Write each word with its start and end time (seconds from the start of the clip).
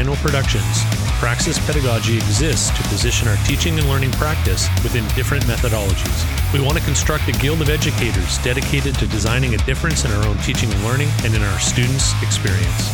Rhino 0.00 0.14
Productions. 0.14 0.82
Praxis 1.20 1.58
Pedagogy 1.66 2.16
exists 2.16 2.70
to 2.70 2.82
position 2.84 3.28
our 3.28 3.36
teaching 3.44 3.78
and 3.78 3.86
learning 3.86 4.12
practice 4.12 4.66
within 4.82 5.06
different 5.08 5.44
methodologies. 5.44 6.54
We 6.54 6.60
want 6.64 6.78
to 6.78 6.84
construct 6.84 7.28
a 7.28 7.32
guild 7.32 7.60
of 7.60 7.68
educators 7.68 8.38
dedicated 8.38 8.94
to 8.94 9.06
designing 9.06 9.54
a 9.54 9.58
difference 9.58 10.06
in 10.06 10.10
our 10.12 10.26
own 10.26 10.38
teaching 10.38 10.72
and 10.72 10.82
learning 10.84 11.10
and 11.22 11.34
in 11.34 11.42
our 11.42 11.60
students' 11.60 12.14
experience. 12.22 12.88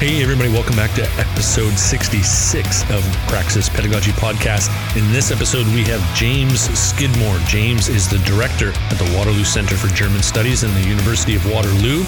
Hey, 0.00 0.22
everybody, 0.22 0.48
welcome 0.48 0.76
back 0.76 0.94
to 0.94 1.02
episode 1.20 1.76
66 1.76 2.90
of 2.90 3.04
Praxis 3.28 3.68
Pedagogy 3.68 4.12
Podcast. 4.12 4.72
In 4.96 5.12
this 5.12 5.30
episode, 5.30 5.66
we 5.74 5.84
have 5.84 6.00
James 6.16 6.62
Skidmore. 6.72 7.36
James 7.46 7.90
is 7.90 8.08
the 8.08 8.16
director 8.20 8.72
at 8.88 8.96
the 8.96 9.14
Waterloo 9.14 9.44
Center 9.44 9.76
for 9.76 9.88
German 9.94 10.22
Studies 10.22 10.62
in 10.62 10.72
the 10.72 10.88
University 10.88 11.36
of 11.36 11.44
Waterloo. 11.52 12.04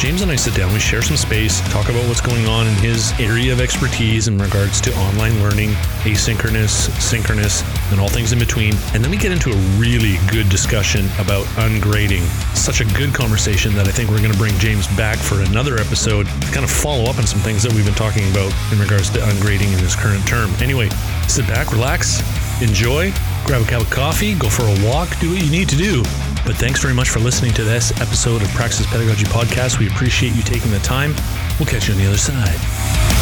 James 0.00 0.20
and 0.20 0.30
I 0.30 0.36
sit 0.36 0.54
down, 0.54 0.72
we 0.74 0.80
share 0.80 1.00
some 1.00 1.16
space, 1.16 1.60
talk 1.70 1.88
about 1.88 2.06
what's 2.06 2.20
going 2.20 2.44
on 2.46 2.66
in 2.66 2.74
his 2.74 3.12
area 3.18 3.52
of 3.52 3.60
expertise 3.60 4.28
in 4.28 4.36
regards 4.36 4.78
to 4.82 4.94
online 4.98 5.40
learning, 5.40 5.70
asynchronous, 6.02 6.90
synchronous, 7.00 7.62
and 7.90 7.98
all 7.98 8.08
things 8.08 8.32
in 8.32 8.38
between. 8.38 8.74
And 8.92 9.02
then 9.02 9.10
we 9.10 9.16
get 9.16 9.32
into 9.32 9.50
a 9.50 9.56
really 9.78 10.18
good 10.30 10.50
discussion 10.50 11.06
about 11.18 11.46
ungrading. 11.56 12.22
Such 12.54 12.82
a 12.82 12.84
good 12.92 13.14
conversation 13.14 13.72
that 13.76 13.88
I 13.88 13.90
think 13.90 14.10
we're 14.10 14.18
going 14.18 14.32
to 14.32 14.38
bring 14.38 14.58
James 14.58 14.86
back 14.98 15.16
for 15.16 15.40
another 15.42 15.78
episode 15.78 16.26
to 16.26 16.52
kind 16.52 16.64
of 16.64 16.70
follow 16.70 17.08
up 17.08 17.16
on 17.16 17.26
some 17.26 17.35
things 17.40 17.62
that 17.62 17.72
we've 17.72 17.84
been 17.84 17.94
talking 17.94 18.28
about 18.30 18.52
in 18.72 18.78
regards 18.78 19.10
to 19.10 19.18
ungrading 19.20 19.72
in 19.72 19.78
this 19.78 19.96
current 19.96 20.26
term. 20.26 20.50
Anyway, 20.60 20.88
sit 21.28 21.46
back, 21.46 21.72
relax, 21.72 22.20
enjoy, 22.62 23.12
grab 23.44 23.62
a 23.62 23.64
cup 23.64 23.82
of 23.82 23.90
coffee, 23.90 24.34
go 24.34 24.48
for 24.48 24.62
a 24.62 24.86
walk, 24.86 25.18
do 25.18 25.30
what 25.30 25.42
you 25.42 25.50
need 25.50 25.68
to 25.68 25.76
do. 25.76 26.02
But 26.44 26.56
thanks 26.56 26.80
very 26.80 26.94
much 26.94 27.10
for 27.10 27.18
listening 27.18 27.52
to 27.54 27.64
this 27.64 27.90
episode 28.00 28.42
of 28.42 28.48
Praxis 28.50 28.86
Pedagogy 28.86 29.24
Podcast. 29.24 29.78
We 29.78 29.88
appreciate 29.88 30.34
you 30.34 30.42
taking 30.42 30.70
the 30.70 30.78
time. 30.80 31.14
We'll 31.58 31.66
catch 31.66 31.88
you 31.88 31.94
on 31.94 32.00
the 32.00 32.06
other 32.06 32.18
side. 32.18 33.15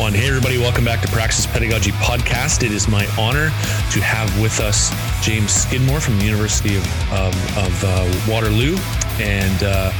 One. 0.00 0.14
Hey, 0.14 0.28
everybody, 0.28 0.56
welcome 0.56 0.82
back 0.82 1.02
to 1.02 1.08
Praxis 1.08 1.46
Pedagogy 1.46 1.90
Podcast. 1.90 2.62
It 2.62 2.72
is 2.72 2.88
my 2.88 3.04
honor 3.18 3.48
to 3.92 4.00
have 4.00 4.40
with 4.40 4.58
us 4.58 4.88
James 5.22 5.52
Skidmore 5.52 6.00
from 6.00 6.18
the 6.18 6.24
University 6.24 6.76
of, 6.76 7.12
um, 7.12 7.34
of 7.62 7.84
uh, 7.84 8.22
Waterloo. 8.26 8.78
And 9.20 9.62
uh, 9.62 9.92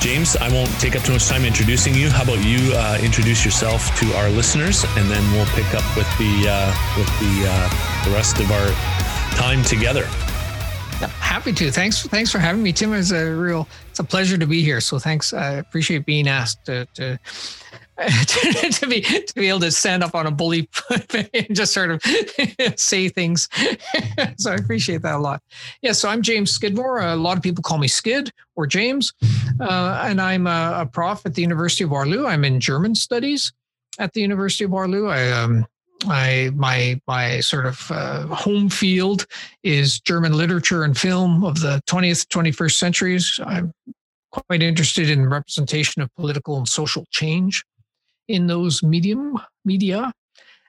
James, 0.00 0.36
I 0.36 0.52
won't 0.52 0.68
take 0.78 0.96
up 0.96 1.02
too 1.02 1.12
much 1.12 1.28
time 1.28 1.46
introducing 1.46 1.94
you. 1.94 2.10
How 2.10 2.24
about 2.24 2.44
you 2.44 2.74
uh, 2.74 2.98
introduce 3.00 3.42
yourself 3.42 3.98
to 4.00 4.12
our 4.16 4.28
listeners, 4.28 4.84
and 4.98 5.10
then 5.10 5.24
we'll 5.32 5.48
pick 5.56 5.72
up 5.72 5.96
with 5.96 6.08
the 6.18 6.52
uh, 6.52 6.68
with 6.98 7.08
the 7.18 7.48
uh, 7.48 8.04
the 8.04 8.10
rest 8.10 8.38
of 8.38 8.52
our 8.52 8.68
time 9.38 9.64
together. 9.64 10.04
Happy 11.20 11.54
to. 11.54 11.70
Thanks. 11.70 12.06
Thanks 12.06 12.30
for 12.30 12.38
having 12.38 12.62
me, 12.62 12.70
Tim. 12.74 12.92
It's 12.92 13.12
a 13.12 13.32
real. 13.32 13.66
It's 13.88 13.98
a 13.98 14.04
pleasure 14.04 14.36
to 14.36 14.46
be 14.46 14.62
here. 14.62 14.82
So 14.82 14.98
thanks. 14.98 15.32
I 15.32 15.52
appreciate 15.52 16.04
being 16.04 16.28
asked 16.28 16.66
to 16.66 16.84
to, 16.96 17.18
to, 18.08 18.70
to 18.72 18.86
be 18.86 19.00
to 19.02 19.34
be 19.34 19.48
able 19.48 19.60
to 19.60 19.70
stand 19.70 20.02
up 20.02 20.14
on 20.14 20.26
a 20.26 20.30
bully 20.30 20.68
and 21.34 21.54
just 21.54 21.72
sort 21.72 21.90
of 21.90 22.02
say 22.76 23.08
things. 23.08 23.48
so 24.36 24.52
I 24.52 24.54
appreciate 24.54 25.02
that 25.02 25.16
a 25.16 25.18
lot. 25.18 25.42
Yeah. 25.82 25.92
So 25.92 26.08
I'm 26.08 26.22
James 26.22 26.50
Skidmore. 26.50 27.00
A 27.00 27.16
lot 27.16 27.36
of 27.36 27.42
people 27.42 27.62
call 27.62 27.78
me 27.78 27.88
Skid 27.88 28.32
or 28.56 28.66
James, 28.66 29.12
uh, 29.60 30.02
and 30.04 30.20
I'm 30.20 30.46
a, 30.46 30.80
a 30.80 30.86
prof 30.86 31.24
at 31.24 31.34
the 31.34 31.42
University 31.42 31.84
of 31.84 31.90
Waterloo. 31.90 32.26
I'm 32.26 32.44
in 32.44 32.60
German 32.60 32.94
studies 32.94 33.52
at 33.98 34.12
the 34.12 34.20
University 34.20 34.64
of 34.64 34.70
Waterloo. 34.70 35.08
I 35.08 35.30
um, 35.30 35.66
I 36.06 36.50
my 36.54 37.00
my 37.06 37.40
sort 37.40 37.66
of 37.66 37.90
uh, 37.90 38.26
home 38.26 38.68
field 38.68 39.26
is 39.62 40.00
German 40.00 40.36
literature 40.36 40.84
and 40.84 40.96
film 40.96 41.44
of 41.44 41.60
the 41.60 41.82
20th 41.88 42.26
21st 42.28 42.72
centuries. 42.72 43.40
I'm 43.44 43.72
quite 44.30 44.62
interested 44.62 45.10
in 45.10 45.28
representation 45.28 46.00
of 46.00 46.14
political 46.16 46.56
and 46.56 46.66
social 46.66 47.04
change 47.10 47.62
in 48.28 48.46
those 48.46 48.82
medium 48.82 49.38
media. 49.64 50.12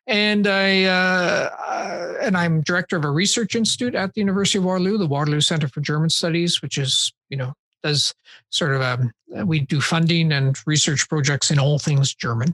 And 0.06 0.48
I 0.48 0.84
uh, 0.84 1.50
uh, 1.68 2.14
and 2.22 2.36
I'm 2.36 2.62
director 2.62 2.98
of 2.98 3.06
a 3.06 3.10
research 3.10 3.56
institute 3.56 3.96
at 3.96 4.14
the 4.14 4.22
University 4.22 4.58
of 4.58 4.66
Waterloo, 4.66 4.98
the 4.98 5.08
Waterloo 5.08 5.40
Center 5.40 5.68
for 5.68 5.80
German 5.80 6.10
Studies, 6.10 6.62
which 6.62 6.78
is 6.78 7.14
you 7.30 7.38
know 7.38 7.54
does 7.84 8.14
sort 8.50 8.74
of 8.74 8.82
um, 8.82 9.12
we 9.46 9.60
do 9.62 9.80
funding 9.80 10.32
and 10.32 10.58
research 10.66 11.08
projects 11.08 11.52
in 11.52 11.60
all 11.60 11.80
things 11.80 12.14
German. 12.14 12.54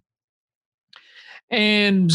And 1.50 2.12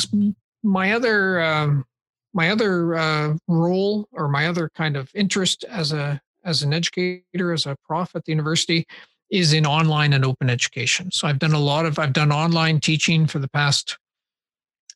my 0.63 0.93
other 0.93 1.41
um, 1.43 1.85
my 2.33 2.51
other 2.51 2.95
uh, 2.95 3.35
role 3.49 4.09
or 4.13 4.29
my 4.29 4.47
other 4.47 4.69
kind 4.75 4.97
of 4.97 5.11
interest 5.15 5.65
as 5.65 5.93
a 5.93 6.21
as 6.45 6.63
an 6.63 6.75
educator 6.75 7.53
as 7.53 7.67
a 7.67 7.77
prof 7.87 8.15
at 8.15 8.25
the 8.25 8.33
university 8.33 8.87
is 9.35 9.53
in 9.53 9.67
online 9.67 10.13
and 10.13 10.25
open 10.25 10.49
education. 10.49 11.11
So 11.11 11.27
i've 11.27 11.41
done 11.41 11.53
a 11.53 11.59
lot 11.59 11.87
of 11.87 11.99
i've 11.99 12.13
done 12.13 12.31
online 12.31 12.81
teaching 12.81 13.27
for 13.27 13.41
the 13.41 13.49
past 13.49 13.99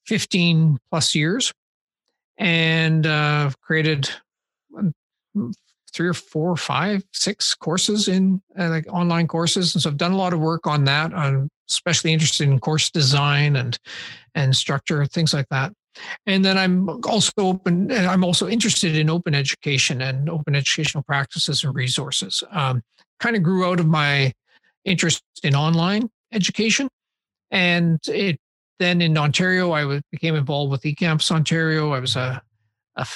15 0.06 0.78
plus 0.90 1.14
years. 1.14 1.52
And 2.40 3.04
uh, 3.04 3.50
created 3.62 4.08
um, 4.78 4.94
three 5.92 6.06
or 6.06 6.14
four 6.14 6.56
five 6.56 7.02
six 7.12 7.52
courses 7.52 8.06
in 8.06 8.40
uh, 8.56 8.68
like 8.68 8.86
online 8.92 9.26
courses. 9.26 9.74
And 9.74 9.82
so 9.82 9.90
i've 9.90 9.96
done 9.96 10.12
a 10.12 10.16
lot 10.16 10.32
of 10.32 10.38
work 10.38 10.68
on 10.68 10.84
that. 10.84 11.12
I'm 11.12 11.48
especially 11.68 12.12
interested 12.12 12.48
in 12.48 12.60
course 12.60 12.90
design 12.90 13.56
and 13.56 13.76
and 14.36 14.54
structure 14.54 15.04
things 15.04 15.34
like 15.34 15.48
that 15.50 15.72
and 16.26 16.44
then 16.44 16.56
i'm 16.58 16.88
also 17.04 17.32
open 17.38 17.90
i'm 17.92 18.24
also 18.24 18.48
interested 18.48 18.96
in 18.96 19.10
open 19.10 19.34
education 19.34 20.02
and 20.02 20.28
open 20.28 20.54
educational 20.54 21.02
practices 21.02 21.64
and 21.64 21.74
resources. 21.74 22.42
Um, 22.50 22.82
kind 23.20 23.36
of 23.36 23.42
grew 23.42 23.64
out 23.64 23.80
of 23.80 23.86
my 23.86 24.32
interest 24.84 25.22
in 25.42 25.54
online 25.54 26.08
education. 26.32 26.88
And 27.50 27.98
it 28.06 28.38
then 28.78 29.00
in 29.00 29.16
ontario 29.18 29.72
i 29.72 30.00
became 30.12 30.34
involved 30.34 30.70
with 30.70 30.82
ecampus 30.82 31.30
ontario. 31.30 31.92
I 31.92 32.00
was 32.00 32.16
a, 32.16 32.42
a 32.96 33.06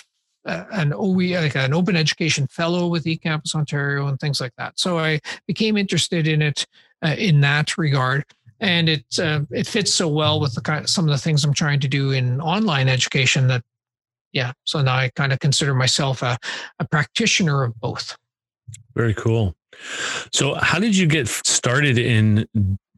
an 0.45 0.93
OE, 0.93 1.41
like 1.41 1.55
an 1.55 1.73
open 1.73 1.97
education 1.97 2.47
fellow 2.49 2.89
with 2.89 3.05
eCampus 3.05 3.55
Ontario 3.55 4.09
and 4.09 4.19
things 4.19 4.41
like 4.41 4.53
that. 4.59 4.79
So 4.79 4.99
I 4.99 5.21
became 5.47 5.77
interested 5.77 6.27
in 6.27 6.43
it 6.43 6.67
uh, 7.03 7.15
in 7.19 7.41
that 7.43 7.79
regard 7.79 8.25
and 8.63 8.89
it 8.89 9.05
uh, 9.19 9.41
it 9.51 9.67
fits 9.67 9.93
so 9.93 10.09
well 10.09 10.41
with 10.41 10.55
the 10.55 10.61
kind 10.63 10.85
of, 10.85 10.89
some 10.89 11.05
of 11.05 11.11
the 11.11 11.19
things 11.19 11.45
I'm 11.45 11.53
trying 11.53 11.81
to 11.81 11.89
do 11.89 12.13
in 12.13 12.41
online 12.41 12.89
education 12.89 13.49
that 13.49 13.63
yeah 14.33 14.53
so 14.65 14.81
now 14.81 14.95
I 14.95 15.11
kind 15.15 15.33
of 15.33 15.41
consider 15.41 15.75
myself 15.75 16.23
a, 16.23 16.39
a 16.79 16.87
practitioner 16.87 17.65
of 17.65 17.79
both. 17.81 18.17
Very 18.95 19.15
cool. 19.15 19.55
So 20.33 20.55
how 20.55 20.79
did 20.79 20.97
you 20.97 21.07
get 21.07 21.29
started 21.29 21.99
in 21.99 22.47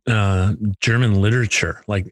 uh, 0.06 0.54
German 0.80 1.20
literature? 1.20 1.82
Like 1.86 2.10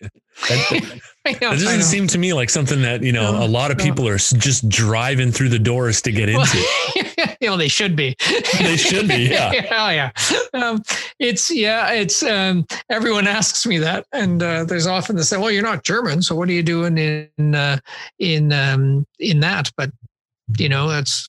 that, 0.49 1.01
that 1.25 1.41
doesn't 1.41 1.83
seem 1.83 2.07
to 2.09 2.19
me 2.19 2.33
like 2.33 2.51
something 2.51 2.83
that 2.83 3.03
you 3.03 3.13
know 3.13 3.33
no, 3.33 3.45
a 3.45 3.47
lot 3.47 3.71
of 3.71 3.79
people 3.79 4.05
no. 4.05 4.13
are 4.13 4.19
just 4.19 4.69
driving 4.69 5.31
through 5.33 5.51
the 5.51 5.59
doors 5.59 6.03
to 6.03 6.13
get 6.13 6.29
into. 6.29 6.59
you 7.41 7.49
know, 7.49 7.57
they 7.57 7.69
should 7.69 7.97
be. 7.97 8.17
they 8.59 8.77
should 8.77 9.09
be. 9.09 9.25
Yeah. 9.25 9.53
yeah. 9.71 9.91
yeah. 9.91 10.11
Um, 10.55 10.83
it's 11.19 11.51
yeah. 11.51 11.91
It's 11.93 12.23
um, 12.23 12.67
everyone 12.89 13.27
asks 13.27 13.67
me 13.67 13.79
that, 13.79 14.07
and 14.13 14.43
uh, 14.43 14.65
there's 14.65 14.87
often 14.87 15.17
the 15.17 15.25
say, 15.25 15.37
"Well, 15.37 15.51
you're 15.51 15.63
not 15.63 15.85
German, 15.85 16.23
so 16.23 16.35
what 16.35 16.49
are 16.49 16.53
you 16.53 16.63
doing 16.63 16.99
in 16.99 17.55
uh, 17.55 17.79
in 18.19 18.53
um, 18.53 19.07
in 19.19 19.41
that?" 19.41 19.71
But 19.77 19.91
you 20.59 20.69
know, 20.69 20.89
that's 20.89 21.29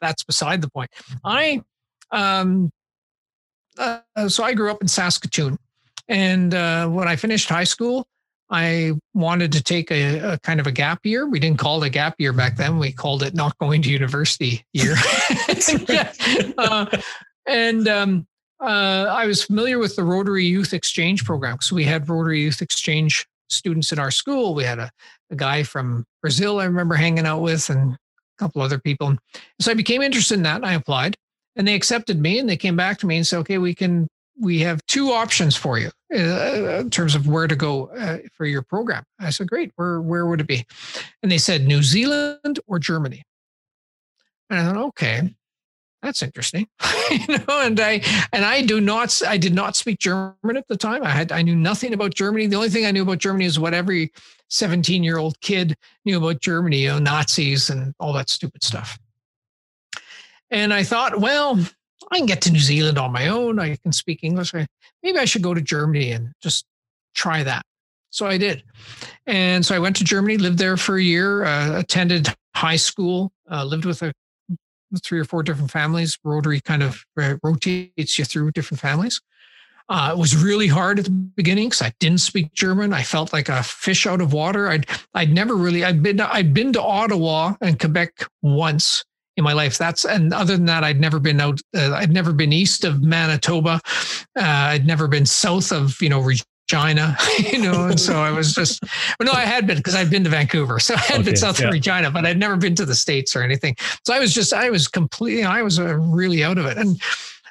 that's 0.00 0.24
beside 0.24 0.62
the 0.62 0.70
point. 0.70 0.90
I 1.24 1.62
um, 2.10 2.72
uh, 3.78 4.00
so 4.28 4.44
I 4.44 4.54
grew 4.54 4.70
up 4.70 4.80
in 4.80 4.88
Saskatoon, 4.88 5.58
and 6.10 6.52
uh, 6.54 6.88
when 6.88 7.06
I 7.06 7.14
finished 7.14 7.48
high 7.48 7.64
school, 7.64 8.06
I 8.50 8.94
wanted 9.14 9.52
to 9.52 9.62
take 9.62 9.92
a, 9.92 10.32
a, 10.32 10.38
kind 10.40 10.58
of 10.58 10.66
a 10.66 10.72
gap 10.72 11.06
year. 11.06 11.28
We 11.28 11.38
didn't 11.38 11.60
call 11.60 11.82
it 11.82 11.86
a 11.86 11.90
gap 11.90 12.16
year 12.18 12.32
back 12.32 12.56
then. 12.56 12.80
We 12.80 12.90
called 12.90 13.22
it 13.22 13.32
not 13.32 13.56
going 13.58 13.80
to 13.82 13.90
university 13.90 14.64
year. 14.72 14.96
uh, 16.58 16.86
and 17.46 17.86
um, 17.86 18.26
uh, 18.60 19.06
I 19.08 19.26
was 19.26 19.44
familiar 19.44 19.78
with 19.78 19.94
the 19.94 20.02
Rotary 20.02 20.44
Youth 20.44 20.74
Exchange 20.74 21.24
program 21.24 21.54
because 21.54 21.70
we 21.70 21.84
had 21.84 22.08
Rotary 22.08 22.40
Youth 22.40 22.60
Exchange 22.60 23.24
students 23.48 23.92
in 23.92 24.00
our 24.00 24.10
school. 24.10 24.52
We 24.52 24.64
had 24.64 24.80
a, 24.80 24.90
a 25.30 25.36
guy 25.36 25.62
from 25.62 26.04
Brazil 26.20 26.58
I 26.58 26.64
remember 26.64 26.96
hanging 26.96 27.26
out 27.26 27.42
with 27.42 27.70
and 27.70 27.92
a 27.92 27.98
couple 28.36 28.62
other 28.62 28.80
people. 28.80 29.16
So 29.60 29.70
I 29.70 29.74
became 29.74 30.02
interested 30.02 30.34
in 30.34 30.42
that 30.42 30.56
and 30.56 30.66
I 30.66 30.74
applied 30.74 31.16
and 31.54 31.68
they 31.68 31.74
accepted 31.74 32.20
me 32.20 32.40
and 32.40 32.48
they 32.48 32.56
came 32.56 32.74
back 32.74 32.98
to 32.98 33.06
me 33.06 33.16
and 33.16 33.26
said, 33.26 33.38
okay, 33.38 33.58
we 33.58 33.76
can 33.76 34.08
we 34.40 34.60
have 34.60 34.84
two 34.86 35.10
options 35.10 35.54
for 35.54 35.78
you 35.78 35.90
uh, 36.14 36.80
in 36.80 36.90
terms 36.90 37.14
of 37.14 37.28
where 37.28 37.46
to 37.46 37.54
go 37.54 37.88
uh, 37.88 38.18
for 38.32 38.46
your 38.46 38.62
program. 38.62 39.04
I 39.18 39.30
said, 39.30 39.48
great. 39.48 39.72
Where 39.76 40.00
where 40.00 40.26
would 40.26 40.40
it 40.40 40.46
be? 40.46 40.64
And 41.22 41.30
they 41.30 41.38
said 41.38 41.66
New 41.66 41.82
Zealand 41.82 42.58
or 42.66 42.78
Germany. 42.78 43.22
And 44.48 44.58
I 44.58 44.64
thought, 44.64 44.84
okay, 44.88 45.34
that's 46.02 46.22
interesting. 46.22 46.66
you 47.10 47.38
know, 47.38 47.60
and 47.60 47.78
I 47.78 48.00
and 48.32 48.44
I 48.44 48.62
do 48.62 48.80
not 48.80 49.20
I 49.26 49.36
did 49.36 49.54
not 49.54 49.76
speak 49.76 49.98
German 49.98 50.56
at 50.56 50.66
the 50.68 50.76
time. 50.76 51.04
I 51.04 51.10
had 51.10 51.30
I 51.30 51.42
knew 51.42 51.56
nothing 51.56 51.92
about 51.92 52.14
Germany. 52.14 52.46
The 52.46 52.56
only 52.56 52.70
thing 52.70 52.86
I 52.86 52.90
knew 52.90 53.02
about 53.02 53.18
Germany 53.18 53.44
is 53.44 53.58
what 53.58 53.74
every 53.74 54.12
17 54.48 55.04
year 55.04 55.18
old 55.18 55.40
kid 55.40 55.76
knew 56.04 56.16
about 56.16 56.40
Germany, 56.40 56.78
you 56.78 56.88
know, 56.88 56.98
Nazis 56.98 57.68
and 57.68 57.94
all 58.00 58.12
that 58.14 58.30
stupid 58.30 58.64
stuff. 58.64 58.98
And 60.50 60.74
I 60.74 60.82
thought, 60.82 61.20
well, 61.20 61.58
I 62.10 62.18
can 62.18 62.26
get 62.26 62.42
to 62.42 62.52
New 62.52 62.58
Zealand 62.58 62.98
on 62.98 63.12
my 63.12 63.28
own. 63.28 63.58
I 63.58 63.76
can 63.76 63.92
speak 63.92 64.20
English. 64.22 64.52
Maybe 65.02 65.18
I 65.18 65.24
should 65.24 65.42
go 65.42 65.54
to 65.54 65.60
Germany 65.60 66.12
and 66.12 66.32
just 66.42 66.66
try 67.14 67.42
that. 67.42 67.64
So 68.10 68.26
I 68.26 68.38
did. 68.38 68.64
And 69.26 69.64
so 69.64 69.74
I 69.74 69.78
went 69.78 69.96
to 69.96 70.04
Germany, 70.04 70.36
lived 70.36 70.58
there 70.58 70.76
for 70.76 70.96
a 70.96 71.02
year, 71.02 71.44
uh, 71.44 71.78
attended 71.78 72.28
high 72.56 72.76
school, 72.76 73.32
uh, 73.50 73.64
lived 73.64 73.84
with 73.84 74.02
a 74.02 74.12
three 75.04 75.20
or 75.20 75.24
four 75.24 75.44
different 75.44 75.70
families. 75.70 76.18
Rotary 76.24 76.60
kind 76.60 76.82
of 76.82 77.04
uh, 77.20 77.36
rotates 77.42 78.18
you 78.18 78.24
through 78.24 78.50
different 78.50 78.80
families. 78.80 79.20
Uh, 79.88 80.12
it 80.12 80.18
was 80.18 80.36
really 80.36 80.68
hard 80.68 81.00
at 81.00 81.04
the 81.04 81.10
beginning 81.10 81.68
because 81.68 81.82
I 81.82 81.92
didn't 81.98 82.20
speak 82.20 82.52
German. 82.52 82.92
I 82.92 83.02
felt 83.02 83.32
like 83.32 83.48
a 83.48 83.62
fish 83.62 84.06
out 84.06 84.20
of 84.20 84.32
water. 84.32 84.68
I'd 84.68 84.86
I'd 85.14 85.32
never 85.32 85.56
really 85.56 85.84
I'd 85.84 86.00
been 86.00 86.20
I'd 86.20 86.54
been 86.54 86.72
to 86.74 86.82
Ottawa 86.82 87.54
and 87.60 87.78
Quebec 87.78 88.24
once, 88.40 89.04
in 89.40 89.44
my 89.44 89.52
life. 89.52 89.76
That's 89.76 90.04
and 90.04 90.32
other 90.32 90.56
than 90.56 90.66
that, 90.66 90.84
I'd 90.84 91.00
never 91.00 91.18
been 91.18 91.40
out. 91.40 91.60
Uh, 91.76 91.92
I'd 91.92 92.12
never 92.12 92.32
been 92.32 92.52
east 92.52 92.84
of 92.84 93.02
Manitoba. 93.02 93.80
Uh, 94.38 94.42
I'd 94.44 94.86
never 94.86 95.08
been 95.08 95.26
south 95.26 95.72
of 95.72 96.00
you 96.00 96.08
know 96.08 96.20
Regina. 96.20 96.46
You 97.40 97.58
know, 97.58 97.86
and 97.86 97.98
so 97.98 98.14
I 98.20 98.30
was 98.30 98.54
just. 98.54 98.80
Well, 99.18 99.26
no, 99.26 99.32
I 99.32 99.40
had 99.40 99.66
been 99.66 99.78
because 99.78 99.96
I'd 99.96 100.08
been 100.08 100.22
to 100.22 100.30
Vancouver, 100.30 100.78
so 100.78 100.94
I 100.94 100.98
had 100.98 101.14
okay, 101.20 101.30
been 101.30 101.36
south 101.36 101.58
yeah. 101.58 101.66
of 101.66 101.72
Regina, 101.72 102.12
but 102.12 102.24
I'd 102.24 102.38
never 102.38 102.56
been 102.56 102.76
to 102.76 102.86
the 102.86 102.94
states 102.94 103.34
or 103.34 103.42
anything. 103.42 103.74
So 104.06 104.14
I 104.14 104.20
was 104.20 104.32
just. 104.32 104.52
I 104.52 104.70
was 104.70 104.86
completely. 104.86 105.42
I 105.42 105.62
was 105.62 105.80
uh, 105.80 105.96
really 105.96 106.44
out 106.44 106.58
of 106.58 106.66
it, 106.66 106.78
and 106.78 107.00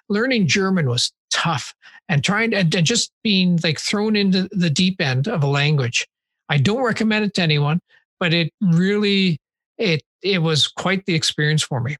learning 0.08 0.48
German 0.48 0.88
was 0.88 1.12
tough. 1.32 1.74
And 2.08 2.24
trying 2.24 2.52
to, 2.52 2.58
and, 2.58 2.74
and 2.74 2.88
just 2.88 3.12
being 3.24 3.60
like 3.64 3.80
thrown 3.80 4.16
into 4.16 4.48
the 4.52 4.70
deep 4.70 5.00
end 5.00 5.28
of 5.28 5.44
a 5.44 5.48
language. 5.48 6.08
I 6.48 6.58
don't 6.58 6.82
recommend 6.82 7.26
it 7.26 7.36
to 7.36 7.44
anyone, 7.44 7.82
but 8.20 8.34
it 8.34 8.52
really 8.62 9.38
it 9.78 10.02
it 10.22 10.42
was 10.42 10.68
quite 10.68 11.06
the 11.06 11.16
experience 11.16 11.64
for 11.64 11.80
me. 11.80 11.96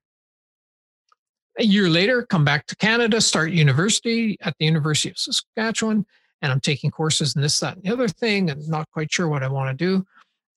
A 1.58 1.64
year 1.64 1.90
later, 1.90 2.26
come 2.26 2.46
back 2.46 2.66
to 2.68 2.76
Canada, 2.76 3.20
start 3.20 3.52
university 3.52 4.38
at 4.42 4.56
the 4.60 4.66
University 4.66 5.10
of 5.10 5.18
Saskatchewan, 5.18 6.06
and 6.42 6.52
I'm 6.52 6.62
taking 6.62 6.90
courses 6.90 7.36
in 7.36 7.42
this, 7.42 7.60
that, 7.60 7.76
and 7.76 7.84
the 7.84 7.92
other 7.92 8.08
thing, 8.08 8.50
and 8.50 8.66
not 8.70 8.90
quite 8.92 9.12
sure 9.12 9.28
what 9.28 9.44
I 9.44 9.50
want 9.50 9.78
to 9.78 9.86
do. 9.86 10.06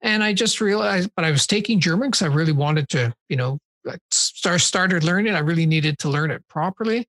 And 0.00 0.22
I 0.22 0.32
just 0.32 0.60
realized, 0.60 1.10
but 1.16 1.24
I 1.24 1.30
was 1.30 1.46
taking 1.46 1.80
German 1.80 2.10
because 2.10 2.22
I 2.22 2.26
really 2.26 2.52
wanted 2.52 2.88
to, 2.90 3.12
you 3.28 3.36
know, 3.36 3.58
start 4.10 4.60
started 4.60 5.02
learning. 5.02 5.34
I 5.34 5.40
really 5.40 5.66
needed 5.66 5.98
to 6.00 6.08
learn 6.08 6.30
it 6.30 6.46
properly, 6.48 7.06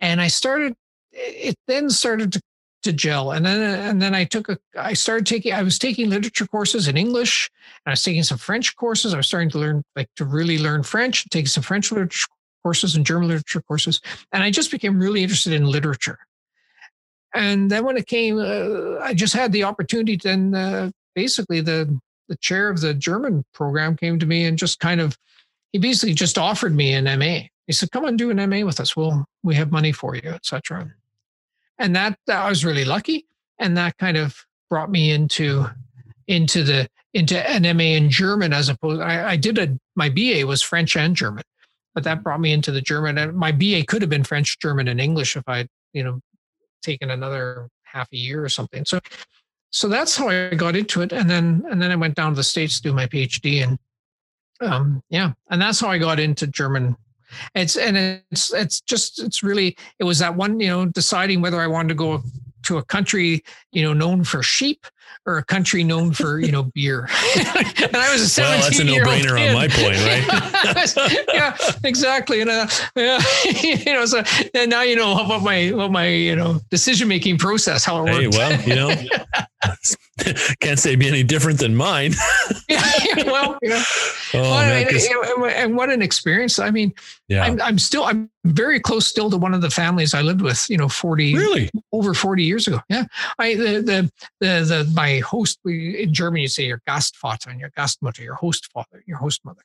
and 0.00 0.20
I 0.20 0.28
started. 0.28 0.74
It 1.12 1.56
then 1.66 1.90
started 1.90 2.32
to 2.34 2.40
to 2.82 2.92
gel. 2.92 3.32
And 3.32 3.44
then 3.44 3.60
and 3.60 4.00
then 4.00 4.14
I 4.14 4.24
took 4.24 4.48
a 4.48 4.58
I 4.76 4.94
started 4.94 5.26
taking 5.26 5.52
I 5.52 5.62
was 5.62 5.78
taking 5.78 6.10
literature 6.10 6.46
courses 6.46 6.88
in 6.88 6.96
English 6.96 7.50
and 7.84 7.90
I 7.90 7.92
was 7.92 8.02
taking 8.02 8.22
some 8.22 8.38
French 8.38 8.76
courses. 8.76 9.14
I 9.14 9.18
was 9.18 9.26
starting 9.26 9.50
to 9.50 9.58
learn 9.58 9.82
like 9.96 10.08
to 10.16 10.24
really 10.24 10.58
learn 10.58 10.82
French, 10.82 11.28
taking 11.30 11.46
some 11.46 11.62
French 11.62 11.92
literature 11.92 12.28
courses 12.62 12.96
and 12.96 13.06
German 13.06 13.28
literature 13.28 13.62
courses. 13.62 14.00
And 14.32 14.42
I 14.42 14.50
just 14.50 14.70
became 14.70 14.98
really 14.98 15.22
interested 15.22 15.52
in 15.52 15.66
literature. 15.66 16.18
And 17.34 17.70
then 17.70 17.84
when 17.84 17.96
it 17.96 18.06
came, 18.06 18.38
uh, 18.38 18.98
I 18.98 19.14
just 19.14 19.34
had 19.34 19.52
the 19.52 19.64
opportunity. 19.64 20.16
Then 20.16 20.54
uh, 20.54 20.90
basically 21.14 21.60
the 21.60 21.98
the 22.28 22.36
chair 22.36 22.68
of 22.68 22.80
the 22.80 22.94
German 22.94 23.44
program 23.52 23.96
came 23.96 24.18
to 24.18 24.26
me 24.26 24.44
and 24.44 24.56
just 24.56 24.78
kind 24.78 25.00
of 25.00 25.18
he 25.72 25.78
basically 25.78 26.14
just 26.14 26.38
offered 26.38 26.74
me 26.74 26.94
an 26.94 27.04
MA. 27.18 27.48
He 27.66 27.72
said, 27.72 27.92
"Come 27.92 28.04
and 28.04 28.18
do 28.18 28.30
an 28.30 28.50
MA 28.50 28.64
with 28.64 28.80
us. 28.80 28.96
Well, 28.96 29.24
we 29.42 29.54
have 29.54 29.70
money 29.70 29.92
for 29.92 30.16
you, 30.16 30.30
etc." 30.30 30.92
and 31.80 31.96
that, 31.96 32.16
that 32.26 32.44
I 32.44 32.48
was 32.48 32.64
really 32.64 32.84
lucky, 32.84 33.26
and 33.58 33.76
that 33.76 33.96
kind 33.98 34.16
of 34.16 34.36
brought 34.68 34.90
me 34.90 35.10
into 35.10 35.66
into 36.28 36.62
the 36.62 36.88
into 37.12 37.50
an 37.50 37.62
MA 37.76 37.82
in 37.82 38.08
German 38.08 38.52
as 38.52 38.68
opposed. 38.68 39.00
I, 39.00 39.30
I 39.30 39.36
did 39.36 39.58
a 39.58 39.76
my 39.96 40.08
BA 40.08 40.46
was 40.46 40.62
French 40.62 40.96
and 40.96 41.16
German, 41.16 41.42
but 41.94 42.04
that 42.04 42.22
brought 42.22 42.40
me 42.40 42.52
into 42.52 42.70
the 42.70 42.80
German. 42.80 43.18
And 43.18 43.34
my 43.34 43.50
BA 43.50 43.84
could 43.88 44.02
have 44.02 44.10
been 44.10 44.22
French, 44.22 44.58
German, 44.60 44.86
and 44.86 45.00
English 45.00 45.36
if 45.36 45.42
I'd 45.48 45.68
you 45.92 46.04
know 46.04 46.20
taken 46.82 47.10
another 47.10 47.68
half 47.82 48.08
a 48.12 48.16
year 48.16 48.44
or 48.44 48.48
something. 48.48 48.84
So 48.84 49.00
so 49.70 49.88
that's 49.88 50.16
how 50.16 50.28
I 50.28 50.50
got 50.50 50.76
into 50.76 51.00
it, 51.00 51.12
and 51.12 51.28
then 51.28 51.64
and 51.70 51.80
then 51.80 51.90
I 51.90 51.96
went 51.96 52.14
down 52.14 52.32
to 52.32 52.36
the 52.36 52.44
states 52.44 52.76
to 52.76 52.82
do 52.88 52.92
my 52.92 53.06
PhD, 53.06 53.66
and 53.66 53.78
um, 54.60 55.02
yeah, 55.08 55.32
and 55.48 55.60
that's 55.60 55.80
how 55.80 55.88
I 55.88 55.98
got 55.98 56.20
into 56.20 56.46
German 56.46 56.96
it's 57.54 57.76
and 57.76 57.96
it's 58.30 58.52
it's 58.52 58.80
just 58.80 59.22
it's 59.22 59.42
really 59.42 59.76
it 59.98 60.04
was 60.04 60.18
that 60.18 60.34
one 60.34 60.60
you 60.60 60.68
know 60.68 60.86
deciding 60.86 61.40
whether 61.40 61.60
I 61.60 61.66
wanted 61.66 61.88
to 61.88 61.94
go 61.94 62.22
to 62.62 62.78
a 62.78 62.84
country 62.84 63.42
you 63.72 63.82
know 63.82 63.92
known 63.92 64.24
for 64.24 64.42
sheep 64.42 64.86
or 65.26 65.38
a 65.38 65.44
country 65.44 65.84
known 65.84 66.12
for 66.12 66.40
you 66.40 66.50
know 66.50 66.64
beer. 66.74 67.00
and 67.36 67.96
I 67.96 68.12
was 68.12 68.22
a 68.22 68.28
17 68.28 68.50
well, 68.50 68.62
that's 68.62 68.78
a 68.78 68.84
no-brainer 68.84 69.48
on 69.48 69.54
my 69.54 69.68
point, 69.68 69.96
right? 71.06 71.24
yeah, 71.32 71.56
exactly. 71.84 72.40
And 72.40 72.50
uh, 72.50 72.66
yeah, 72.96 73.20
you 73.62 73.92
know, 73.92 74.06
so 74.06 74.22
and 74.54 74.70
now 74.70 74.82
you 74.82 74.96
know 74.96 75.14
what 75.14 75.42
my 75.42 75.70
what 75.70 75.90
my 75.90 76.08
you 76.08 76.36
know 76.36 76.60
decision 76.70 77.08
making 77.08 77.38
process 77.38 77.84
how 77.84 78.06
it 78.06 78.10
works. 78.10 78.36
Hey, 78.36 78.38
well, 78.38 78.60
you 78.62 78.74
know, 78.74 78.94
can't 80.60 80.78
say 80.78 80.96
be 80.96 81.08
any 81.08 81.22
different 81.22 81.58
than 81.58 81.76
mine. 81.76 82.14
yeah, 82.68 82.82
well, 83.26 83.58
yeah. 83.62 83.82
Oh, 84.32 84.42
well, 84.42 84.60
man, 84.60 84.88
and, 84.88 85.44
and, 85.44 85.76
what 85.76 85.90
an 85.90 86.02
experience! 86.02 86.58
I 86.58 86.70
mean, 86.70 86.94
yeah. 87.30 87.44
I'm, 87.44 87.60
I'm 87.62 87.78
still 87.78 88.02
I'm 88.04 88.28
very 88.44 88.80
close 88.80 89.06
still 89.06 89.30
to 89.30 89.36
one 89.36 89.54
of 89.54 89.60
the 89.60 89.70
families 89.70 90.14
I 90.14 90.20
lived 90.20 90.42
with. 90.42 90.68
You 90.68 90.76
know, 90.76 90.88
forty 90.88 91.36
really 91.36 91.70
over 91.92 92.12
forty 92.12 92.42
years 92.42 92.66
ago. 92.66 92.80
Yeah, 92.88 93.04
I 93.38 93.54
the 93.54 93.80
the 93.80 94.12
the, 94.40 94.64
the 94.64 94.92
my 94.96 95.18
host 95.18 95.60
in 95.64 96.12
Germany 96.12 96.42
you 96.42 96.48
say 96.48 96.64
your 96.64 96.82
Gastvater 96.88 97.46
and 97.46 97.60
your 97.60 97.70
Gastmutter, 97.70 98.18
your 98.18 98.34
host 98.34 98.70
father, 98.72 99.04
your 99.06 99.18
host 99.18 99.44
mother. 99.44 99.62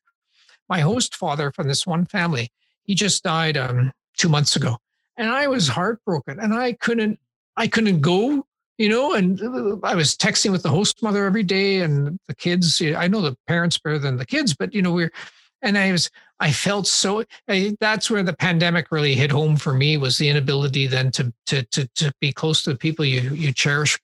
My 0.70 0.82
host 0.82 1.16
father 1.16 1.52
from 1.52 1.68
this 1.68 1.88
one 1.88 2.06
family, 2.06 2.50
he 2.84 2.94
just 2.94 3.24
died 3.24 3.58
um, 3.58 3.92
two 4.16 4.30
months 4.30 4.56
ago, 4.56 4.78
and 5.18 5.28
I 5.28 5.48
was 5.48 5.68
heartbroken, 5.68 6.40
and 6.40 6.54
I 6.54 6.74
couldn't 6.74 7.20
I 7.58 7.68
couldn't 7.68 8.02
go 8.02 8.46
you 8.78 8.90
know, 8.90 9.14
and 9.14 9.40
I 9.86 9.96
was 9.96 10.18
texting 10.18 10.52
with 10.52 10.62
the 10.62 10.70
host 10.70 11.02
mother 11.02 11.26
every 11.26 11.44
day 11.44 11.80
and 11.80 12.20
the 12.28 12.36
kids. 12.36 12.82
I 12.82 13.08
know 13.08 13.22
the 13.22 13.38
parents 13.48 13.78
better 13.78 13.98
than 13.98 14.18
the 14.18 14.26
kids, 14.26 14.54
but 14.54 14.74
you 14.74 14.82
know, 14.82 14.92
we're, 14.92 15.14
and 15.62 15.78
I 15.78 15.92
was, 15.92 16.10
I 16.40 16.52
felt 16.52 16.88
so. 16.88 17.24
I, 17.48 17.76
that's 17.80 18.10
where 18.10 18.24
the 18.24 18.36
pandemic 18.36 18.92
really 18.92 19.16
hit 19.16 19.32
home 19.32 19.58
for 19.58 19.74
me 19.74 19.98
was 19.98 20.18
the 20.18 20.30
inability 20.30 20.88
then 20.88 21.12
to 21.12 21.34
to 21.48 21.64
to 21.64 21.88
to 21.96 22.12
be 22.20 22.32
close 22.32 22.64
to 22.64 22.72
the 22.72 22.78
people 22.78 23.06
you 23.06 23.34
you 23.34 23.54
cherish. 23.54 24.00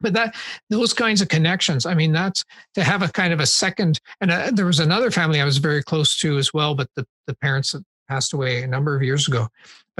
But 0.00 0.14
that 0.14 0.34
those 0.70 0.94
kinds 0.94 1.20
of 1.20 1.28
connections, 1.28 1.84
I 1.84 1.94
mean, 1.94 2.12
that's 2.12 2.44
to 2.74 2.82
have 2.82 3.02
a 3.02 3.08
kind 3.08 3.32
of 3.32 3.40
a 3.40 3.46
second. 3.46 4.00
And 4.20 4.30
uh, 4.30 4.50
there 4.52 4.66
was 4.66 4.80
another 4.80 5.10
family 5.10 5.40
I 5.40 5.44
was 5.44 5.58
very 5.58 5.82
close 5.82 6.16
to 6.20 6.38
as 6.38 6.54
well, 6.54 6.74
but 6.74 6.88
the 6.96 7.06
the 7.26 7.34
parents 7.36 7.74
passed 8.08 8.32
away 8.32 8.62
a 8.62 8.66
number 8.66 8.96
of 8.96 9.02
years 9.02 9.28
ago 9.28 9.48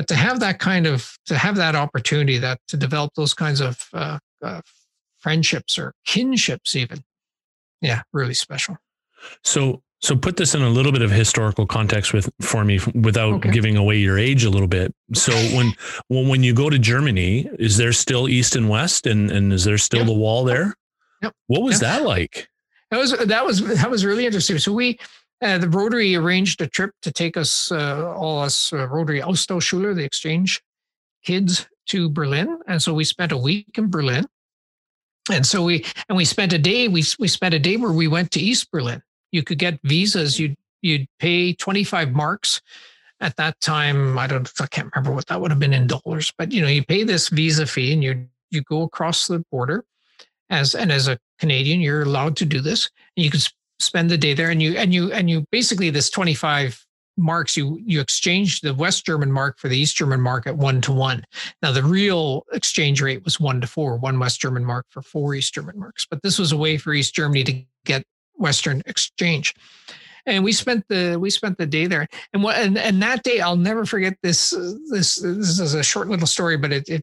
but 0.00 0.08
to 0.08 0.14
have 0.14 0.40
that 0.40 0.58
kind 0.58 0.86
of 0.86 1.18
to 1.26 1.36
have 1.36 1.56
that 1.56 1.76
opportunity 1.76 2.38
that 2.38 2.58
to 2.68 2.78
develop 2.78 3.12
those 3.16 3.34
kinds 3.34 3.60
of 3.60 3.86
uh, 3.92 4.18
uh, 4.42 4.62
friendships 5.18 5.78
or 5.78 5.92
kinships 6.06 6.74
even 6.74 7.04
yeah 7.82 8.00
really 8.14 8.32
special 8.32 8.78
so 9.44 9.82
so 10.00 10.16
put 10.16 10.36
this 10.36 10.54
in 10.54 10.62
a 10.62 10.68
little 10.68 10.92
bit 10.92 11.02
of 11.02 11.10
historical 11.10 11.66
context 11.66 12.12
with 12.12 12.30
for 12.40 12.64
me 12.64 12.80
without 12.94 13.34
okay. 13.34 13.50
giving 13.50 13.76
away 13.76 13.96
your 13.98 14.18
age 14.18 14.44
a 14.44 14.50
little 14.50 14.68
bit. 14.68 14.94
So 15.14 15.32
when 15.54 15.74
when 16.08 16.28
when 16.28 16.42
you 16.42 16.54
go 16.54 16.70
to 16.70 16.78
Germany, 16.78 17.48
is 17.58 17.76
there 17.76 17.92
still 17.92 18.28
east 18.28 18.56
and 18.56 18.68
west 18.68 19.06
and 19.06 19.30
and 19.30 19.52
is 19.52 19.64
there 19.64 19.78
still 19.78 20.00
yep. 20.00 20.08
the 20.08 20.14
wall 20.14 20.44
there? 20.44 20.74
Yep. 21.22 21.34
What 21.48 21.62
was 21.62 21.82
yep. 21.82 22.00
that 22.00 22.02
like? 22.04 22.48
That 22.90 22.98
was 22.98 23.12
that 23.12 23.44
was 23.44 23.62
that 23.62 23.90
was 23.90 24.04
really 24.04 24.26
interesting. 24.26 24.58
So 24.58 24.72
we 24.72 24.98
uh, 25.42 25.58
the 25.58 25.68
Rotary 25.68 26.14
arranged 26.16 26.60
a 26.60 26.66
trip 26.66 26.92
to 27.02 27.10
take 27.10 27.36
us, 27.36 27.72
uh, 27.72 28.14
all 28.14 28.40
us 28.40 28.72
uh, 28.72 28.86
Rotary 28.88 29.20
Austauschschüler, 29.20 29.94
the 29.94 30.04
exchange 30.04 30.60
kids, 31.24 31.66
to 31.86 32.08
Berlin, 32.08 32.58
and 32.68 32.80
so 32.80 32.94
we 32.94 33.04
spent 33.04 33.32
a 33.32 33.36
week 33.36 33.66
in 33.76 33.90
Berlin. 33.90 34.24
And 35.30 35.44
so 35.44 35.62
we 35.62 35.84
and 36.08 36.16
we 36.16 36.24
spent 36.24 36.52
a 36.52 36.58
day. 36.58 36.88
We 36.88 37.04
we 37.18 37.28
spent 37.28 37.52
a 37.52 37.58
day 37.58 37.76
where 37.76 37.92
we 37.92 38.08
went 38.08 38.30
to 38.32 38.40
East 38.40 38.70
Berlin. 38.70 39.02
You 39.32 39.42
could 39.42 39.58
get 39.58 39.80
visas. 39.82 40.38
You'd 40.38 40.56
you'd 40.82 41.06
pay 41.18 41.52
twenty 41.52 41.84
five 41.84 42.12
marks. 42.12 42.60
At 43.22 43.36
that 43.36 43.60
time, 43.60 44.18
I 44.18 44.26
don't, 44.26 44.50
I 44.60 44.66
can't 44.66 44.90
remember 44.94 45.14
what 45.14 45.26
that 45.26 45.42
would 45.42 45.50
have 45.50 45.60
been 45.60 45.74
in 45.74 45.86
dollars, 45.86 46.32
but 46.38 46.52
you 46.52 46.62
know, 46.62 46.68
you 46.68 46.82
pay 46.82 47.02
this 47.02 47.28
visa 47.28 47.66
fee 47.66 47.92
and 47.92 48.02
you 48.02 48.26
you 48.50 48.62
go 48.62 48.82
across 48.82 49.26
the 49.26 49.40
border, 49.50 49.84
as 50.48 50.74
and 50.74 50.90
as 50.90 51.06
a 51.06 51.18
Canadian, 51.38 51.80
you're 51.80 52.02
allowed 52.02 52.36
to 52.36 52.46
do 52.46 52.60
this. 52.60 52.90
And 53.16 53.24
you 53.24 53.30
can 53.30 53.40
spend 53.78 54.10
the 54.10 54.18
day 54.18 54.34
there 54.34 54.50
and 54.50 54.62
you 54.62 54.76
and 54.76 54.94
you 54.94 55.12
and 55.12 55.28
you 55.28 55.44
basically 55.50 55.90
this 55.90 56.10
25 56.10 56.84
marks, 57.16 57.56
you 57.56 57.78
you 57.84 58.00
exchange 58.00 58.60
the 58.60 58.74
West 58.74 59.06
German 59.06 59.30
mark 59.30 59.58
for 59.58 59.68
the 59.68 59.78
East 59.78 59.96
German 59.96 60.20
mark 60.20 60.46
at 60.46 60.56
one 60.56 60.80
to 60.82 60.92
one. 60.92 61.24
Now 61.62 61.72
the 61.72 61.82
real 61.82 62.44
exchange 62.52 63.00
rate 63.00 63.24
was 63.24 63.38
one 63.38 63.60
to 63.60 63.66
four, 63.66 63.96
one 63.96 64.18
West 64.18 64.40
German 64.40 64.64
mark 64.64 64.86
for 64.90 65.02
four 65.02 65.34
East 65.34 65.54
German 65.54 65.78
marks. 65.78 66.06
But 66.08 66.22
this 66.22 66.38
was 66.38 66.52
a 66.52 66.56
way 66.56 66.76
for 66.78 66.92
East 66.92 67.14
Germany 67.14 67.44
to 67.44 67.64
get 67.84 68.04
Western 68.40 68.82
exchange. 68.86 69.54
And 70.26 70.44
we 70.44 70.52
spent 70.52 70.84
the 70.88 71.16
we 71.16 71.30
spent 71.30 71.56
the 71.58 71.66
day 71.66 71.86
there, 71.86 72.06
and 72.32 72.42
what 72.42 72.56
and, 72.56 72.76
and 72.76 73.02
that 73.02 73.22
day 73.22 73.40
I'll 73.40 73.56
never 73.56 73.86
forget 73.86 74.16
this. 74.22 74.50
This 74.90 75.16
this 75.16 75.58
is 75.58 75.74
a 75.74 75.82
short 75.82 76.08
little 76.08 76.26
story, 76.26 76.58
but 76.58 76.72
it, 76.72 76.88
it 76.88 77.02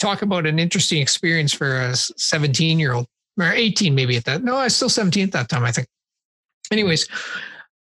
talk 0.00 0.22
about 0.22 0.46
an 0.46 0.58
interesting 0.58 1.00
experience 1.00 1.52
for 1.52 1.76
a 1.76 1.94
17 1.94 2.78
year 2.78 2.94
old 2.94 3.06
or 3.38 3.52
18 3.52 3.94
maybe 3.94 4.16
at 4.16 4.24
that. 4.24 4.42
No, 4.42 4.56
I 4.56 4.64
was 4.64 4.74
still 4.74 4.88
17 4.88 5.24
at 5.24 5.32
that 5.32 5.48
time, 5.48 5.62
I 5.62 5.70
think. 5.70 5.86
Anyways, 6.72 7.06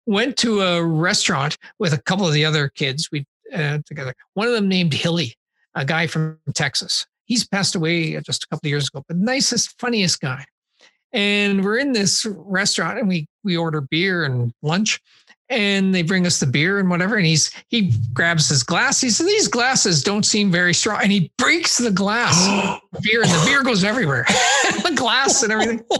went 0.05 0.37
to 0.37 0.61
a 0.61 0.83
restaurant 0.83 1.57
with 1.79 1.93
a 1.93 2.01
couple 2.01 2.27
of 2.27 2.33
the 2.33 2.45
other 2.45 2.69
kids 2.69 3.09
we 3.11 3.25
uh, 3.53 3.79
together. 3.85 4.13
One 4.33 4.47
of 4.47 4.53
them 4.53 4.67
named 4.67 4.93
Hilly, 4.93 5.35
a 5.75 5.85
guy 5.85 6.07
from 6.07 6.39
Texas. 6.53 7.05
He's 7.25 7.47
passed 7.47 7.75
away 7.75 8.19
just 8.21 8.43
a 8.43 8.47
couple 8.47 8.67
of 8.67 8.69
years 8.69 8.87
ago, 8.87 9.03
but 9.07 9.17
nicest, 9.17 9.79
funniest 9.79 10.19
guy. 10.19 10.45
And 11.11 11.63
we're 11.63 11.77
in 11.77 11.91
this 11.91 12.25
restaurant 12.25 12.99
and 12.99 13.07
we 13.07 13.27
we 13.43 13.57
order 13.57 13.81
beer 13.81 14.25
and 14.25 14.53
lunch 14.61 14.99
and 15.49 15.93
they 15.93 16.03
bring 16.03 16.27
us 16.27 16.39
the 16.39 16.45
beer 16.45 16.79
and 16.79 16.89
whatever. 16.89 17.15
And 17.15 17.25
he's 17.25 17.51
he 17.69 17.91
grabs 18.13 18.47
his 18.47 18.63
glass. 18.63 19.01
He 19.01 19.09
says, 19.09 19.27
These 19.27 19.47
glasses 19.47 20.03
don't 20.03 20.25
seem 20.25 20.51
very 20.51 20.73
strong. 20.73 21.01
And 21.01 21.11
he 21.11 21.31
breaks 21.37 21.77
the 21.77 21.91
glass 21.91 22.35
beer, 23.01 23.23
and 23.23 23.31
the 23.31 23.43
beer 23.45 23.63
goes 23.63 23.83
everywhere. 23.83 24.25
the 24.83 24.93
glass 24.95 25.43
and 25.43 25.51
everything. 25.51 25.83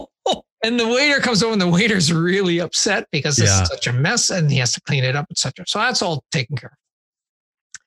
And 0.62 0.78
the 0.78 0.86
waiter 0.86 1.20
comes 1.20 1.42
over, 1.42 1.54
and 1.54 1.60
the 1.60 1.66
waiter's 1.66 2.12
really 2.12 2.58
upset 2.58 3.06
because 3.10 3.36
this 3.36 3.48
yeah. 3.48 3.62
is 3.62 3.68
such 3.68 3.86
a 3.86 3.94
mess, 3.94 4.28
and 4.28 4.50
he 4.50 4.58
has 4.58 4.74
to 4.74 4.80
clean 4.82 5.04
it 5.04 5.16
up, 5.16 5.26
etc. 5.30 5.64
So 5.66 5.78
that's 5.78 6.02
all 6.02 6.22
taken 6.30 6.54
care 6.54 6.68
of. 6.68 7.78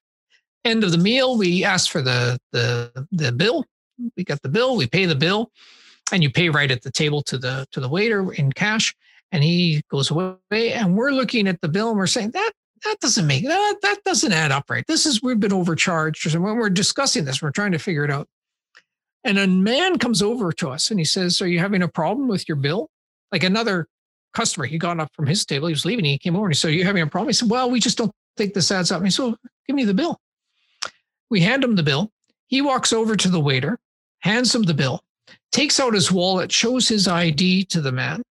End 0.65 0.83
of 0.83 0.91
the 0.91 0.97
meal, 0.97 1.37
we 1.37 1.63
ask 1.63 1.91
for 1.91 2.01
the 2.01 2.39
the 2.51 3.05
the 3.11 3.31
bill. 3.31 3.63
We 4.17 4.23
got 4.23 4.41
the 4.41 4.49
bill. 4.49 4.75
We 4.75 4.87
pay 4.87 5.05
the 5.05 5.13
bill, 5.13 5.51
and 6.13 6.21
you 6.21 6.29
pay 6.29 6.49
right 6.49 6.71
at 6.71 6.83
the 6.83 6.91
table 6.91 7.21
to 7.23 7.37
the 7.37 7.67
to 7.71 7.79
the 7.79 7.89
waiter 7.89 8.31
in 8.33 8.53
cash 8.53 8.95
and 9.31 9.43
he 9.43 9.81
goes 9.89 10.11
away 10.11 10.37
and 10.53 10.95
we're 10.95 11.11
looking 11.11 11.47
at 11.47 11.59
the 11.61 11.67
bill 11.67 11.89
and 11.89 11.97
we're 11.97 12.07
saying 12.07 12.31
that 12.31 12.51
that 12.85 12.99
doesn't 13.01 13.25
make 13.25 13.43
that 13.43 13.75
that 13.81 14.03
doesn't 14.05 14.31
add 14.31 14.51
up 14.51 14.69
right. 14.69 14.85
This 14.87 15.05
is 15.05 15.21
we've 15.21 15.39
been 15.39 15.53
overcharged 15.53 16.33
and 16.33 16.43
when 16.43 16.55
we're 16.55 16.69
discussing 16.69 17.25
this 17.25 17.41
we're 17.41 17.51
trying 17.51 17.71
to 17.71 17.79
figure 17.79 18.05
it 18.05 18.11
out. 18.11 18.27
And 19.25 19.39
a 19.39 19.47
man 19.47 19.97
comes 19.97 20.21
over 20.21 20.51
to 20.53 20.69
us 20.69 20.91
and 20.91 20.99
he 20.99 21.05
says 21.05 21.41
are 21.41 21.47
you 21.47 21.59
having 21.59 21.81
a 21.81 21.87
problem 21.87 22.27
with 22.27 22.47
your 22.47 22.57
bill? 22.57 22.89
Like 23.31 23.43
another 23.43 23.87
customer 24.33 24.65
he 24.65 24.77
got 24.77 24.99
up 24.99 25.09
from 25.13 25.25
his 25.25 25.45
table 25.45 25.67
he 25.67 25.73
was 25.73 25.85
leaving 25.85 26.05
he 26.05 26.17
came 26.17 26.35
over 26.35 26.45
and 26.45 26.53
he 26.53 26.57
said 26.57 26.69
are 26.69 26.73
you 26.73 26.85
having 26.85 27.01
a 27.01 27.07
problem? 27.07 27.29
He 27.29 27.33
said 27.33 27.49
well 27.49 27.71
we 27.71 27.79
just 27.79 27.97
don't 27.97 28.11
think 28.37 28.53
this 28.53 28.71
adds 28.71 28.91
up. 28.91 28.97
And 28.97 29.07
he 29.07 29.11
said 29.11 29.33
give 29.67 29.75
me 29.75 29.85
the 29.85 29.93
bill. 29.95 30.19
We 31.31 31.41
hand 31.41 31.63
him 31.63 31.75
the 31.75 31.83
bill. 31.83 32.11
He 32.45 32.61
walks 32.61 32.93
over 32.93 33.15
to 33.15 33.29
the 33.29 33.39
waiter 33.39 33.79
hands 34.19 34.53
him 34.53 34.63
the 34.63 34.73
bill 34.73 35.03
takes 35.53 35.79
out 35.79 35.93
his 35.93 36.11
wallet 36.11 36.51
shows 36.51 36.89
his 36.89 37.07
id 37.07 37.63
to 37.65 37.79
the 37.79 37.91
man 37.91 38.21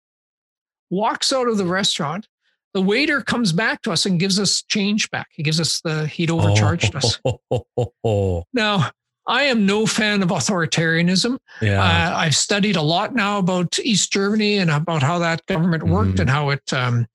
walks 0.92 1.32
out 1.32 1.48
of 1.48 1.56
the 1.56 1.64
restaurant. 1.64 2.28
The 2.74 2.82
waiter 2.82 3.20
comes 3.20 3.52
back 3.52 3.82
to 3.82 3.92
us 3.92 4.06
and 4.06 4.20
gives 4.20 4.38
us 4.38 4.62
change 4.62 5.10
back. 5.10 5.28
He 5.32 5.42
gives 5.42 5.60
us 5.60 5.80
the, 5.80 6.06
he'd 6.06 6.30
overcharged 6.30 6.94
oh. 7.24 7.42
us. 7.50 8.44
now, 8.52 8.90
I 9.26 9.44
am 9.44 9.66
no 9.66 9.86
fan 9.86 10.22
of 10.22 10.28
authoritarianism. 10.28 11.38
Yeah. 11.60 11.82
Uh, 11.82 12.16
I've 12.16 12.36
studied 12.36 12.76
a 12.76 12.82
lot 12.82 13.14
now 13.14 13.38
about 13.38 13.78
East 13.78 14.12
Germany 14.12 14.58
and 14.58 14.70
about 14.70 15.02
how 15.02 15.18
that 15.20 15.44
government 15.46 15.84
worked 15.84 16.16
mm. 16.16 16.20
and 16.20 16.30
how 16.30 16.50
it 16.50 16.72
um, 16.72 17.06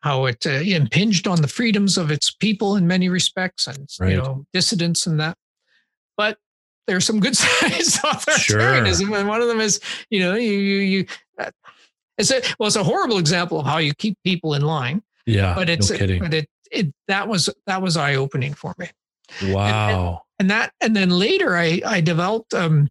how 0.00 0.26
it 0.26 0.46
uh, 0.46 0.50
impinged 0.50 1.26
on 1.26 1.40
the 1.40 1.48
freedoms 1.48 1.96
of 1.96 2.10
its 2.10 2.30
people 2.30 2.76
in 2.76 2.86
many 2.86 3.08
respects 3.08 3.66
and 3.66 3.88
right. 3.98 4.10
you 4.10 4.16
know 4.18 4.44
dissidents 4.52 5.06
and 5.06 5.18
that. 5.20 5.38
But 6.18 6.36
there's 6.86 7.04
some 7.04 7.20
good 7.20 7.36
sides 7.36 8.00
to 8.00 8.06
authoritarianism, 8.06 9.08
sure. 9.08 9.16
and 9.16 9.28
one 9.28 9.40
of 9.40 9.48
them 9.48 9.60
is 9.60 9.80
you 10.10 10.20
know 10.20 10.34
you 10.34 10.52
you, 10.52 10.76
you 10.78 11.06
uh, 11.38 11.50
it's 12.18 12.30
a 12.30 12.40
well, 12.58 12.66
it's 12.66 12.76
a 12.76 12.84
horrible 12.84 13.18
example 13.18 13.60
of 13.60 13.66
how 13.66 13.78
you 13.78 13.94
keep 13.94 14.16
people 14.24 14.54
in 14.54 14.62
line. 14.62 15.02
Yeah, 15.26 15.54
but 15.54 15.68
it's 15.68 15.90
no 15.90 15.96
kidding. 15.96 16.20
but 16.20 16.34
it 16.34 16.48
it 16.70 16.92
that 17.08 17.28
was 17.28 17.48
that 17.66 17.82
was 17.82 17.96
eye 17.96 18.14
opening 18.14 18.54
for 18.54 18.74
me. 18.78 18.88
Wow. 19.44 19.88
And, 19.88 19.96
and, 19.98 20.18
and, 20.38 20.50
that 20.50 20.72
and 20.80 20.96
then 20.96 21.10
later 21.10 21.56
I 21.56 21.80
I 21.86 22.00
developed 22.00 22.54
um 22.54 22.88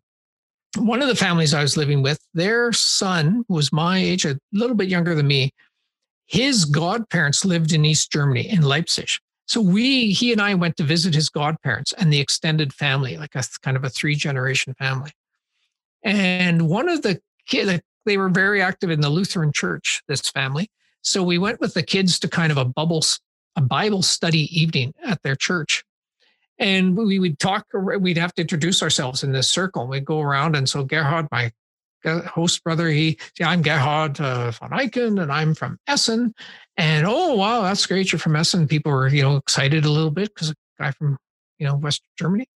one 0.77 1.01
of 1.01 1.07
the 1.07 1.15
families 1.15 1.53
I 1.53 1.61
was 1.61 1.77
living 1.77 2.01
with. 2.01 2.19
Their 2.33 2.73
son 2.73 3.45
was 3.47 3.71
my 3.71 3.97
age, 3.97 4.25
a 4.25 4.37
little 4.51 4.75
bit 4.75 4.89
younger 4.89 5.13
than 5.13 5.27
me. 5.27 5.51
His 6.25 6.65
godparents 6.65 7.45
lived 7.45 7.73
in 7.73 7.85
East 7.85 8.11
Germany 8.11 8.49
in 8.49 8.61
Leipzig. 8.61 9.09
So 9.45 9.61
we, 9.61 10.11
he 10.11 10.31
and 10.31 10.41
I 10.41 10.53
went 10.53 10.77
to 10.77 10.83
visit 10.83 11.13
his 11.13 11.29
godparents 11.29 11.93
and 11.93 12.11
the 12.11 12.19
extended 12.19 12.73
family, 12.73 13.17
like 13.17 13.35
a 13.35 13.43
kind 13.61 13.75
of 13.75 13.83
a 13.83 13.89
three 13.89 14.15
generation 14.15 14.73
family. 14.73 15.11
And 16.03 16.69
one 16.69 16.89
of 16.89 17.01
the 17.01 17.21
the 17.51 17.81
they 18.05 18.17
were 18.17 18.29
very 18.29 18.61
active 18.61 18.89
in 18.89 19.01
the 19.01 19.09
Lutheran 19.09 19.51
church, 19.53 20.01
this 20.07 20.29
family. 20.29 20.69
So 21.01 21.23
we 21.23 21.37
went 21.37 21.59
with 21.59 21.73
the 21.73 21.83
kids 21.83 22.19
to 22.19 22.27
kind 22.27 22.51
of 22.51 22.57
a 22.57 22.65
bubble, 22.65 23.03
a 23.55 23.61
Bible 23.61 24.01
study 24.01 24.49
evening 24.57 24.93
at 25.05 25.21
their 25.23 25.35
church. 25.35 25.83
And 26.59 26.95
we 26.95 27.19
would 27.19 27.39
talk, 27.39 27.67
we'd 27.73 28.17
have 28.17 28.33
to 28.35 28.41
introduce 28.41 28.83
ourselves 28.83 29.23
in 29.23 29.31
this 29.31 29.49
circle. 29.49 29.87
We'd 29.87 30.05
go 30.05 30.21
around. 30.21 30.55
And 30.55 30.67
so 30.69 30.83
Gerhard, 30.83 31.27
my 31.31 31.51
host 32.05 32.63
brother, 32.63 32.89
he, 32.89 33.17
yeah, 33.39 33.49
I'm 33.49 33.61
Gerhard 33.61 34.19
uh, 34.19 34.51
von 34.51 34.71
Eichen 34.71 35.21
and 35.21 35.31
I'm 35.31 35.55
from 35.55 35.79
Essen. 35.87 36.33
And 36.77 37.05
oh, 37.07 37.35
wow, 37.35 37.61
that's 37.61 37.85
great. 37.85 38.11
You're 38.11 38.19
from 38.19 38.35
Essen. 38.35 38.67
People 38.67 38.91
were, 38.91 39.07
you 39.07 39.21
know, 39.21 39.35
excited 39.37 39.85
a 39.85 39.91
little 39.91 40.11
bit 40.11 40.33
because 40.33 40.49
a 40.49 40.55
guy 40.79 40.91
from, 40.91 41.17
you 41.59 41.67
know, 41.67 41.75
West 41.75 42.01
Germany. 42.17 42.47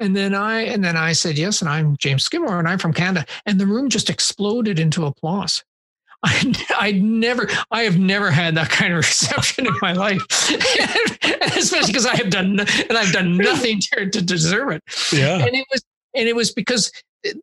And 0.00 0.16
then 0.16 0.34
I 0.34 0.62
and 0.62 0.84
then 0.84 0.96
I 0.96 1.12
said 1.12 1.38
yes, 1.38 1.60
and 1.60 1.70
I'm 1.70 1.96
James 1.98 2.24
Skidmore, 2.24 2.58
and 2.58 2.68
I'm 2.68 2.78
from 2.78 2.92
Canada. 2.92 3.24
And 3.46 3.60
the 3.60 3.66
room 3.66 3.88
just 3.88 4.10
exploded 4.10 4.80
into 4.80 5.06
applause. 5.06 5.62
I 6.24 6.54
I 6.76 6.92
never 6.92 7.48
I 7.70 7.82
have 7.82 7.98
never 7.98 8.30
had 8.30 8.56
that 8.56 8.70
kind 8.70 8.92
of 8.92 8.98
reception 8.98 9.66
in 9.66 9.74
my 9.80 9.92
life, 9.92 10.20
especially 11.56 11.92
because 11.92 12.06
I 12.06 12.16
have 12.16 12.30
done 12.30 12.58
and 12.60 12.98
I've 12.98 13.12
done 13.12 13.36
nothing 13.36 13.80
to, 13.92 14.10
to 14.10 14.22
deserve 14.22 14.70
it. 14.72 14.82
Yeah, 15.12 15.36
and 15.36 15.54
it 15.54 15.66
was 15.70 15.84
and 16.16 16.28
it 16.28 16.34
was 16.34 16.52
because 16.52 16.90
it, 17.22 17.36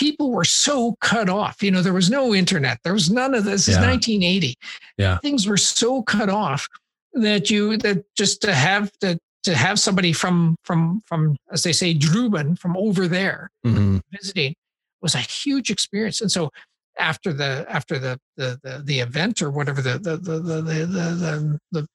people 0.00 0.30
were 0.30 0.44
so 0.44 0.96
cut 1.02 1.28
off. 1.28 1.62
You 1.62 1.70
know, 1.70 1.82
there 1.82 1.92
was 1.92 2.08
no 2.08 2.34
internet. 2.34 2.78
There 2.82 2.94
was 2.94 3.10
none 3.10 3.34
of 3.34 3.44
this. 3.44 3.68
Yeah. 3.68 3.74
Is 3.74 3.78
1980. 3.78 4.56
Yeah, 4.96 5.18
things 5.18 5.46
were 5.46 5.58
so 5.58 6.02
cut 6.02 6.30
off 6.30 6.66
that 7.12 7.50
you 7.50 7.76
that 7.78 8.04
just 8.16 8.40
to 8.42 8.54
have 8.54 8.90
to 9.00 9.18
to 9.42 9.54
have 9.54 9.78
somebody 9.78 10.12
from 10.12 10.56
from 10.64 11.02
from 11.04 11.36
as 11.52 11.62
they 11.62 11.72
say 11.72 11.94
Druben 11.94 12.58
from 12.58 12.76
over 12.76 13.06
there 13.08 13.50
mm-hmm. 13.64 13.98
visiting 14.10 14.54
was 15.02 15.14
a 15.14 15.18
huge 15.18 15.70
experience. 15.70 16.20
And 16.20 16.32
so 16.32 16.50
after 16.98 17.32
the 17.32 17.66
after 17.68 17.98
the 17.98 18.18
the 18.36 18.58
the, 18.62 18.82
the 18.82 19.00
event 19.00 19.42
or 19.42 19.50
whatever 19.50 19.82
the 19.82 19.98
the 19.98 20.16
the 20.16 20.38
the 20.38 20.62
the, 20.62 20.86
the, 20.86 21.58
the, 21.72 21.86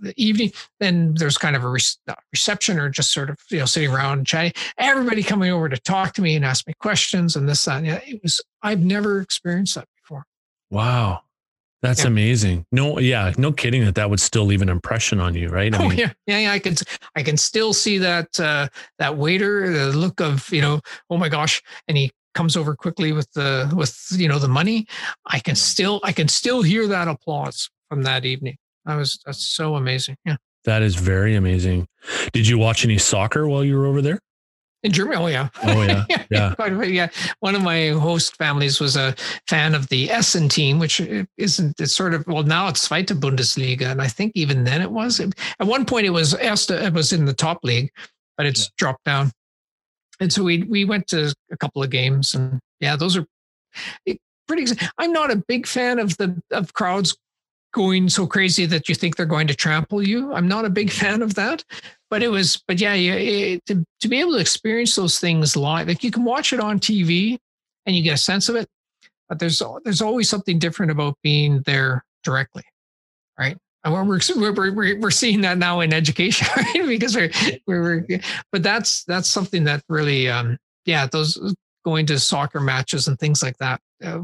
the 0.00 0.14
evening, 0.16 0.52
then 0.78 1.14
there's 1.14 1.38
kind 1.38 1.56
of 1.56 1.64
a 1.64 1.68
re- 1.68 1.80
reception 2.32 2.78
or 2.78 2.88
just 2.88 3.12
sort 3.12 3.30
of 3.30 3.38
you 3.50 3.58
know 3.58 3.64
sitting 3.64 3.90
around 3.90 4.18
and 4.18 4.26
chatting. 4.26 4.52
Everybody 4.78 5.22
coming 5.22 5.52
over 5.52 5.68
to 5.68 5.78
talk 5.78 6.14
to 6.14 6.22
me 6.22 6.36
and 6.36 6.44
ask 6.44 6.66
me 6.66 6.74
questions 6.80 7.36
and 7.36 7.48
this 7.48 7.64
that. 7.64 7.78
And 7.78 7.86
yeah, 7.86 8.00
it 8.06 8.20
was 8.22 8.40
I've 8.62 8.80
never 8.80 9.20
experienced 9.20 9.74
that 9.74 9.88
before. 10.02 10.24
Wow, 10.70 11.22
that's 11.82 12.02
yeah. 12.02 12.08
amazing. 12.08 12.66
No, 12.72 12.98
yeah, 12.98 13.32
no 13.38 13.52
kidding 13.52 13.84
that 13.84 13.94
that 13.94 14.10
would 14.10 14.20
still 14.20 14.44
leave 14.44 14.62
an 14.62 14.68
impression 14.68 15.20
on 15.20 15.34
you, 15.34 15.48
right? 15.48 15.74
I 15.74 15.84
oh 15.84 15.88
mean, 15.88 15.98
yeah, 15.98 16.12
yeah, 16.26 16.38
yeah. 16.38 16.52
I 16.52 16.58
can, 16.58 16.74
I 17.16 17.22
can 17.22 17.36
still 17.36 17.72
see 17.72 17.98
that 17.98 18.38
uh, 18.38 18.68
that 18.98 19.16
waiter, 19.16 19.70
the 19.70 19.96
look 19.96 20.20
of 20.20 20.50
you 20.52 20.60
know, 20.60 20.80
oh 21.08 21.16
my 21.16 21.28
gosh, 21.28 21.62
and 21.88 21.96
he 21.96 22.10
comes 22.34 22.56
over 22.56 22.74
quickly 22.76 23.12
with 23.12 23.30
the 23.32 23.72
with 23.74 24.06
you 24.12 24.28
know 24.28 24.38
the 24.38 24.48
money. 24.48 24.86
I 25.26 25.38
can 25.38 25.56
still, 25.56 26.00
I 26.04 26.12
can 26.12 26.28
still 26.28 26.62
hear 26.62 26.86
that 26.86 27.08
applause 27.08 27.70
from 27.88 28.02
that 28.02 28.24
evening. 28.24 28.56
That 28.84 28.96
was 28.96 29.20
that's 29.24 29.44
so 29.44 29.76
amazing. 29.76 30.16
Yeah, 30.24 30.36
that 30.64 30.82
is 30.82 30.94
very 30.94 31.34
amazing. 31.36 31.86
Did 32.32 32.46
you 32.46 32.58
watch 32.58 32.84
any 32.84 32.98
soccer 32.98 33.48
while 33.48 33.64
you 33.64 33.76
were 33.76 33.86
over 33.86 34.02
there? 34.02 34.20
In 34.82 34.92
Germany, 34.92 35.16
oh 35.16 35.26
yeah, 35.26 35.48
oh 35.62 35.82
yeah, 36.08 36.24
yeah. 36.30 36.54
Quite 36.54 36.72
a 36.72 36.76
bit, 36.76 36.90
yeah. 36.90 37.08
One 37.40 37.54
of 37.54 37.62
my 37.62 37.88
host 37.88 38.36
families 38.36 38.80
was 38.80 38.96
a 38.96 39.14
fan 39.46 39.74
of 39.74 39.88
the 39.88 40.10
Essen 40.10 40.48
team, 40.48 40.78
which 40.78 41.00
uh, 41.02 41.24
isn't. 41.36 41.78
It's 41.78 41.94
sort 41.94 42.14
of 42.14 42.26
well 42.26 42.42
now 42.42 42.68
it's 42.68 42.88
Zweite 42.88 43.20
Bundesliga, 43.20 43.90
and 43.90 44.00
I 44.00 44.08
think 44.08 44.32
even 44.34 44.64
then 44.64 44.80
it 44.80 44.90
was. 44.90 45.20
At 45.20 45.66
one 45.66 45.84
point, 45.84 46.06
it 46.06 46.10
was 46.10 46.32
Erste, 46.34 46.82
it 46.82 46.94
was 46.94 47.12
in 47.12 47.26
the 47.26 47.34
top 47.34 47.58
league, 47.62 47.90
but 48.38 48.46
it's 48.46 48.62
yeah. 48.62 48.70
dropped 48.78 49.04
down. 49.04 49.32
And 50.18 50.32
so 50.32 50.42
we 50.42 50.62
we 50.62 50.86
went 50.86 51.06
to 51.08 51.34
a 51.52 51.56
couple 51.58 51.82
of 51.82 51.90
games, 51.90 52.34
and 52.34 52.58
yeah, 52.80 52.96
those 52.96 53.18
are 53.18 53.26
pretty. 54.48 54.66
I'm 54.96 55.12
not 55.12 55.30
a 55.30 55.36
big 55.36 55.66
fan 55.66 55.98
of 55.98 56.16
the 56.16 56.40
of 56.52 56.72
crowds 56.72 57.14
going 57.72 58.08
so 58.08 58.26
crazy 58.26 58.66
that 58.66 58.88
you 58.88 58.94
think 58.94 59.16
they're 59.16 59.26
going 59.26 59.46
to 59.46 59.54
trample 59.54 60.06
you. 60.06 60.32
I'm 60.32 60.48
not 60.48 60.64
a 60.64 60.70
big 60.70 60.90
fan 60.90 61.22
of 61.22 61.34
that 61.34 61.64
but 62.10 62.22
it 62.22 62.28
was 62.28 62.62
but 62.68 62.78
yeah 62.78 62.92
it, 62.92 63.64
to, 63.66 63.84
to 64.00 64.08
be 64.08 64.20
able 64.20 64.32
to 64.32 64.38
experience 64.38 64.96
those 64.96 65.18
things 65.18 65.56
live 65.56 65.88
like 65.88 66.04
you 66.04 66.10
can 66.10 66.24
watch 66.24 66.52
it 66.52 66.60
on 66.60 66.78
tv 66.78 67.38
and 67.86 67.96
you 67.96 68.02
get 68.02 68.14
a 68.14 68.18
sense 68.18 68.48
of 68.48 68.56
it 68.56 68.68
but 69.28 69.38
there's 69.38 69.62
there's 69.84 70.02
always 70.02 70.28
something 70.28 70.58
different 70.58 70.92
about 70.92 71.16
being 71.22 71.62
there 71.62 72.04
directly 72.22 72.64
right 73.38 73.56
And 73.82 73.94
we're, 73.94 74.20
we're, 74.36 74.74
we're, 74.74 75.00
we're 75.00 75.10
seeing 75.10 75.40
that 75.40 75.56
now 75.56 75.80
in 75.80 75.94
education, 75.94 76.46
right? 76.56 76.86
because 76.86 77.16
we're, 77.16 77.30
we're, 77.66 78.04
we're, 78.06 78.20
but 78.52 78.62
that's, 78.62 79.04
that's 79.04 79.26
something 79.26 79.64
that 79.64 79.82
really, 79.88 80.28
um, 80.28 80.58
yeah, 80.84 81.06
those 81.06 81.54
going 81.82 82.04
to 82.04 82.18
soccer 82.18 82.60
matches 82.60 83.08
and 83.08 83.18
things 83.18 83.42
like 83.42 83.56
that. 83.56 83.80
Uh, 84.04 84.20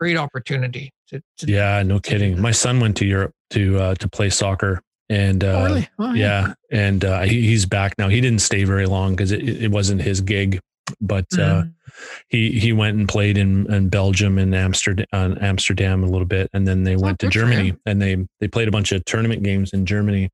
great 0.00 0.16
opportunity 0.16 0.90
to, 1.08 1.20
to 1.38 1.46
yeah, 1.46 1.82
no 1.82 1.98
kidding. 2.00 2.40
My 2.40 2.52
son 2.52 2.80
went 2.80 2.96
to 2.98 3.06
Europe 3.06 3.32
to, 3.50 3.78
uh, 3.78 3.94
to 3.96 4.08
play 4.08 4.30
soccer 4.30 4.82
and 5.08 5.44
uh, 5.44 5.46
oh, 5.46 5.64
really? 5.64 5.88
oh, 5.98 6.14
yeah. 6.14 6.52
yeah. 6.70 6.78
and 6.78 7.04
uh, 7.04 7.22
he, 7.22 7.46
he's 7.46 7.66
back 7.66 7.94
now. 7.98 8.08
He 8.08 8.20
didn't 8.20 8.40
stay 8.40 8.64
very 8.64 8.86
long 8.86 9.14
because 9.14 9.32
it, 9.32 9.42
it 9.42 9.70
wasn't 9.70 10.02
his 10.02 10.20
gig, 10.20 10.60
but 11.00 11.26
uh, 11.34 11.62
mm-hmm. 11.62 11.68
he 12.28 12.58
he 12.58 12.72
went 12.72 12.96
and 12.98 13.08
played 13.08 13.38
in, 13.38 13.72
in 13.72 13.88
Belgium 13.88 14.38
and 14.38 14.54
Amsterdam, 14.54 15.06
uh, 15.12 15.34
Amsterdam 15.40 16.02
a 16.02 16.06
little 16.06 16.26
bit, 16.26 16.50
and 16.52 16.66
then 16.66 16.82
they 16.82 16.96
went 16.96 17.18
to 17.20 17.28
Germany 17.28 17.74
and 17.86 18.02
they 18.02 18.26
they 18.40 18.48
played 18.48 18.68
a 18.68 18.72
bunch 18.72 18.92
of 18.92 19.04
tournament 19.04 19.42
games 19.42 19.72
in 19.72 19.86
Germany, 19.86 20.28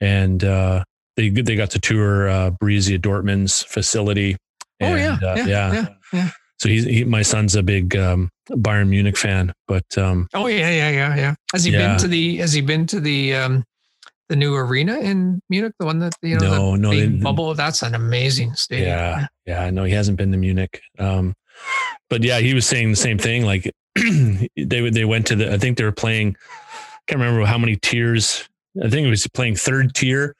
and 0.00 0.42
uh, 0.42 0.82
they 1.16 1.28
they 1.28 1.54
got 1.54 1.70
to 1.70 1.78
tour 1.78 2.28
uh, 2.28 2.50
Borussia 2.50 2.98
Dortmund's 2.98 3.62
facility. 3.62 4.36
And, 4.80 4.94
oh 4.94 4.96
yeah. 4.96 5.30
Uh, 5.30 5.34
yeah, 5.36 5.46
yeah, 5.46 5.72
yeah, 5.72 5.88
yeah. 6.12 6.30
So 6.58 6.68
he's 6.68 6.84
he, 6.84 7.04
my 7.04 7.22
son's 7.22 7.54
a 7.54 7.62
big 7.62 7.96
um, 7.96 8.30
Bayern 8.50 8.88
Munich 8.88 9.16
fan, 9.16 9.52
but 9.68 9.96
um, 9.96 10.28
oh 10.34 10.46
yeah, 10.46 10.70
yeah, 10.70 10.90
yeah, 10.90 11.16
yeah. 11.16 11.34
Has 11.52 11.64
he 11.64 11.72
yeah. 11.72 11.88
been 11.88 11.98
to 11.98 12.08
the? 12.08 12.36
Has 12.38 12.52
he 12.52 12.60
been 12.60 12.86
to 12.86 13.00
the? 13.00 13.34
Um, 13.34 13.64
the 14.28 14.36
new 14.36 14.54
arena 14.54 14.98
in 14.98 15.42
Munich, 15.50 15.74
the 15.78 15.84
one 15.84 15.98
that 15.98 16.14
you 16.22 16.38
know, 16.38 16.74
no, 16.74 16.74
no, 16.74 16.90
they, 16.90 17.06
bubble. 17.06 17.52
That's 17.52 17.82
an 17.82 17.94
amazing 17.94 18.54
stadium. 18.54 18.88
Yeah, 18.88 19.26
yeah. 19.44 19.68
No, 19.68 19.84
he 19.84 19.92
hasn't 19.92 20.16
been 20.16 20.32
to 20.32 20.38
Munich. 20.38 20.80
Um, 20.98 21.34
but 22.08 22.22
yeah, 22.22 22.38
he 22.38 22.54
was 22.54 22.66
saying 22.66 22.90
the 22.90 22.96
same 22.96 23.18
thing. 23.18 23.44
Like 23.44 23.70
they 23.94 24.80
would 24.80 24.94
they 24.94 25.04
went 25.04 25.26
to 25.26 25.36
the. 25.36 25.52
I 25.52 25.58
think 25.58 25.76
they 25.76 25.84
were 25.84 25.92
playing. 25.92 26.36
I 26.38 26.98
can't 27.06 27.20
remember 27.20 27.44
how 27.44 27.58
many 27.58 27.76
tiers. 27.76 28.48
I 28.82 28.88
think 28.88 29.06
it 29.06 29.10
was 29.10 29.26
playing 29.26 29.56
third 29.56 29.94
tier, 29.94 30.34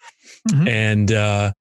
mm-hmm. 0.49 0.69
and 0.69 1.13
uh, 1.13 1.53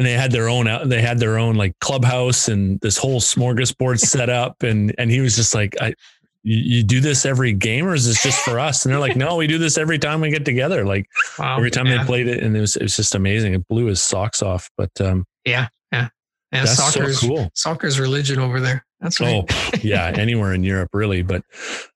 and 0.00 0.06
they 0.06 0.14
had 0.14 0.32
their 0.32 0.48
own. 0.48 0.88
They 0.88 1.02
had 1.02 1.18
their 1.18 1.36
own 1.36 1.56
like 1.56 1.78
clubhouse 1.80 2.48
and 2.48 2.80
this 2.80 2.96
whole 2.96 3.20
smorgasbord 3.20 4.00
set 4.00 4.30
up, 4.30 4.62
and 4.62 4.94
and 4.96 5.10
he 5.10 5.20
was 5.20 5.36
just 5.36 5.54
like, 5.54 5.76
I 5.78 5.94
you, 6.42 6.82
do 6.82 7.00
this 7.00 7.26
every 7.26 7.52
game 7.52 7.86
or 7.86 7.92
is 7.92 8.06
this 8.06 8.22
just 8.22 8.42
for 8.42 8.58
us? 8.58 8.84
And 8.84 8.92
they're 8.92 9.00
like, 9.00 9.14
no, 9.14 9.36
we 9.36 9.46
do 9.46 9.58
this 9.58 9.76
every 9.76 9.98
time 9.98 10.22
we 10.22 10.30
get 10.30 10.46
together. 10.46 10.86
Like 10.86 11.06
wow, 11.38 11.58
every 11.58 11.70
time 11.70 11.86
yeah. 11.86 11.98
they 11.98 12.04
played 12.04 12.28
it 12.28 12.42
and 12.42 12.56
it 12.56 12.60
was, 12.60 12.76
it 12.76 12.82
was 12.84 12.96
just 12.96 13.14
amazing. 13.14 13.52
It 13.52 13.68
blew 13.68 13.84
his 13.86 14.00
socks 14.00 14.42
off, 14.42 14.70
but, 14.76 14.90
um, 15.02 15.26
yeah, 15.44 15.68
yeah. 15.92 16.08
Yeah. 16.50 16.64
That's 16.64 16.78
soccer's, 16.78 17.20
so 17.20 17.28
cool. 17.28 17.50
Soccer's 17.54 18.00
religion 18.00 18.38
over 18.38 18.58
there. 18.58 18.86
That's 19.00 19.20
right. 19.20 19.44
Oh 19.46 19.78
yeah. 19.82 20.06
Anywhere 20.14 20.54
in 20.54 20.64
Europe 20.64 20.90
really. 20.94 21.20
But, 21.22 21.44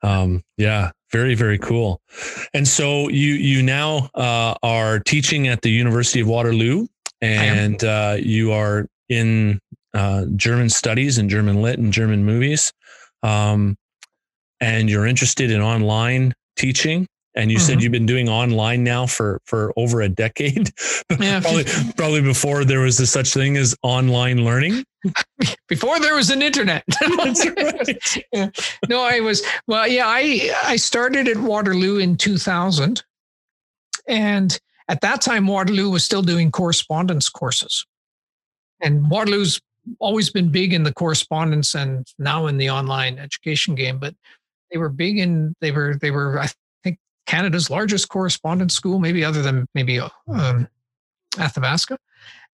um, 0.02 0.44
yeah, 0.58 0.90
very, 1.10 1.34
very 1.34 1.58
cool. 1.58 2.02
And 2.52 2.68
so 2.68 3.08
you, 3.08 3.34
you 3.34 3.62
now, 3.62 4.10
uh, 4.14 4.54
are 4.62 5.00
teaching 5.00 5.48
at 5.48 5.62
the 5.62 5.70
University 5.70 6.20
of 6.20 6.28
Waterloo 6.28 6.86
and, 7.24 7.84
uh, 7.84 8.16
you 8.18 8.52
are 8.52 8.86
in, 9.08 9.60
uh, 9.94 10.26
German 10.36 10.68
studies 10.68 11.18
and 11.18 11.30
German 11.30 11.62
lit 11.62 11.78
and 11.78 11.92
German 11.92 12.24
movies. 12.24 12.72
Um, 13.22 13.76
and 14.60 14.88
you're 14.88 15.06
interested 15.06 15.50
in 15.50 15.60
online 15.60 16.34
teaching 16.56 17.06
and 17.34 17.50
you 17.50 17.58
mm-hmm. 17.58 17.66
said 17.66 17.82
you've 17.82 17.92
been 17.92 18.06
doing 18.06 18.28
online 18.28 18.84
now 18.84 19.06
for 19.06 19.40
for 19.44 19.72
over 19.76 20.00
a 20.00 20.08
decade 20.08 20.70
yeah. 21.20 21.40
probably, 21.40 21.64
probably 21.96 22.22
before 22.22 22.64
there 22.64 22.80
was 22.80 22.98
a 23.00 23.06
such 23.06 23.34
thing 23.34 23.56
as 23.56 23.76
online 23.82 24.44
learning 24.44 24.84
before 25.68 25.98
there 26.00 26.14
was 26.14 26.30
an 26.30 26.42
internet 26.42 26.84
right. 27.16 28.24
yeah. 28.32 28.48
no 28.88 29.02
i 29.02 29.20
was 29.20 29.42
well 29.66 29.86
yeah 29.86 30.06
i 30.06 30.50
i 30.64 30.76
started 30.76 31.28
at 31.28 31.36
waterloo 31.36 31.98
in 31.98 32.16
2000 32.16 33.02
and 34.08 34.60
at 34.88 35.00
that 35.00 35.20
time 35.20 35.46
waterloo 35.46 35.90
was 35.90 36.04
still 36.04 36.22
doing 36.22 36.50
correspondence 36.50 37.28
courses 37.28 37.86
and 38.80 39.08
waterloo's 39.10 39.60
always 39.98 40.30
been 40.30 40.48
big 40.48 40.72
in 40.72 40.82
the 40.82 40.92
correspondence 40.92 41.74
and 41.74 42.06
now 42.18 42.46
in 42.46 42.56
the 42.56 42.70
online 42.70 43.18
education 43.18 43.74
game 43.74 43.98
but 43.98 44.14
they 44.74 44.78
were 44.78 44.88
big 44.88 45.18
in 45.18 45.54
they 45.60 45.70
were 45.70 45.96
they 46.00 46.10
were 46.10 46.40
I 46.40 46.48
think 46.82 46.98
Canada's 47.26 47.70
largest 47.70 48.08
correspondence 48.08 48.74
school, 48.74 48.98
maybe 48.98 49.24
other 49.24 49.40
than 49.40 49.66
maybe 49.74 50.00
um, 50.00 50.68
Athabasca, 51.38 51.96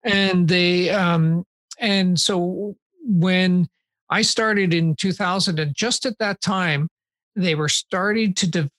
and 0.05 0.47
they 0.47 0.91
um, 0.91 1.45
and 1.79 2.21
so 2.21 2.77
when 3.03 3.69
I 4.11 4.23
started 4.23 4.75
in 4.75 4.97
2000, 4.97 5.59
and 5.59 5.75
just 5.75 6.05
at 6.05 6.19
that 6.19 6.41
time, 6.41 6.89
they 7.35 7.55
were 7.55 7.69
starting 7.69 8.35
to. 8.35 8.47
De- 8.47 8.71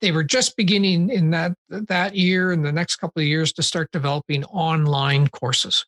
they 0.00 0.12
were 0.12 0.24
just 0.24 0.56
beginning 0.56 1.10
in 1.10 1.30
that 1.30 1.52
that 1.68 2.16
year 2.16 2.52
and 2.52 2.64
the 2.64 2.72
next 2.72 2.96
couple 2.96 3.20
of 3.20 3.26
years 3.26 3.52
to 3.52 3.62
start 3.62 3.90
developing 3.92 4.44
online 4.44 5.28
courses 5.28 5.84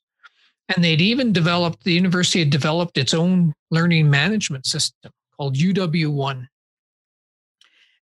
and 0.69 0.85
they'd 0.85 1.01
even 1.01 1.33
developed 1.33 1.85
the 1.85 1.93
university 1.93 2.41
had 2.41 2.51
developed 2.51 2.99
its 2.99 3.15
own 3.15 3.53
learning 3.71 4.09
management 4.09 4.67
system 4.67 5.11
called 5.37 5.57
uw1 5.57 6.47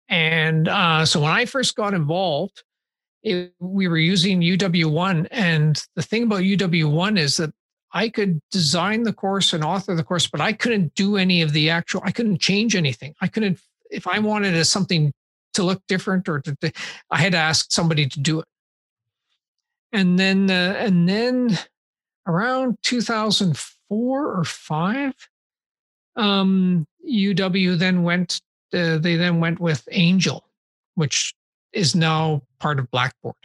and 0.09 0.69
uh, 0.69 1.05
so 1.05 1.21
when 1.21 1.31
I 1.31 1.45
first 1.47 1.75
got 1.75 1.95
involved, 1.95 2.63
it, 3.23 3.53
we 3.59 3.89
were 3.89 3.99
using 3.99 4.41
UW1. 4.41 5.27
And 5.31 5.83
the 5.95 6.03
thing 6.03 6.25
about 6.25 6.41
UW1 6.41 7.19
is 7.19 7.37
that 7.39 7.53
I 7.93 8.09
could 8.09 8.41
design 8.51 9.03
the 9.03 9.13
course 9.13 9.53
and 9.53 9.65
author 9.65 9.95
the 9.95 10.05
course, 10.05 10.27
but 10.27 10.41
I 10.41 10.53
couldn't 10.53 10.95
do 10.95 11.17
any 11.17 11.43
of 11.43 11.53
the 11.53 11.71
actual, 11.71 12.03
I 12.05 12.13
couldn't 12.13 12.41
change 12.41 12.77
anything. 12.77 13.15
I 13.21 13.29
couldn't, 13.29 13.59
if 13.91 14.07
I 14.07 14.19
wanted 14.19 14.63
something 14.65 15.13
to 15.57 15.65
look 15.65 15.83
different 15.89 16.29
or 16.29 16.41
to, 16.41 16.73
I 17.11 17.19
had 17.19 17.33
to 17.33 17.39
ask 17.39 17.73
somebody 17.73 18.07
to 18.07 18.21
do 18.21 18.41
it. 18.41 18.47
And 19.93 20.19
then, 20.19 20.51
uh, 20.51 20.77
and 20.79 21.09
then 21.09 21.59
around 22.27 22.79
2004 22.83 24.27
or 24.27 24.45
five, 24.45 25.15
um, 26.17 26.87
UW 27.09 27.79
then 27.79 28.03
went 28.03 28.41
uh, 28.73 28.99
they 28.99 29.17
then 29.17 29.41
went 29.41 29.61
with 29.61 29.89
Angel, 29.93 30.45
which 30.95 31.35
is 31.73 31.95
now 31.95 32.43
part 32.59 32.79
of 32.79 32.91
Blackboard. 32.91 33.37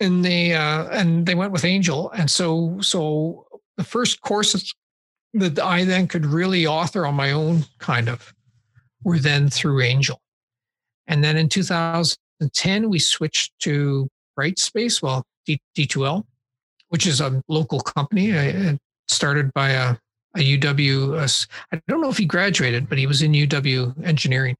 And 0.00 0.24
they 0.24 0.54
uh, 0.54 0.88
and 0.88 1.24
they 1.24 1.34
went 1.34 1.52
with 1.52 1.64
Angel, 1.64 2.10
and 2.10 2.30
so 2.30 2.78
so 2.80 3.46
the 3.76 3.84
first 3.84 4.20
courses 4.20 4.74
that 5.34 5.58
I 5.58 5.84
then 5.84 6.08
could 6.08 6.26
really 6.26 6.66
author 6.66 7.06
on 7.06 7.14
my 7.14 7.30
own 7.30 7.64
kind 7.78 8.08
of 8.08 8.34
were 9.04 9.18
then 9.18 9.48
through 9.48 9.82
Angel. 9.82 10.20
And 11.06 11.22
then 11.22 11.36
in 11.36 11.48
2010, 11.48 12.88
we 12.88 12.98
switched 12.98 13.52
to 13.60 14.08
Brightspace, 14.38 15.02
well, 15.02 15.24
D- 15.46 15.60
D2L, 15.76 16.24
which 16.88 17.06
is 17.06 17.20
a 17.20 17.42
local 17.48 17.80
company 17.80 18.32
uh, 18.32 18.76
started 19.08 19.52
by 19.52 19.70
a 19.70 19.96
a 20.34 20.58
UW. 20.58 21.54
I 21.72 21.80
don't 21.88 22.00
know 22.00 22.08
if 22.08 22.18
he 22.18 22.24
graduated, 22.24 22.88
but 22.88 22.98
he 22.98 23.06
was 23.06 23.22
in 23.22 23.32
UW 23.32 24.04
engineering. 24.04 24.56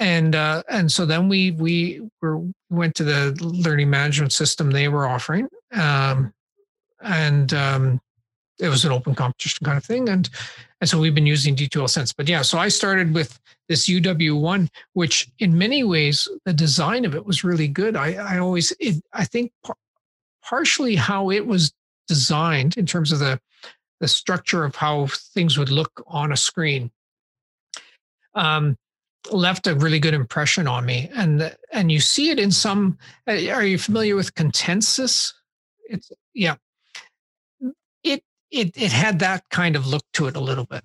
And 0.00 0.36
uh, 0.36 0.62
and 0.68 0.90
so 0.90 1.04
then 1.04 1.28
we 1.28 1.52
we 1.52 2.08
were 2.22 2.40
went 2.70 2.94
to 2.96 3.04
the 3.04 3.36
learning 3.40 3.90
management 3.90 4.32
system 4.32 4.70
they 4.70 4.86
were 4.86 5.08
offering, 5.08 5.48
um, 5.72 6.32
and 7.02 7.52
um, 7.52 8.00
it 8.60 8.68
was 8.68 8.84
an 8.84 8.92
open 8.92 9.16
competition 9.16 9.64
kind 9.64 9.76
of 9.76 9.84
thing, 9.84 10.08
and 10.08 10.30
and 10.80 10.88
so 10.88 10.98
we've 10.98 11.14
been 11.14 11.26
using 11.26 11.56
D2L 11.56 11.90
since. 11.90 12.12
But 12.12 12.28
yeah, 12.28 12.42
so 12.42 12.58
I 12.58 12.68
started 12.68 13.12
with 13.12 13.40
this 13.68 13.88
UW1, 13.88 14.68
which 14.92 15.28
in 15.38 15.58
many 15.58 15.82
ways 15.84 16.28
the 16.44 16.52
design 16.52 17.04
of 17.04 17.14
it 17.14 17.26
was 17.26 17.44
really 17.44 17.68
good. 17.68 17.96
I 17.96 18.14
I 18.14 18.38
always 18.38 18.72
it, 18.78 19.02
I 19.12 19.24
think 19.24 19.52
par- 19.64 19.76
partially 20.42 20.96
how 20.96 21.30
it 21.30 21.46
was 21.46 21.72
designed 22.06 22.76
in 22.76 22.86
terms 22.86 23.12
of 23.12 23.18
the 23.18 23.40
the 24.00 24.08
structure 24.08 24.64
of 24.64 24.76
how 24.76 25.06
things 25.06 25.58
would 25.58 25.70
look 25.70 26.04
on 26.06 26.32
a 26.32 26.36
screen 26.36 26.90
um, 28.34 28.76
left 29.32 29.66
a 29.66 29.74
really 29.74 29.98
good 29.98 30.14
impression 30.14 30.66
on 30.66 30.86
me 30.86 31.10
and 31.14 31.54
and 31.72 31.92
you 31.92 32.00
see 32.00 32.30
it 32.30 32.38
in 32.38 32.50
some 32.50 32.96
uh, 33.26 33.32
are 33.50 33.64
you 33.64 33.76
familiar 33.76 34.16
with 34.16 34.34
consensus 34.34 35.34
it's 35.88 36.10
yeah 36.34 36.54
it 38.50 38.76
it 38.76 38.92
had 38.92 39.18
that 39.20 39.48
kind 39.50 39.76
of 39.76 39.86
look 39.86 40.04
to 40.14 40.26
it 40.26 40.36
a 40.36 40.40
little 40.40 40.64
bit. 40.64 40.84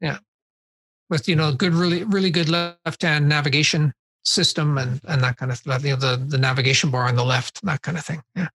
Yeah. 0.00 0.18
With 1.08 1.28
you 1.28 1.36
know 1.36 1.52
good 1.52 1.74
really 1.74 2.04
really 2.04 2.30
good 2.30 2.48
left 2.48 3.02
hand 3.02 3.28
navigation 3.28 3.92
system 4.24 4.76
and 4.78 5.00
and 5.06 5.22
that 5.22 5.36
kind 5.36 5.52
of 5.52 5.58
stuff 5.58 5.84
you 5.84 5.90
know 5.90 5.96
the 5.96 6.16
the 6.16 6.38
navigation 6.38 6.90
bar 6.90 7.06
on 7.06 7.14
the 7.14 7.24
left 7.24 7.64
that 7.64 7.82
kind 7.82 7.98
of 7.98 8.04
thing. 8.04 8.22
Yeah. 8.34 8.48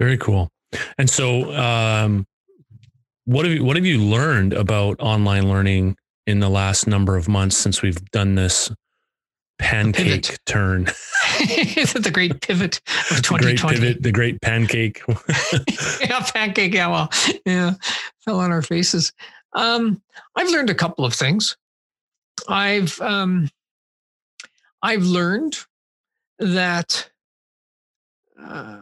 Very 0.00 0.16
cool. 0.16 0.50
And 0.96 1.10
so, 1.10 1.52
um, 1.52 2.26
what 3.26 3.44
have 3.44 3.54
you 3.54 3.64
what 3.64 3.76
have 3.76 3.84
you 3.84 3.98
learned 3.98 4.54
about 4.54 4.98
online 4.98 5.48
learning 5.48 5.96
in 6.26 6.40
the 6.40 6.48
last 6.48 6.86
number 6.86 7.16
of 7.16 7.28
months 7.28 7.56
since 7.56 7.82
we've 7.82 8.02
done 8.10 8.34
this 8.34 8.72
pancake 9.58 10.38
turn? 10.46 10.86
the 11.94 12.10
great 12.12 12.40
pivot 12.40 12.80
of 13.10 13.22
2020. 13.22 13.46
The 13.46 13.52
great 13.54 13.80
pivot, 13.80 14.02
the 14.02 14.12
great 14.12 14.40
pancake. 14.40 15.02
yeah, 16.00 16.20
pancake. 16.32 16.74
Yeah, 16.74 16.88
well, 16.88 17.10
yeah, 17.46 17.74
fell 18.24 18.40
on 18.40 18.52
our 18.52 18.62
faces. 18.62 19.12
Um, 19.54 20.02
I've 20.36 20.50
learned 20.50 20.70
a 20.70 20.74
couple 20.74 21.04
of 21.04 21.14
things. 21.14 21.56
I've 22.48 23.00
um, 23.00 23.48
I've 24.82 25.04
learned 25.04 25.58
that 26.38 27.10
uh, 28.38 28.80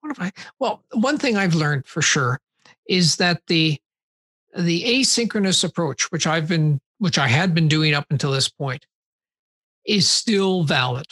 what 0.00 0.16
have 0.16 0.26
I? 0.26 0.32
Well, 0.58 0.82
one 0.92 1.18
thing 1.18 1.36
I've 1.36 1.54
learned 1.54 1.86
for 1.86 2.02
sure 2.02 2.40
is 2.88 3.16
that 3.16 3.42
the 3.46 3.78
the 4.56 4.84
asynchronous 4.84 5.64
approach, 5.64 6.10
which 6.12 6.26
I've 6.26 6.48
been 6.48 6.80
which 6.98 7.18
I 7.18 7.28
had 7.28 7.54
been 7.54 7.68
doing 7.68 7.94
up 7.94 8.06
until 8.10 8.30
this 8.32 8.48
point, 8.48 8.86
is 9.86 10.08
still 10.08 10.64
valid. 10.64 11.06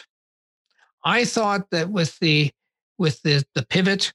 I 1.05 1.25
thought 1.25 1.71
that 1.71 1.91
with 1.91 2.19
the 2.19 2.51
with 2.99 3.23
the 3.23 3.45
the 3.55 3.65
pivot 3.67 4.13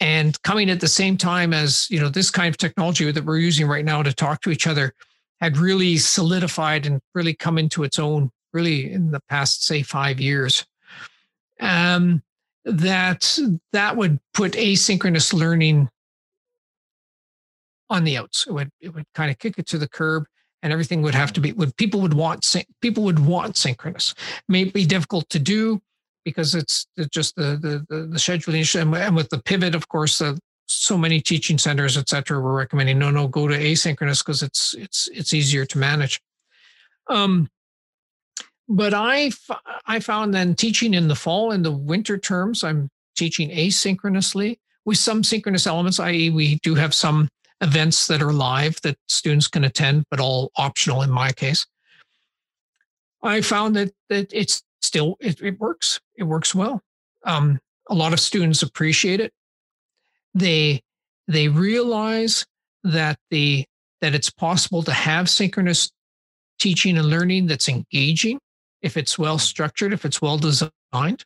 and 0.00 0.40
coming 0.42 0.70
at 0.70 0.80
the 0.80 0.88
same 0.88 1.16
time 1.16 1.52
as 1.52 1.88
you 1.90 2.00
know 2.00 2.08
this 2.08 2.30
kind 2.30 2.48
of 2.48 2.56
technology 2.56 3.10
that 3.10 3.24
we're 3.24 3.38
using 3.38 3.66
right 3.66 3.84
now 3.84 4.02
to 4.02 4.12
talk 4.12 4.40
to 4.42 4.50
each 4.50 4.66
other 4.66 4.94
had 5.40 5.56
really 5.56 5.96
solidified 5.96 6.86
and 6.86 7.00
really 7.14 7.34
come 7.34 7.58
into 7.58 7.84
its 7.84 7.98
own 7.98 8.30
really 8.52 8.92
in 8.92 9.10
the 9.10 9.20
past 9.28 9.64
say 9.64 9.82
five 9.82 10.20
years. 10.20 10.64
Um, 11.60 12.22
that 12.64 13.38
that 13.72 13.96
would 13.96 14.18
put 14.34 14.52
asynchronous 14.52 15.32
learning 15.32 15.88
on 17.90 18.04
the 18.04 18.16
outs. 18.16 18.46
It 18.46 18.52
would 18.52 18.70
it 18.80 18.94
would 18.94 19.06
kind 19.14 19.30
of 19.30 19.38
kick 19.38 19.58
it 19.58 19.66
to 19.68 19.78
the 19.78 19.88
curb 19.88 20.24
and 20.62 20.72
everything 20.72 21.02
would 21.02 21.14
have 21.14 21.32
to 21.34 21.40
be 21.40 21.52
would 21.52 21.76
people 21.76 22.00
would 22.00 22.14
want 22.14 22.54
people 22.80 23.04
would 23.04 23.18
want 23.18 23.56
synchronous. 23.56 24.14
May 24.48 24.64
be 24.64 24.84
difficult 24.84 25.28
to 25.30 25.38
do 25.38 25.80
because 26.28 26.54
it's, 26.54 26.86
just 27.10 27.36
the, 27.36 27.58
the 27.88 27.96
the 27.96 28.18
scheduling 28.18 28.64
and 29.04 29.16
with 29.16 29.28
the 29.30 29.42
pivot 29.42 29.74
of 29.74 29.88
course 29.88 30.20
uh, 30.20 30.34
so 30.66 30.98
many 30.98 31.20
teaching 31.20 31.58
centers 31.58 31.96
et 31.96 32.08
cetera 32.08 32.40
were 32.40 32.54
recommending 32.54 32.98
no 32.98 33.10
no 33.10 33.26
go 33.28 33.48
to 33.48 33.56
asynchronous 33.56 34.24
because 34.24 34.42
it's 34.42 34.74
it's 34.74 35.08
it's 35.12 35.32
easier 35.32 35.64
to 35.64 35.78
manage. 35.78 36.20
Um 37.08 37.48
but 38.70 38.92
I, 38.92 39.30
I 39.86 39.98
found 39.98 40.34
then 40.34 40.54
teaching 40.54 40.92
in 40.92 41.08
the 41.08 41.14
fall 41.14 41.52
in 41.52 41.62
the 41.62 41.72
winter 41.72 42.18
terms 42.18 42.62
i'm 42.64 42.90
teaching 43.16 43.48
asynchronously 43.50 44.58
with 44.84 44.98
some 44.98 45.24
synchronous 45.24 45.66
elements 45.66 45.98
i.e 45.98 46.28
we 46.28 46.56
do 46.56 46.74
have 46.74 46.92
some 46.92 47.28
events 47.60 48.06
that 48.06 48.22
are 48.22 48.32
live 48.32 48.80
that 48.82 48.96
students 49.08 49.48
can 49.48 49.64
attend 49.64 50.04
but 50.10 50.20
all 50.20 50.50
optional 50.56 51.02
in 51.02 51.10
my 51.10 51.32
case. 51.32 51.66
I 53.22 53.40
found 53.40 53.74
that 53.76 53.92
that 54.08 54.32
it's 54.32 54.62
still 54.80 55.16
it, 55.20 55.40
it 55.42 55.58
works 55.58 56.00
it 56.18 56.24
works 56.24 56.54
well 56.54 56.82
um, 57.24 57.58
a 57.88 57.94
lot 57.94 58.12
of 58.12 58.20
students 58.20 58.62
appreciate 58.62 59.20
it 59.20 59.32
they 60.34 60.80
they 61.26 61.48
realize 61.48 62.44
that 62.84 63.18
the 63.30 63.64
that 64.00 64.14
it's 64.14 64.30
possible 64.30 64.82
to 64.82 64.92
have 64.92 65.28
synchronous 65.28 65.90
teaching 66.58 66.98
and 66.98 67.08
learning 67.08 67.46
that's 67.46 67.68
engaging 67.68 68.38
if 68.82 68.96
it's 68.96 69.18
well 69.18 69.38
structured 69.38 69.92
if 69.92 70.04
it's 70.04 70.20
well 70.20 70.38
designed 70.38 71.24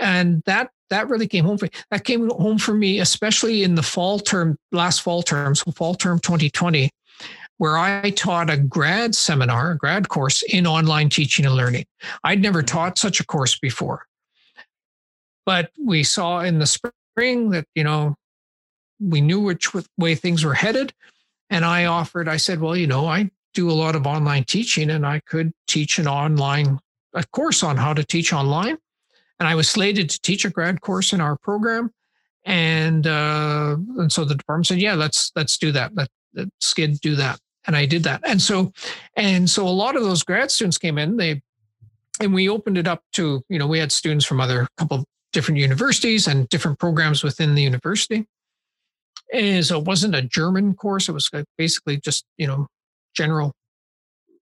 and 0.00 0.42
that 0.44 0.70
that 0.90 1.08
really 1.08 1.26
came 1.26 1.44
home 1.44 1.56
for 1.56 1.66
me. 1.66 1.70
that 1.90 2.04
came 2.04 2.28
home 2.30 2.58
for 2.58 2.74
me 2.74 3.00
especially 3.00 3.62
in 3.62 3.74
the 3.74 3.82
fall 3.82 4.18
term 4.18 4.56
last 4.72 5.02
fall 5.02 5.22
term 5.22 5.54
so 5.54 5.70
fall 5.72 5.94
term 5.94 6.18
2020 6.18 6.90
where 7.58 7.78
I 7.78 8.10
taught 8.10 8.50
a 8.50 8.56
grad 8.56 9.14
seminar, 9.14 9.72
a 9.72 9.78
grad 9.78 10.08
course 10.08 10.42
in 10.42 10.66
online 10.66 11.08
teaching 11.08 11.46
and 11.46 11.54
learning. 11.54 11.86
I'd 12.24 12.42
never 12.42 12.60
mm-hmm. 12.60 12.76
taught 12.76 12.98
such 12.98 13.20
a 13.20 13.26
course 13.26 13.58
before. 13.58 14.06
But 15.46 15.70
we 15.82 16.02
saw 16.02 16.40
in 16.40 16.58
the 16.58 16.66
spring 16.66 17.50
that, 17.50 17.66
you 17.74 17.84
know, 17.84 18.16
we 19.00 19.20
knew 19.20 19.40
which 19.40 19.68
way 19.98 20.14
things 20.14 20.44
were 20.44 20.54
headed. 20.54 20.92
And 21.50 21.64
I 21.64 21.84
offered, 21.84 22.28
I 22.28 22.38
said, 22.38 22.60
well, 22.60 22.76
you 22.76 22.86
know, 22.86 23.06
I 23.06 23.30
do 23.52 23.70
a 23.70 23.72
lot 23.72 23.94
of 23.94 24.06
online 24.06 24.44
teaching 24.44 24.90
and 24.90 25.06
I 25.06 25.20
could 25.20 25.52
teach 25.68 25.98
an 25.98 26.08
online 26.08 26.78
a 27.12 27.24
course 27.26 27.62
on 27.62 27.76
how 27.76 27.92
to 27.92 28.02
teach 28.02 28.32
online. 28.32 28.76
And 29.38 29.48
I 29.48 29.54
was 29.54 29.68
slated 29.68 30.10
to 30.10 30.20
teach 30.20 30.44
a 30.44 30.50
grad 30.50 30.80
course 30.80 31.12
in 31.12 31.20
our 31.20 31.36
program. 31.36 31.90
And 32.44 33.06
uh, 33.06 33.76
and 33.98 34.12
so 34.12 34.24
the 34.24 34.34
department 34.34 34.66
said, 34.66 34.80
yeah, 34.80 34.94
let's 34.94 35.32
let's 35.34 35.56
do 35.56 35.72
that. 35.72 35.94
Let, 35.94 36.08
let 36.34 36.48
Skid 36.60 37.00
do 37.00 37.14
that 37.16 37.38
and 37.66 37.76
I 37.76 37.86
did 37.86 38.02
that. 38.04 38.20
And 38.26 38.40
so, 38.40 38.72
and 39.16 39.48
so 39.48 39.66
a 39.66 39.70
lot 39.70 39.96
of 39.96 40.02
those 40.02 40.22
grad 40.22 40.50
students 40.50 40.78
came 40.78 40.98
in. 40.98 41.16
They 41.16 41.42
and 42.20 42.32
we 42.32 42.48
opened 42.48 42.78
it 42.78 42.86
up 42.86 43.02
to 43.14 43.42
you 43.48 43.58
know 43.58 43.66
we 43.66 43.78
had 43.78 43.90
students 43.90 44.24
from 44.24 44.40
other 44.40 44.68
couple 44.76 45.04
different 45.32 45.58
universities 45.58 46.26
and 46.26 46.48
different 46.48 46.78
programs 46.78 47.24
within 47.24 47.54
the 47.54 47.62
university. 47.62 48.26
And 49.32 49.64
so 49.64 49.80
it 49.80 49.84
wasn't 49.84 50.14
a 50.14 50.22
German 50.22 50.74
course. 50.74 51.08
It 51.08 51.12
was 51.12 51.30
basically 51.58 51.98
just 51.98 52.24
you 52.36 52.46
know 52.46 52.66
general 53.14 53.52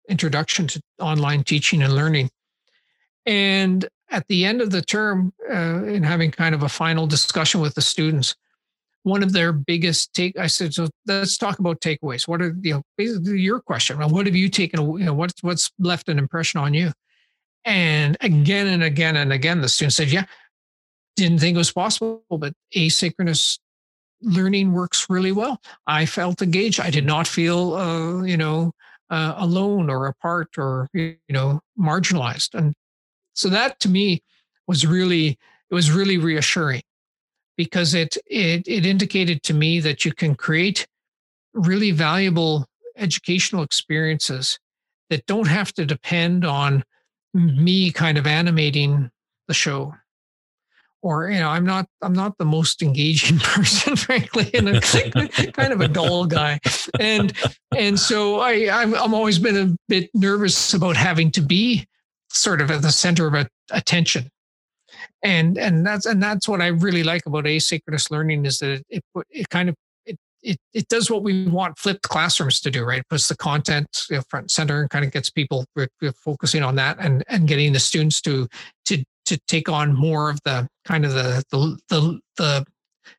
introduction 0.07 0.67
to 0.67 0.81
online 0.99 1.43
teaching 1.43 1.83
and 1.83 1.93
learning. 1.93 2.29
And 3.25 3.87
at 4.09 4.25
the 4.27 4.45
end 4.45 4.61
of 4.61 4.71
the 4.71 4.81
term, 4.81 5.33
uh, 5.47 5.83
in 5.83 6.01
having 6.01 6.31
kind 6.31 6.55
of 6.55 6.63
a 6.63 6.69
final 6.69 7.05
discussion 7.05 7.61
with 7.61 7.75
the 7.75 7.81
students, 7.81 8.35
one 9.03 9.23
of 9.23 9.33
their 9.33 9.53
biggest 9.53 10.13
take 10.13 10.37
i 10.37 10.47
said 10.47 10.73
so 10.73 10.87
let's 11.07 11.37
talk 11.37 11.59
about 11.59 11.81
takeaways. 11.81 12.27
What 12.27 12.41
are 12.41 12.55
you 12.61 12.73
know 12.75 12.83
basically 12.97 13.39
your 13.39 13.59
question 13.59 13.97
what 13.97 14.25
have 14.25 14.35
you 14.35 14.49
taken 14.49 14.79
you 14.97 15.05
know 15.05 15.13
what's 15.13 15.41
what's 15.41 15.71
left 15.79 16.09
an 16.09 16.19
impression 16.19 16.59
on 16.59 16.73
you? 16.73 16.91
And 17.65 18.17
again 18.21 18.67
and 18.67 18.83
again 18.83 19.15
and 19.15 19.33
again 19.33 19.61
the 19.61 19.69
student 19.69 19.93
said 19.93 20.09
yeah 20.09 20.25
didn't 21.15 21.39
think 21.39 21.55
it 21.55 21.57
was 21.57 21.71
possible 21.71 22.23
but 22.29 22.53
asynchronous 22.75 23.59
learning 24.21 24.73
works 24.73 25.09
really 25.09 25.31
well. 25.31 25.61
I 25.87 26.05
felt 26.05 26.41
engaged. 26.41 26.79
I 26.79 26.89
did 26.89 27.05
not 27.05 27.27
feel 27.27 27.73
uh, 27.73 28.23
you 28.23 28.37
know 28.37 28.73
uh, 29.09 29.35
alone 29.37 29.89
or 29.89 30.07
apart 30.07 30.57
or 30.57 30.89
you 30.93 31.17
know 31.29 31.61
marginalized. 31.79 32.53
And 32.53 32.73
so 33.33 33.49
that 33.49 33.79
to 33.81 33.89
me 33.89 34.21
was 34.67 34.85
really 34.85 35.37
it 35.69 35.73
was 35.73 35.91
really 35.91 36.17
reassuring 36.17 36.81
because 37.59 37.93
it, 37.93 38.15
it, 38.25 38.65
it 38.69 38.85
indicated 38.85 39.43
to 39.43 39.53
me 39.53 39.81
that 39.81 40.05
you 40.05 40.13
can 40.13 40.33
create 40.33 40.87
really 41.53 41.91
valuable 41.91 42.65
educational 42.95 43.63
experiences 43.63 44.57
that 45.09 45.25
don't 45.25 45.49
have 45.49 45.73
to 45.73 45.85
depend 45.85 46.45
on 46.45 46.85
me 47.33 47.91
kind 47.91 48.17
of 48.17 48.25
animating 48.25 49.11
the 49.49 49.53
show. 49.53 49.93
Or 51.01 51.29
you 51.29 51.39
know 51.39 51.47
i'm 51.49 51.65
not 51.65 51.87
i'm 52.01 52.11
not 52.11 52.37
the 52.37 52.45
most 52.45 52.81
engaging 52.81 53.39
person 53.55 53.95
frankly 53.95 54.51
and 54.53 54.67
i'm 54.67 54.81
kind 55.53 55.71
of 55.73 55.79
a 55.79 55.87
dull 55.87 56.25
guy. 56.25 56.59
And 56.99 57.33
and 57.77 57.97
so 57.97 58.39
i 58.39 58.69
I'm, 58.69 58.93
I'm 58.95 59.13
always 59.13 59.39
been 59.39 59.57
a 59.57 59.77
bit 59.87 60.09
nervous 60.13 60.73
about 60.73 60.97
having 60.97 61.31
to 61.31 61.41
be 61.41 61.87
sort 62.29 62.59
of 62.59 62.69
at 62.69 62.81
the 62.81 62.91
center 62.91 63.27
of 63.27 63.47
attention 63.71 64.29
and 65.23 65.57
and 65.57 65.85
that's 65.85 66.05
and 66.05 66.21
that's 66.21 66.47
what 66.47 66.61
I 66.61 66.67
really 66.67 67.03
like 67.03 67.25
about 67.25 67.45
asynchronous 67.45 68.09
learning 68.09 68.45
is 68.45 68.59
that 68.59 68.71
it 68.71 68.85
it, 68.89 69.03
it 69.29 69.49
kind 69.49 69.69
of 69.69 69.75
it, 70.05 70.17
it 70.41 70.57
it 70.73 70.87
does 70.87 71.11
what 71.11 71.23
we 71.23 71.47
want 71.47 71.77
flipped 71.77 72.03
classrooms 72.03 72.61
to 72.61 72.71
do 72.71 72.83
right? 72.83 72.99
It 72.99 73.09
puts 73.09 73.27
the 73.27 73.35
content 73.35 74.05
you 74.09 74.17
know, 74.17 74.23
front 74.29 74.45
and 74.45 74.51
center 74.51 74.81
and 74.81 74.89
kind 74.89 75.05
of 75.05 75.11
gets 75.11 75.29
people 75.29 75.65
focusing 76.23 76.63
on 76.63 76.75
that 76.75 76.97
and 76.99 77.23
and 77.27 77.47
getting 77.47 77.73
the 77.73 77.79
students 77.79 78.21
to 78.21 78.47
to 78.85 79.03
to 79.25 79.37
take 79.47 79.69
on 79.69 79.93
more 79.93 80.29
of 80.29 80.39
the 80.45 80.67
kind 80.85 81.05
of 81.05 81.13
the 81.13 81.43
the 81.51 81.77
the, 81.89 82.19
the 82.37 82.65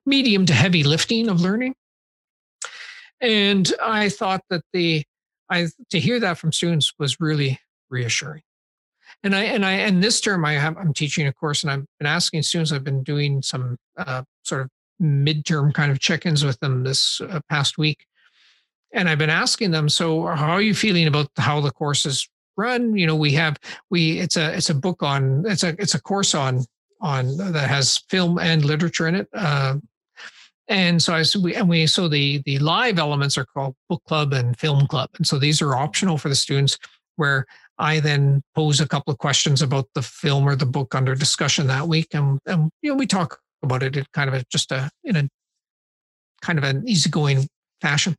medium 0.06 0.46
to 0.46 0.54
heavy 0.54 0.82
lifting 0.82 1.28
of 1.28 1.40
learning. 1.40 1.74
And 3.20 3.70
I 3.82 4.08
thought 4.08 4.40
that 4.48 4.62
the 4.72 5.04
I 5.50 5.68
to 5.90 6.00
hear 6.00 6.18
that 6.20 6.38
from 6.38 6.52
students 6.52 6.94
was 6.98 7.20
really 7.20 7.58
reassuring 7.90 8.42
and 9.22 9.35
I 9.35 9.44
and 9.44 9.64
I 9.64 9.72
and 9.72 10.02
this 10.02 10.20
term 10.20 10.44
I 10.44 10.54
have 10.54 10.76
I'm 10.76 10.94
teaching 10.94 11.26
a 11.26 11.33
course 11.33 11.62
and 11.62 11.70
I've 11.70 11.85
been 11.98 12.06
asking 12.06 12.42
students. 12.42 12.72
I've 12.72 12.85
been 12.85 13.02
doing 13.02 13.42
some 13.42 13.76
uh, 13.96 14.22
sort 14.44 14.62
of 14.62 14.70
midterm 15.00 15.72
kind 15.72 15.90
of 15.90 15.98
check-ins 15.98 16.44
with 16.44 16.59
them 16.61 16.85
this 16.85 17.20
uh, 17.20 17.40
past 17.48 17.78
week, 17.78 18.06
and 18.92 19.09
I've 19.09 19.18
been 19.18 19.30
asking 19.30 19.70
them. 19.70 19.88
So, 19.88 20.26
how 20.26 20.52
are 20.52 20.62
you 20.62 20.74
feeling 20.74 21.06
about 21.06 21.28
how 21.37 21.61
the 21.61 21.70
course 21.70 22.06
is 22.06 22.28
run? 22.56 22.96
You 22.96 23.06
know, 23.06 23.16
we 23.16 23.33
have 23.33 23.59
we 23.90 24.18
it's 24.18 24.37
a 24.37 24.54
it's 24.54 24.70
a 24.70 24.74
book 24.74 25.02
on 25.02 25.44
it's 25.46 25.64
a 25.64 25.74
it's 25.78 25.94
a 25.94 26.02
course 26.02 26.35
on 26.35 26.64
on 27.00 27.37
that 27.37 27.68
has 27.68 27.98
film 28.09 28.38
and 28.38 28.64
literature 28.64 29.06
in 29.06 29.14
it. 29.14 29.28
Uh, 29.35 29.76
and 30.68 31.02
so 31.02 31.12
I 31.12 31.24
we 31.42 31.54
and 31.56 31.68
we 31.68 31.87
so 31.87 32.09
the 32.09 32.42
the 32.46 32.59
live 32.61 32.98
elements 32.98 33.37
are 33.37 33.44
called 33.44 33.74
book 33.88 34.02
club 34.06 34.33
and 34.33 34.59
film 34.59 34.87
club, 34.87 35.11
and 35.16 35.26
so 35.26 35.38
these 35.38 35.61
are 35.61 35.76
optional 35.76 36.16
for 36.16 36.28
the 36.28 36.35
students 36.35 36.78
where 37.16 37.44
I 37.80 37.98
then 37.98 38.42
pose 38.54 38.80
a 38.80 38.86
couple 38.86 39.10
of 39.10 39.18
questions 39.18 39.62
about 39.62 39.86
the 39.94 40.02
film 40.02 40.46
or 40.46 40.54
the 40.54 40.66
book 40.66 40.94
under 40.94 41.14
discussion 41.14 41.66
that 41.68 41.88
week, 41.88 42.08
and, 42.12 42.38
and 42.46 42.70
you 42.82 42.90
know 42.90 42.96
we 42.96 43.06
talk 43.06 43.38
about 43.62 43.82
it 43.82 43.96
in 43.96 44.04
kind 44.12 44.28
of 44.28 44.34
a, 44.34 44.44
just 44.52 44.70
a 44.70 44.90
in 45.02 45.16
a 45.16 45.28
kind 46.42 46.58
of 46.58 46.64
an 46.64 46.86
easygoing 46.86 47.48
fashion. 47.80 48.14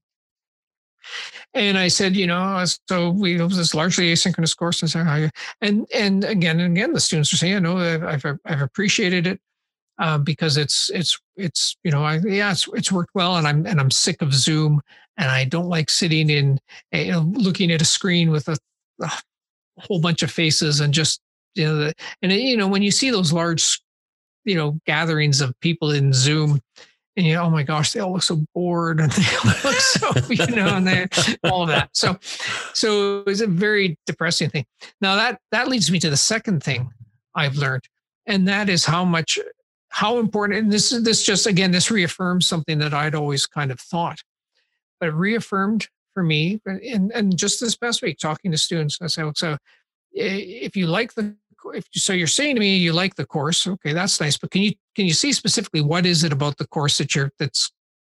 And 1.54 1.78
I 1.78 1.88
said, 1.88 2.16
you 2.16 2.28
know, 2.28 2.64
so 2.90 3.12
we 3.12 3.40
it 3.40 3.44
was 3.44 3.74
largely 3.76 4.12
asynchronous 4.12 4.58
course, 4.58 4.82
and 4.82 5.88
and 5.94 6.24
again 6.24 6.60
and 6.60 6.76
again, 6.76 6.94
the 6.94 7.00
students 7.00 7.32
are 7.32 7.38
saying, 7.38 7.62
no, 7.64 7.78
I've 7.78 8.26
I've 8.46 8.62
appreciated 8.62 9.28
it 9.28 9.40
uh, 10.00 10.18
because 10.18 10.58
it's 10.58 10.90
it's 10.92 11.20
it's 11.36 11.78
you 11.84 11.92
know, 11.92 12.04
I, 12.04 12.20
yeah, 12.20 12.52
it's 12.52 12.68
it's 12.74 12.92
worked 12.92 13.12
well, 13.14 13.38
and 13.38 13.48
I'm 13.48 13.68
and 13.68 13.80
I'm 13.80 13.92
sick 13.92 14.24
of 14.24 14.34
Zoom, 14.34 14.82
and 15.18 15.30
I 15.30 15.46
don't 15.46 15.70
like 15.70 15.92
sitting 15.92 16.32
in, 16.32 16.60
you 16.92 17.12
know, 17.12 17.32
looking 17.34 17.72
at 17.72 17.82
a 17.82 17.86
screen 17.86 18.32
with 18.32 18.48
a 18.48 18.58
a 19.02 19.12
whole 19.88 20.00
bunch 20.00 20.24
of 20.24 20.32
faces 20.32 20.80
and 20.80 20.94
just 20.94 21.22
you 21.56 21.66
know 21.66 21.76
the, 21.76 21.94
and 22.22 22.32
uh, 22.32 22.36
you 22.36 22.58
know 22.58 22.68
when 22.68 22.82
you 22.82 22.92
see 22.92 23.10
those 23.10 23.34
large 23.34 23.82
you 24.46 24.56
know 24.56 24.80
gatherings 24.86 25.42
of 25.42 25.58
people 25.60 25.92
in 25.92 26.14
zoom 26.14 26.62
and 27.18 27.26
you 27.26 27.34
know, 27.34 27.44
oh 27.44 27.50
my 27.50 27.64
gosh, 27.64 27.92
they 27.92 28.00
all 28.00 28.14
look 28.14 28.24
so 28.24 28.44
bored 28.54 29.00
and 29.00 29.12
they 29.12 29.36
all 29.36 29.54
look 29.64 29.76
so, 29.76 30.12
you 30.30 30.56
know, 30.56 30.76
and 30.76 30.88
they 30.88 31.08
all 31.44 31.64
of 31.64 31.68
that. 31.70 31.90
So, 31.94 32.18
so 32.74 33.20
it 33.20 33.26
was 33.26 33.42
a 33.42 33.48
very 33.48 33.98
depressing 34.06 34.50
thing. 34.50 34.66
Now 35.02 35.16
that 35.16 35.40
that 35.52 35.68
leads 35.68 35.92
me 35.92 36.00
to 36.00 36.10
the 36.10 36.18
second 36.18 36.64
thing 36.64 36.90
I've 37.36 37.56
learned, 37.56 37.84
and 38.26 38.48
that 38.48 38.70
is 38.70 38.86
how 38.86 39.04
much, 39.04 39.38
how 39.90 40.20
important. 40.20 40.60
And 40.60 40.72
this 40.72 40.92
is 40.92 41.04
this 41.04 41.24
just 41.24 41.48
again, 41.48 41.72
this 41.72 41.92
reaffirms 41.92 42.48
something 42.48 42.80
that 42.80 42.94
I'd 42.94 43.16
always 43.16 43.46
kind 43.46 43.72
of 43.72 43.80
thought, 43.80 44.20
but 45.00 45.14
reaffirmed 45.14 45.88
for 46.14 46.24
me. 46.24 46.60
And 46.66 47.12
and 47.14 47.38
just 47.38 47.60
this 47.60 47.76
past 47.76 48.02
week, 48.02 48.18
talking 48.18 48.52
to 48.52 48.58
students, 48.58 48.98
I 49.02 49.08
said, 49.08 49.38
so 49.38 49.58
if 50.14 50.76
you 50.76 50.88
like 50.88 51.14
the 51.14 51.36
if 51.74 51.86
so 51.94 52.12
you're 52.14 52.26
saying 52.26 52.56
to 52.56 52.60
me 52.60 52.76
you 52.76 52.92
like 52.92 53.14
the 53.14 53.26
course 53.26 53.68
okay 53.68 53.94
that's 53.94 54.20
nice 54.20 54.36
but 54.36 54.50
can 54.50 54.64
you 54.64 54.74
can 54.96 55.06
you 55.06 55.14
see 55.14 55.32
specifically 55.32 55.80
what 55.80 56.08
is 56.08 56.24
it 56.24 56.34
about 56.34 56.58
the 56.58 56.66
course 56.66 56.98
that 56.98 57.14
you're 57.14 57.32
that's 57.38 57.72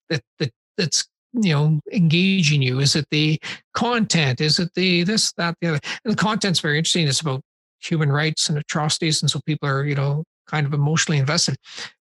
that 0.10 0.24
that 0.40 0.50
that's 0.78 1.08
you 1.34 1.54
know 1.54 1.80
engaging 1.92 2.62
you? 2.62 2.80
Is 2.80 2.96
it 2.96 3.08
the 3.10 3.40
content? 3.74 4.40
Is 4.40 4.60
it 4.60 4.74
the 4.76 5.04
this 5.04 5.34
that 5.34 5.56
the 5.62 5.68
other? 5.68 5.80
And 6.06 6.14
the 6.14 6.18
content's 6.18 6.60
very 6.60 6.78
interesting 6.78 7.08
it's 7.08 7.22
about 7.22 7.42
human 7.82 8.12
rights 8.12 8.48
and 8.48 8.58
atrocities 8.58 9.22
and 9.22 9.30
so 9.30 9.42
people 9.46 9.68
are 9.68 9.84
you 9.84 9.96
know 9.96 10.24
kind 10.48 10.66
of 10.66 10.74
emotionally 10.74 11.18
invested. 11.18 11.58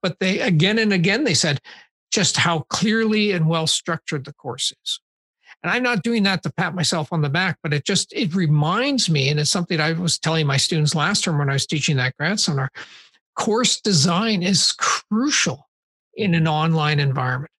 But 0.02 0.20
they 0.20 0.40
again 0.40 0.80
and 0.80 0.94
again 0.94 1.24
they 1.24 1.34
said 1.34 1.60
just 2.12 2.38
how 2.38 2.60
clearly 2.70 3.32
and 3.34 3.48
well 3.48 3.68
structured 3.68 4.26
the 4.26 4.34
course 4.34 4.74
is 4.84 5.02
and 5.64 5.72
I'm 5.72 5.84
not 5.84 6.04
doing 6.04 6.24
that 6.24 6.44
to 6.44 6.54
pat 6.54 6.76
myself 6.76 7.12
on 7.12 7.22
the 7.22 7.30
back, 7.30 7.58
but 7.64 7.74
it 7.74 7.84
just 7.84 8.14
it 8.14 8.36
reminds 8.36 9.10
me, 9.10 9.30
and 9.30 9.40
it's 9.40 9.52
something 9.52 9.80
I 9.80 9.94
was 9.94 10.20
telling 10.20 10.48
my 10.48 10.58
students 10.58 10.96
last 10.96 11.24
term 11.24 11.38
when 11.38 11.50
I 11.50 11.54
was 11.54 11.66
teaching 11.66 11.98
that 11.98 12.16
grad 12.18 12.40
seminar. 12.40 12.72
Course 13.36 13.82
design 13.82 14.44
is 14.44 14.72
crucial 14.72 15.68
in 16.16 16.36
an 16.36 16.48
online 16.48 17.00
environment. 17.00 17.52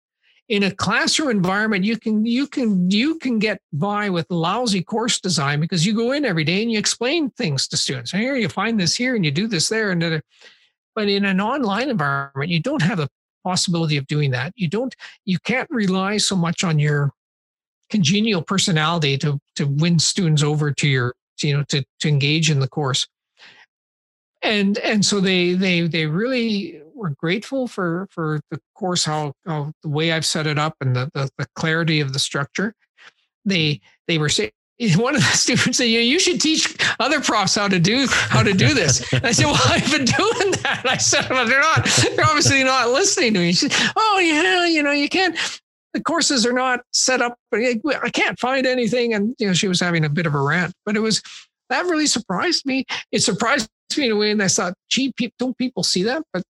In 0.50 0.64
a 0.64 0.72
classroom 0.72 1.30
environment, 1.30 1.84
you 1.84 1.98
can 1.98 2.26
you 2.26 2.48
can 2.48 2.90
you 2.90 3.16
can 3.16 3.40
get 3.40 3.60
by 3.74 4.10
with 4.10 4.26
lousy 4.30 4.82
course 4.82 5.20
design 5.20 5.60
because 5.60 5.86
you 5.86 5.94
go 5.94 6.14
in 6.14 6.24
every 6.24 6.44
day 6.44 6.62
and 6.62 6.72
you 6.72 6.80
explain 6.80 7.30
things 7.32 7.68
to 7.68 7.78
students. 7.78 8.12
Here 8.12 8.36
you 8.36 8.48
find 8.48 8.80
this 8.80 8.96
here 8.96 9.16
and 9.16 9.26
you 9.26 9.32
do 9.32 9.48
this 9.48 9.68
there 9.68 9.92
and 9.92 10.00
da, 10.00 10.20
but 10.96 11.10
in 11.10 11.26
an 11.26 11.42
online 11.42 11.90
environment, 11.90 12.50
you 12.50 12.62
don't 12.62 12.82
have 12.82 12.98
the 12.98 13.10
possibility 13.44 13.98
of 13.98 14.08
doing 14.08 14.32
that. 14.32 14.54
You 14.56 14.70
don't 14.70 14.96
you 15.26 15.38
can't 15.40 15.70
rely 15.70 16.18
so 16.18 16.36
much 16.36 16.64
on 16.64 16.80
your 16.80 17.12
congenial 17.90 18.42
personality 18.42 19.18
to 19.18 19.40
to 19.56 19.66
win 19.66 20.00
students 20.00 20.44
over 20.44 20.72
to 20.72 20.88
your 20.88 21.14
you 21.42 21.56
know 21.56 21.64
to 21.70 21.84
to 22.00 22.08
engage 22.08 22.50
in 22.50 22.60
the 22.60 22.68
course 22.68 23.08
and 24.42 24.78
and 24.80 25.06
so 25.06 25.20
they 25.20 25.54
they 25.54 25.82
they 25.82 26.06
really 26.06 26.82
were 26.94 27.12
grateful 27.12 27.68
for 27.68 28.08
for 28.10 28.40
the 28.50 28.60
course 28.76 29.06
how, 29.06 29.34
how 29.46 29.72
the 29.84 29.90
way 29.90 30.12
I've 30.12 30.26
set 30.26 30.48
it 30.48 30.58
up 30.58 30.76
and 30.82 30.96
the, 30.96 31.10
the, 31.14 31.30
the 31.38 31.48
clarity 31.56 32.00
of 32.00 32.14
the 32.14 32.20
structure 32.20 32.74
they 33.46 33.80
they 34.08 34.18
were 34.18 34.30
saying 34.30 34.52
one 34.96 35.16
of 35.16 35.22
the 35.22 35.28
students 35.28 35.80
said, 35.80 35.86
you, 35.86 36.00
you 36.00 36.20
should 36.20 36.40
teach 36.40 36.76
other 37.00 37.20
profs 37.20 37.56
how 37.56 37.68
to 37.68 37.80
do 37.80 38.06
how 38.10 38.44
to 38.44 38.54
do 38.54 38.76
this. 38.76 39.12
And 39.12 39.26
I 39.26 39.32
said, 39.32 39.46
well, 39.46 39.60
I've 39.66 39.90
been 39.90 40.06
doing 40.06 40.52
that. 40.62 40.82
And 40.84 40.92
I 40.92 40.98
said, 40.98 41.28
well, 41.30 41.48
they're 41.48 41.60
not, 41.60 41.86
they're 42.16 42.26
obviously 42.26 42.64
not 42.64 42.90
listening 42.90 43.34
to 43.34 43.40
me. 43.40 43.54
She 43.54 43.70
said, 43.70 43.92
oh 43.96 44.20
yeah, 44.20 44.68
you 44.68 44.84
know, 44.84 44.92
you 44.92 45.10
can't 45.10 45.36
the 45.94 46.02
courses 46.02 46.46
are 46.46 46.54
not 46.54 46.82
set 46.94 47.22
up. 47.22 47.38
I 47.54 47.80
can't 48.14 48.40
find 48.40 48.66
anything. 48.66 49.14
And, 49.14 49.36
you 49.40 49.48
know, 49.48 49.54
she 49.54 49.68
was 49.68 49.80
having 49.80 50.06
a 50.06 50.10
bit 50.10 50.26
of 50.26 50.36
a 50.36 50.42
rant, 50.42 50.74
but 50.86 50.96
it 50.96 51.00
was, 51.00 51.22
that 51.70 51.86
really 51.86 52.08
surprised 52.08 52.66
me. 52.66 52.86
It 53.12 53.24
surprised 53.24 53.70
me 53.98 54.06
in 54.06 54.12
a 54.12 54.16
way. 54.16 54.32
And 54.32 54.44
I 54.44 54.48
thought, 54.48 54.74
gee, 54.90 55.14
don't 55.40 55.58
people 55.58 55.84
see 55.84 56.04
that? 56.04 56.24
But 56.34 56.44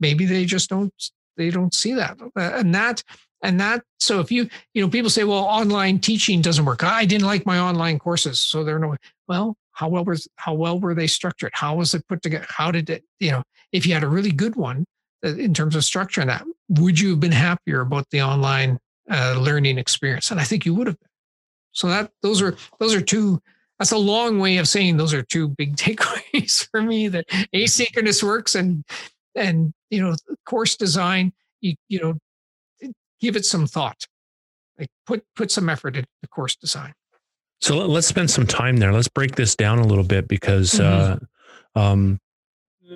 maybe 0.00 0.24
they 0.24 0.44
just 0.44 0.68
don't, 0.70 0.92
they 1.36 1.50
don't 1.50 1.74
see 1.74 1.94
that. 1.94 2.18
Uh, 2.20 2.40
and 2.40 2.74
that, 2.74 3.02
and 3.42 3.60
that, 3.60 3.82
so 3.98 4.20
if 4.20 4.30
you, 4.30 4.48
you 4.74 4.82
know, 4.82 4.88
people 4.88 5.10
say, 5.10 5.24
well, 5.24 5.44
online 5.44 5.98
teaching 5.98 6.40
doesn't 6.40 6.64
work. 6.64 6.84
I 6.84 7.04
didn't 7.04 7.26
like 7.26 7.44
my 7.44 7.58
online 7.58 7.98
courses. 7.98 8.40
So 8.40 8.62
they're 8.62 8.78
no, 8.78 8.96
well, 9.26 9.56
how 9.72 9.88
well 9.88 10.04
was, 10.04 10.28
how 10.36 10.54
well 10.54 10.78
were 10.78 10.94
they 10.94 11.06
structured? 11.06 11.50
How 11.54 11.76
was 11.76 11.94
it 11.94 12.06
put 12.08 12.22
together? 12.22 12.46
How 12.48 12.70
did 12.70 12.88
it, 12.90 13.04
you 13.18 13.30
know, 13.32 13.42
if 13.72 13.86
you 13.86 13.94
had 13.94 14.04
a 14.04 14.08
really 14.08 14.32
good 14.32 14.54
one, 14.54 14.84
in 15.22 15.54
terms 15.54 15.76
of 15.76 15.84
structure 15.84 16.20
and 16.20 16.30
that, 16.30 16.44
would 16.68 16.98
you 16.98 17.10
have 17.10 17.20
been 17.20 17.32
happier 17.32 17.80
about 17.80 18.08
the 18.10 18.22
online 18.22 18.78
uh, 19.10 19.36
learning 19.38 19.78
experience? 19.78 20.30
And 20.30 20.40
I 20.40 20.44
think 20.44 20.66
you 20.66 20.74
would 20.74 20.86
have 20.86 20.98
been. 20.98 21.08
So 21.72 21.88
that 21.88 22.10
those 22.22 22.42
are 22.42 22.56
those 22.78 22.94
are 22.94 23.00
two. 23.00 23.40
That's 23.78 23.92
a 23.92 23.98
long 23.98 24.38
way 24.38 24.58
of 24.58 24.68
saying 24.68 24.96
those 24.96 25.14
are 25.14 25.22
two 25.22 25.48
big 25.48 25.76
takeaways 25.76 26.68
for 26.70 26.82
me. 26.82 27.08
That 27.08 27.26
asynchronous 27.54 28.22
works 28.22 28.54
and 28.54 28.84
and 29.34 29.72
you 29.90 30.02
know 30.02 30.14
course 30.44 30.76
design. 30.76 31.32
You 31.60 31.74
you 31.88 32.00
know 32.00 32.90
give 33.20 33.36
it 33.36 33.44
some 33.44 33.66
thought. 33.66 34.06
Like 34.78 34.88
put 35.06 35.24
put 35.34 35.50
some 35.50 35.68
effort 35.68 35.96
into 35.96 36.08
course 36.30 36.56
design. 36.56 36.92
So 37.60 37.76
let's 37.86 38.08
spend 38.08 38.30
some 38.30 38.46
time 38.46 38.78
there. 38.78 38.92
Let's 38.92 39.08
break 39.08 39.36
this 39.36 39.54
down 39.54 39.78
a 39.78 39.86
little 39.86 40.04
bit 40.04 40.26
because 40.26 40.72
mm-hmm. 40.72 41.24
uh, 41.78 41.80
um, 41.80 42.18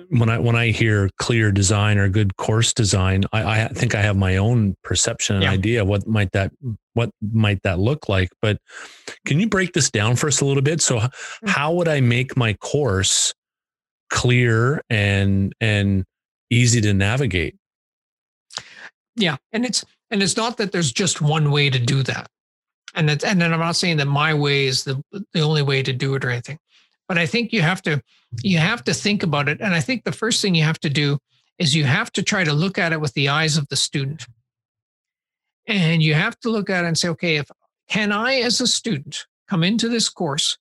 when 0.09 0.29
I 0.29 0.39
when 0.39 0.55
I 0.55 0.67
hear 0.67 1.09
clear 1.17 1.51
design 1.51 1.97
or 1.97 2.09
good 2.09 2.35
course 2.37 2.73
design, 2.73 3.23
I, 3.33 3.63
I 3.63 3.67
think 3.69 3.95
I 3.95 4.01
have 4.01 4.17
my 4.17 4.37
own 4.37 4.75
perception 4.83 5.35
and 5.37 5.43
yeah. 5.43 5.51
idea 5.51 5.85
what 5.85 6.07
might 6.07 6.31
that 6.31 6.51
what 6.93 7.09
might 7.21 7.61
that 7.63 7.79
look 7.79 8.09
like. 8.09 8.29
But 8.41 8.59
can 9.25 9.39
you 9.39 9.47
break 9.47 9.73
this 9.73 9.89
down 9.89 10.15
for 10.15 10.27
us 10.27 10.41
a 10.41 10.45
little 10.45 10.63
bit? 10.63 10.81
So 10.81 10.97
mm-hmm. 10.97 11.47
how 11.47 11.73
would 11.73 11.87
I 11.87 12.01
make 12.01 12.37
my 12.37 12.53
course 12.53 13.33
clear 14.09 14.81
and 14.89 15.53
and 15.61 16.05
easy 16.49 16.81
to 16.81 16.93
navigate? 16.93 17.55
Yeah, 19.15 19.37
and 19.51 19.65
it's 19.65 19.83
and 20.11 20.23
it's 20.23 20.37
not 20.37 20.57
that 20.57 20.71
there's 20.71 20.91
just 20.91 21.21
one 21.21 21.51
way 21.51 21.69
to 21.69 21.79
do 21.79 22.03
that. 22.03 22.27
And 22.93 23.09
it's, 23.09 23.23
and 23.23 23.39
then 23.39 23.53
I'm 23.53 23.59
not 23.59 23.75
saying 23.75 23.97
that 23.97 24.07
my 24.07 24.33
way 24.33 24.65
is 24.65 24.83
the 24.83 25.01
the 25.33 25.41
only 25.41 25.61
way 25.61 25.83
to 25.83 25.93
do 25.93 26.15
it 26.15 26.23
or 26.23 26.29
anything. 26.29 26.59
But 27.07 27.17
I 27.17 27.25
think 27.25 27.53
you 27.53 27.61
have 27.61 27.81
to 27.83 28.01
you 28.43 28.57
have 28.57 28.83
to 28.85 28.93
think 28.93 29.23
about 29.23 29.47
it. 29.47 29.61
And 29.61 29.73
I 29.73 29.79
think 29.79 30.03
the 30.03 30.11
first 30.11 30.41
thing 30.41 30.55
you 30.55 30.63
have 30.63 30.79
to 30.81 30.89
do 30.89 31.19
is 31.57 31.75
you 31.75 31.85
have 31.85 32.11
to 32.13 32.23
try 32.23 32.43
to 32.43 32.53
look 32.53 32.77
at 32.77 32.93
it 32.93 33.01
with 33.01 33.13
the 33.13 33.29
eyes 33.29 33.57
of 33.57 33.67
the 33.69 33.75
student. 33.75 34.25
And 35.65 36.01
you 36.01 36.13
have 36.13 36.39
to 36.39 36.49
look 36.49 36.69
at 36.69 36.83
it 36.83 36.87
and 36.87 36.97
say, 36.97 37.09
okay, 37.09 37.37
if 37.37 37.49
can 37.89 38.11
I 38.11 38.35
as 38.35 38.61
a 38.61 38.67
student 38.67 39.25
come 39.47 39.63
into 39.63 39.89
this 39.89 40.09
course 40.09 40.57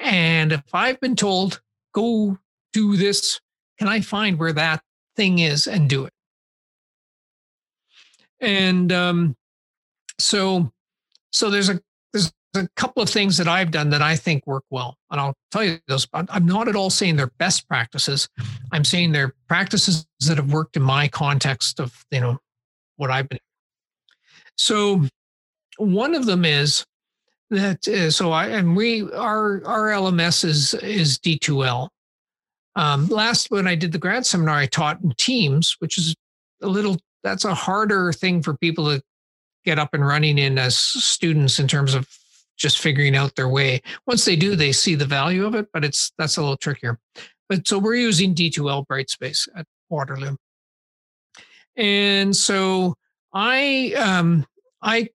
and 0.00 0.52
if 0.52 0.62
I've 0.72 1.00
been 1.00 1.16
told 1.16 1.60
go 1.92 2.38
do 2.72 2.96
this, 2.96 3.40
can 3.78 3.88
I 3.88 4.00
find 4.00 4.38
where 4.38 4.52
that 4.52 4.82
thing 5.16 5.40
is 5.40 5.66
and 5.66 5.88
do 5.88 6.04
it? 6.04 6.12
And 8.40 8.92
um, 8.92 9.36
so 10.18 10.72
so 11.32 11.50
there's 11.50 11.68
a 11.68 11.80
a 12.54 12.68
couple 12.76 13.02
of 13.02 13.08
things 13.08 13.36
that 13.36 13.48
I've 13.48 13.70
done 13.70 13.90
that 13.90 14.02
I 14.02 14.16
think 14.16 14.46
work 14.46 14.64
well. 14.70 14.96
And 15.10 15.20
I'll 15.20 15.34
tell 15.50 15.64
you 15.64 15.78
those. 15.86 16.06
But 16.06 16.26
I'm 16.30 16.46
not 16.46 16.68
at 16.68 16.76
all 16.76 16.90
saying 16.90 17.16
they're 17.16 17.32
best 17.38 17.68
practices. 17.68 18.28
I'm 18.72 18.84
saying 18.84 19.12
they're 19.12 19.34
practices 19.48 20.06
that 20.26 20.36
have 20.36 20.52
worked 20.52 20.76
in 20.76 20.82
my 20.82 21.08
context 21.08 21.80
of, 21.80 22.04
you 22.10 22.20
know, 22.20 22.38
what 22.96 23.10
I've 23.10 23.28
been. 23.28 23.38
So 24.56 25.06
one 25.78 26.14
of 26.14 26.26
them 26.26 26.44
is 26.44 26.84
that, 27.50 27.86
uh, 27.88 28.10
so 28.10 28.32
I, 28.32 28.46
and 28.48 28.76
we, 28.76 29.10
our, 29.12 29.62
our 29.64 29.88
LMS 29.88 30.44
is, 30.44 30.74
is 30.74 31.18
D2L. 31.18 31.88
Um, 32.76 33.08
last, 33.08 33.50
when 33.50 33.66
I 33.66 33.74
did 33.74 33.92
the 33.92 33.98
grad 33.98 34.26
seminar, 34.26 34.56
I 34.56 34.66
taught 34.66 35.00
in 35.02 35.12
teams, 35.16 35.76
which 35.78 35.98
is 35.98 36.14
a 36.62 36.68
little, 36.68 36.98
that's 37.22 37.44
a 37.44 37.54
harder 37.54 38.12
thing 38.12 38.42
for 38.42 38.56
people 38.56 38.86
to 38.86 39.02
get 39.64 39.78
up 39.78 39.94
and 39.94 40.06
running 40.06 40.38
in 40.38 40.58
as 40.58 40.76
students 40.76 41.58
in 41.58 41.68
terms 41.68 41.94
of 41.94 42.08
just 42.60 42.78
figuring 42.78 43.16
out 43.16 43.34
their 43.34 43.48
way. 43.48 43.80
Once 44.06 44.24
they 44.24 44.36
do, 44.36 44.54
they 44.54 44.70
see 44.70 44.94
the 44.94 45.06
value 45.06 45.46
of 45.46 45.54
it, 45.54 45.66
but 45.72 45.84
it's 45.84 46.12
that's 46.18 46.36
a 46.36 46.40
little 46.40 46.56
trickier. 46.56 46.98
But 47.48 47.66
so 47.66 47.78
we're 47.78 47.96
using 47.96 48.34
D2L 48.34 48.86
Brightspace 48.86 49.48
at 49.56 49.66
Waterloo. 49.88 50.36
And 51.76 52.36
so 52.36 52.94
I 53.32 53.94
um 53.94 54.46
I 54.82 55.08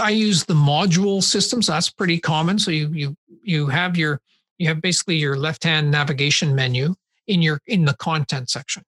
I 0.00 0.10
use 0.10 0.44
the 0.44 0.54
module 0.54 1.22
system, 1.22 1.62
so 1.62 1.72
that's 1.72 1.90
pretty 1.90 2.20
common. 2.20 2.58
So 2.58 2.70
you 2.70 2.90
you 2.92 3.16
you 3.42 3.66
have 3.68 3.96
your 3.96 4.20
you 4.58 4.68
have 4.68 4.80
basically 4.80 5.16
your 5.16 5.36
left-hand 5.36 5.90
navigation 5.90 6.54
menu 6.54 6.94
in 7.26 7.40
your 7.42 7.60
in 7.66 7.86
the 7.86 7.94
content 7.94 8.50
section. 8.50 8.82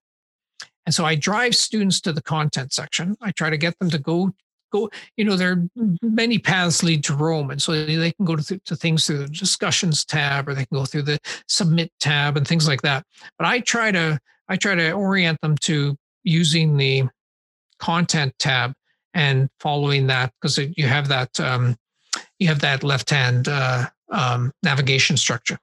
And 0.85 0.93
so 0.93 1.05
I 1.05 1.15
drive 1.15 1.55
students 1.55 1.99
to 2.01 2.13
the 2.13 2.21
content 2.21 2.73
section. 2.73 3.15
I 3.21 3.31
try 3.31 3.49
to 3.49 3.57
get 3.57 3.77
them 3.79 3.89
to 3.89 3.99
go 3.99 4.31
go, 4.71 4.89
you 5.17 5.25
know, 5.25 5.35
there 5.35 5.51
are 5.51 5.69
many 6.01 6.39
paths 6.39 6.83
lead 6.83 7.03
to 7.05 7.15
Rome. 7.15 7.51
And 7.51 7.61
so 7.61 7.71
they 7.73 8.11
can 8.11 8.25
go 8.25 8.35
to, 8.35 8.59
to 8.59 8.75
things 8.75 9.05
through 9.05 9.19
the 9.19 9.27
discussions 9.27 10.05
tab 10.05 10.47
or 10.47 10.53
they 10.53 10.65
can 10.65 10.77
go 10.77 10.85
through 10.85 11.03
the 11.03 11.19
submit 11.47 11.91
tab 11.99 12.37
and 12.37 12.47
things 12.47 12.67
like 12.67 12.81
that. 12.81 13.05
But 13.37 13.47
I 13.47 13.59
try 13.59 13.91
to, 13.91 14.19
I 14.47 14.55
try 14.55 14.75
to 14.75 14.91
orient 14.91 15.39
them 15.41 15.57
to 15.61 15.95
using 16.23 16.77
the 16.77 17.03
content 17.79 18.33
tab 18.39 18.73
and 19.13 19.49
following 19.59 20.07
that 20.07 20.33
because 20.39 20.57
you 20.57 20.87
have 20.87 21.07
that, 21.07 21.39
um, 21.39 21.75
you 22.37 22.47
have 22.47 22.61
that 22.61 22.83
left 22.83 23.09
hand 23.09 23.47
uh, 23.47 23.87
um, 24.11 24.51
navigation 24.63 25.17
structure. 25.17 25.59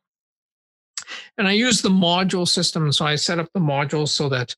And 1.39 1.47
I 1.47 1.53
use 1.53 1.83
the 1.83 1.89
module 1.89 2.49
system. 2.49 2.91
So 2.93 3.05
I 3.05 3.17
set 3.17 3.39
up 3.39 3.49
the 3.53 3.61
modules 3.61 4.09
so 4.09 4.29
that 4.29 4.57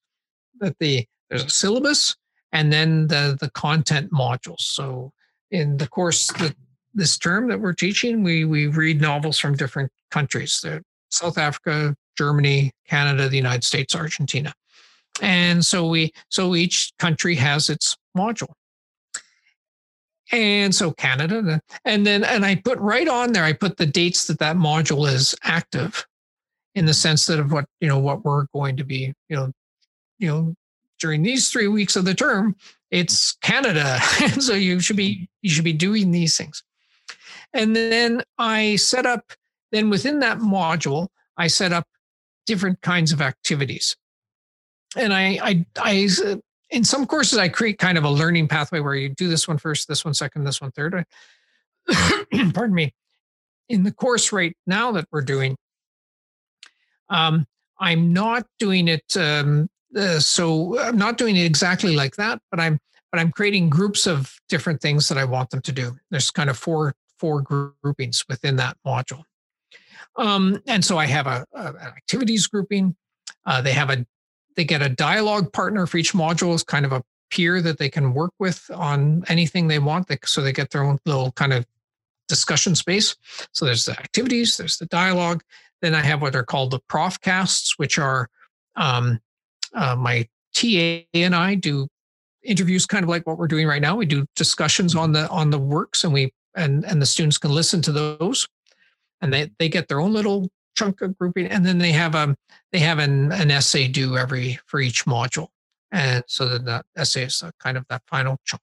that 0.61 0.77
the 0.79 1.07
there's 1.29 1.45
a 1.45 1.51
syllabus 1.51 2.17
and 2.53 2.73
then 2.73 3.07
the 3.09 3.37
the 3.41 3.51
content 3.51 4.11
modules. 4.13 4.61
So 4.61 5.13
in 5.51 5.77
the 5.77 5.89
course 5.89 6.29
that 6.35 6.55
this 6.95 7.17
term 7.19 7.49
that 7.49 7.61
we're 7.61 7.75
teaching, 7.75 8.23
we 8.23 8.45
we 8.45 8.67
read 8.67 9.01
novels 9.01 9.39
from 9.39 9.57
different 9.57 9.93
countries. 10.11 10.61
The 10.63 10.83
South 11.11 11.39
Africa, 11.39 11.97
Germany, 12.17 12.73
Canada, 12.87 13.29
the 13.29 13.37
United 13.37 13.65
States, 13.65 13.95
Argentina. 13.95 14.53
And 15.21 15.65
so 15.65 15.89
we 15.89 16.13
so 16.29 16.55
each 16.55 16.93
country 16.99 17.35
has 17.37 17.69
its 17.69 17.97
module. 18.17 18.53
And 20.31 20.75
so 20.75 20.93
Canada, 20.93 21.63
and 21.87 22.07
then 22.07 22.23
and 22.23 22.45
I 22.45 22.57
put 22.57 22.79
right 22.79 23.09
on 23.09 23.33
there. 23.33 23.45
I 23.45 23.55
put 23.55 23.79
the 23.79 23.87
dates 23.87 24.27
that 24.27 24.39
that 24.41 24.57
module 24.57 25.11
is 25.11 25.35
active, 25.43 26.07
in 26.75 26.87
the 26.87 26.95
sense 26.95 27.27
that 27.27 27.41
of 27.41 27.51
what 27.51 27.67
you 27.81 27.89
know 27.89 27.99
what 27.99 28.25
we're 28.25 28.47
going 28.55 28.77
to 28.77 28.85
be 28.85 29.13
you 29.29 29.37
know 29.37 29.53
you 30.19 30.29
know 30.29 30.55
during 30.99 31.23
these 31.23 31.51
three 31.51 31.69
weeks 31.69 31.97
of 31.97 32.05
the 32.05 32.15
term 32.15 32.57
it's 32.91 33.33
canada. 33.43 33.99
So 34.41 34.55
you 34.55 34.81
should 34.81 34.97
be 34.97 35.29
you 35.43 35.51
should 35.51 35.65
be 35.65 35.73
doing 35.73 36.11
these 36.11 36.37
things. 36.37 36.63
And 37.53 37.75
then 37.75 38.23
i 38.39 38.77
set 38.77 39.07
up 39.07 39.33
then 39.73 39.91
within 39.91 40.21
that 40.21 40.39
module 40.39 41.09
i 41.37 41.47
set 41.47 41.73
up 41.73 41.87
different 42.47 42.81
kinds 42.81 43.13
of 43.13 43.21
activities. 43.21 43.97
And 44.97 45.13
i 45.13 45.39
i 45.43 45.67
i 45.79 46.09
in 46.71 46.85
some 46.85 47.07
courses 47.07 47.39
i 47.39 47.49
create 47.49 47.79
kind 47.79 47.99
of 47.99 48.05
a 48.05 48.11
learning 48.11 48.49
pathway 48.49 48.81
where 48.81 48.95
you 48.95 49.09
do 49.09 49.29
this 49.29 49.47
one 49.49 49.59
first 49.59 49.89
this 49.89 50.05
one 50.05 50.15
second 50.15 50.45
this 50.45 50.61
one 50.61 50.71
third. 50.73 51.05
Pardon 52.55 52.75
me. 52.75 52.95
In 53.69 53.83
the 53.83 53.93
course 53.93 54.33
right 54.33 54.57
now 54.67 54.93
that 54.93 55.07
we're 55.13 55.23
doing 55.23 55.57
um, 57.11 57.47
i'm 57.79 58.13
not 58.13 58.47
doing 58.59 58.89
it 58.89 59.17
um, 59.17 59.69
uh, 59.97 60.21
so 60.21 60.79
I'm 60.79 60.99
not 60.99 61.19
doing 61.19 61.37
it 61.37 61.45
exactly 61.45 61.97
like 61.97 62.17
that, 62.17 62.41
but 62.51 62.61
I'm 62.61 62.79
but 63.11 63.21
I'm 63.21 63.33
creating 63.33 63.71
groups 63.71 64.07
of 64.07 64.35
different 64.51 64.83
things 64.83 65.09
that 65.09 65.17
I 65.17 65.25
want 65.25 65.49
them 65.51 65.63
to 65.63 65.73
do. 65.73 65.97
There's 66.11 66.31
kind 66.31 66.51
of 66.51 66.59
four 66.59 66.95
four 67.19 67.43
groupings 67.43 68.25
within 68.29 68.57
that 68.57 68.77
module, 68.87 69.23
um, 70.17 70.61
and 70.67 70.85
so 70.85 70.99
I 70.99 71.07
have 71.07 71.27
a, 71.27 71.47
a 71.55 71.69
an 71.69 71.93
activities 71.97 72.47
grouping. 72.47 72.97
Uh, 73.47 73.63
they 73.63 73.73
have 73.73 73.91
a 73.91 74.05
they 74.57 74.65
get 74.65 74.83
a 74.83 74.89
dialogue 74.89 75.53
partner 75.53 75.87
for 75.87 75.99
each 75.99 76.13
module 76.13 76.55
as 76.55 76.65
kind 76.65 76.85
of 76.85 76.93
a 76.93 77.03
peer 77.31 77.61
that 77.63 77.79
they 77.79 77.89
can 77.89 78.15
work 78.15 78.33
with 78.39 78.71
on 78.75 79.23
anything 79.29 79.69
they 79.69 79.79
want. 79.79 80.09
They, 80.09 80.19
so 80.25 80.41
they 80.43 80.53
get 80.53 80.71
their 80.71 80.83
own 80.83 80.99
little 81.07 81.33
kind 81.33 81.53
of 81.53 81.67
discussion 82.27 82.75
space. 82.75 83.17
So 83.53 83.65
there's 83.65 83.85
the 83.85 83.93
activities, 83.93 84.57
there's 84.57 84.77
the 84.77 84.87
dialogue. 84.87 85.43
Then 85.81 85.95
I 85.95 86.03
have 86.03 86.23
what 86.23 86.35
are 86.35 86.45
called 86.45 86.73
the 86.73 86.81
profcasts, 86.89 87.79
which 87.79 87.99
are 87.99 88.29
um, 88.77 89.21
uh, 89.75 89.97
my 89.97 90.27
TA 90.55 91.03
and 91.15 91.35
I 91.35 91.55
do 91.55 91.87
interviews, 92.43 92.87
kind 92.87 93.03
of 93.03 93.09
like 93.09 93.27
what 93.27 93.39
we're 93.39 93.49
doing 93.49 93.67
right 93.67 93.83
now. 93.83 93.97
We 93.97 94.07
do 94.07 94.27
discussions 94.37 94.95
on 94.95 95.13
the 95.13 95.29
on 95.29 95.51
the 95.51 95.59
works, 95.59 96.05
and 96.05 96.13
we 96.13 96.33
and 96.55 96.85
and 96.85 97.01
the 97.01 97.07
students 97.07 97.39
can 97.39 97.51
listen 97.53 97.83
to 97.83 97.93
those, 97.93 98.47
and 99.21 99.33
they 99.33 99.51
they 99.59 99.69
get 99.69 99.89
their 99.89 100.01
own 100.01 100.13
little 100.13 100.49
chunk 100.77 101.01
of 101.01 101.17
grouping, 101.19 101.47
and 101.47 101.65
then 101.65 101.79
they 101.79 101.93
have 101.93 102.15
a 102.15 102.21
um, 102.21 102.37
they 102.73 102.79
have 102.79 102.99
an 102.99 103.33
an 103.33 103.51
essay 103.51 103.89
due 103.89 104.17
every 104.17 104.59
for 104.67 104.81
each 104.81 105.05
module, 105.05 105.49
and 105.93 106.25
so 106.27 106.49
that 106.49 106.65
that 106.65 106.87
essay 106.97 107.25
is 107.25 107.43
kind 107.61 107.77
of 107.77 107.85
that 107.89 108.03
final 108.07 108.39
chunk. 108.45 108.63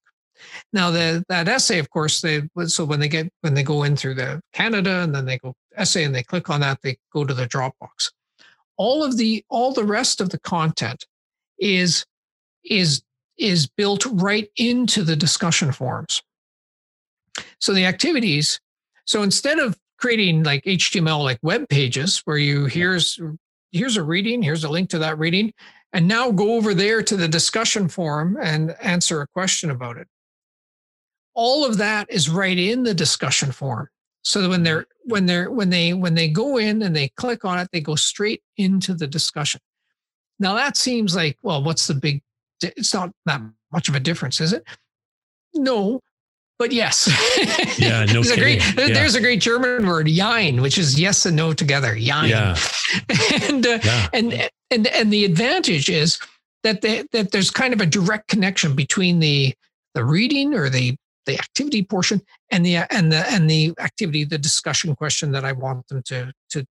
Now 0.74 0.92
the 0.92 1.24
that 1.30 1.48
essay, 1.48 1.80
of 1.80 1.90
course, 1.90 2.22
they 2.22 2.44
so 2.66 2.86
when 2.86 3.00
they 3.00 3.08
get 3.08 3.32
when 3.42 3.54
they 3.54 3.64
go 3.64 3.84
in 3.84 3.96
through 3.96 4.16
the 4.16 4.42
Canada 4.54 5.02
and 5.02 5.16
then 5.16 5.26
they 5.26 5.38
go 5.38 5.54
essay 5.76 6.04
and 6.04 6.14
they 6.14 6.24
click 6.24 6.50
on 6.50 6.62
that, 6.62 6.80
they 6.82 6.98
go 7.14 7.24
to 7.26 7.34
the 7.34 7.48
Dropbox 7.48 8.12
all 8.78 9.04
of 9.04 9.18
the 9.18 9.44
all 9.50 9.74
the 9.74 9.84
rest 9.84 10.22
of 10.22 10.30
the 10.30 10.40
content 10.40 11.06
is 11.60 12.06
is 12.64 13.02
is 13.38 13.68
built 13.68 14.06
right 14.06 14.50
into 14.58 15.04
the 15.04 15.16
discussion 15.16 15.72
forums. 15.72 16.22
So 17.60 17.74
the 17.74 17.86
activities 17.86 18.60
so 19.06 19.24
instead 19.24 19.60
of 19.60 19.78
creating 19.98 20.44
like 20.44 20.64
html 20.64 21.24
like 21.24 21.40
web 21.42 21.68
pages 21.70 22.22
where 22.26 22.38
you 22.38 22.66
here's 22.66 23.20
here's 23.72 23.98
a 23.98 24.04
reading 24.04 24.42
here's 24.42 24.64
a 24.64 24.70
link 24.70 24.90
to 24.90 25.00
that 25.00 25.18
reading 25.18 25.54
and 25.96 26.10
now 26.10 26.30
go 26.30 26.56
over 26.56 26.74
there 26.74 27.02
to 27.02 27.16
the 27.16 27.28
discussion 27.28 27.88
forum 27.88 28.38
and 28.42 28.76
answer 28.82 29.22
a 29.22 29.28
question 29.28 29.70
about 29.70 29.96
it. 29.96 30.10
All 31.34 31.66
of 31.66 31.78
that 31.78 32.12
is 32.12 32.30
right 32.30 32.58
in 32.58 32.84
the 32.84 32.94
discussion 32.94 33.54
forum 33.54 33.88
so 34.26 34.42
that 34.42 34.50
when 34.50 34.64
they're 34.64 34.86
when 35.04 35.28
they're 35.28 35.52
when 35.52 35.70
they 35.70 35.94
when 35.94 36.16
they 36.16 36.28
go 36.28 36.58
in 36.58 36.82
and 36.82 36.96
they 36.96 37.08
click 37.10 37.46
on 37.46 37.60
it 37.60 37.70
they 37.72 37.80
go 37.80 37.96
straight 37.96 38.42
into 38.58 38.94
the 38.94 39.08
discussion 39.08 39.62
now 40.40 40.56
that 40.56 40.76
seems 40.76 41.16
like 41.16 41.38
well 41.44 41.64
what's 41.64 41.88
the 41.88 41.94
big 41.94 42.22
it's 42.62 42.94
not 42.94 43.12
that 43.26 43.42
much 43.72 43.88
of 43.88 43.96
a 43.96 44.00
difference 44.00 44.42
is 44.42 44.52
it 44.52 44.64
no 45.54 46.00
but 46.58 46.72
yes 46.72 47.08
yeah 47.78 48.04
no 48.06 48.14
there's, 48.14 48.32
a 48.32 48.38
great, 48.38 48.60
yeah. 48.76 48.88
there's 48.88 49.16
a 49.16 49.22
great 49.22 49.40
german 49.40 49.86
word 49.86 50.08
jein 50.08 50.62
which 50.62 50.78
is 50.78 51.00
yes 51.00 51.26
and 51.26 51.36
no 51.36 51.54
together 51.54 51.96
jein 51.96 52.30
yeah. 52.30 52.58
and 53.44 53.66
uh, 53.66 53.80
yeah. 53.84 54.08
and 54.12 54.50
and 54.72 54.88
and 54.88 55.14
the 55.14 55.24
advantage 55.24 55.88
is 55.88 56.20
that 56.64 56.82
they, 56.82 57.04
that 57.12 57.32
there's 57.32 57.52
kind 57.52 57.76
of 57.76 57.82
a 57.82 57.86
direct 57.86 58.28
connection 58.28 58.76
between 58.76 59.20
the 59.20 59.54
the 59.94 60.04
reading 60.04 60.56
or 60.56 60.68
the 60.68 60.98
the 61.26 61.38
activity 61.38 61.84
portion 61.84 62.22
and 62.52 62.66
the 62.66 62.78
and 62.92 63.12
the 63.12 63.26
and 63.32 63.50
the 63.50 63.74
activity 63.80 64.24
the 64.24 64.38
discussion 64.38 64.96
question 64.96 65.32
that 65.32 65.46
i 65.46 65.52
want 65.52 65.88
them 65.88 66.02
to 66.04 66.32
to 66.50 66.66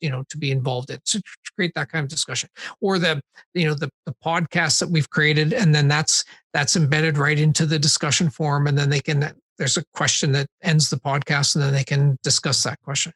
you 0.00 0.10
know 0.10 0.24
to 0.28 0.38
be 0.38 0.50
involved 0.50 0.90
in. 0.90 0.98
To 1.04 1.22
create 1.54 1.72
that 1.74 1.90
kind 1.90 2.02
of 2.02 2.08
discussion. 2.08 2.48
Or 2.80 2.98
the 2.98 3.20
you 3.54 3.66
know 3.66 3.74
the 3.74 3.90
the 4.06 4.14
podcast 4.24 4.80
that 4.80 4.90
we've 4.90 5.10
created 5.10 5.52
and 5.52 5.74
then 5.74 5.88
that's 5.88 6.24
that's 6.52 6.76
embedded 6.76 7.18
right 7.18 7.38
into 7.38 7.66
the 7.66 7.78
discussion 7.78 8.30
form 8.30 8.66
and 8.66 8.76
then 8.76 8.90
they 8.90 9.00
can 9.00 9.32
there's 9.58 9.76
a 9.76 9.84
question 9.94 10.32
that 10.32 10.46
ends 10.62 10.90
the 10.90 10.96
podcast 10.96 11.54
and 11.54 11.62
then 11.64 11.72
they 11.72 11.84
can 11.84 12.16
discuss 12.22 12.62
that 12.62 12.80
question. 12.82 13.12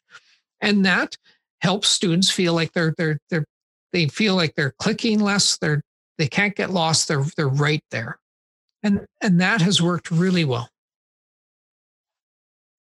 And 0.61 0.85
that 0.85 1.17
helps 1.61 1.89
students 1.89 2.31
feel 2.31 2.55
like 2.55 2.73
they're 2.73 2.95
they're 2.97 3.19
they're 3.31 3.45
they 3.93 4.09
feel 4.09 4.35
like 4.35 4.55
they're 4.55 4.75
clicking 4.79 5.21
less 5.21 5.57
they're 5.59 5.83
they 6.19 6.29
can't 6.29 6.55
get 6.55 6.71
lost 6.71 7.09
they're 7.09 7.25
they're 7.37 7.49
right 7.49 7.85
there. 7.91 8.19
And 8.83 9.07
and 9.23 9.41
that 9.41 9.63
has 9.63 9.81
worked 9.81 10.11
really 10.11 10.45
well 10.45 10.69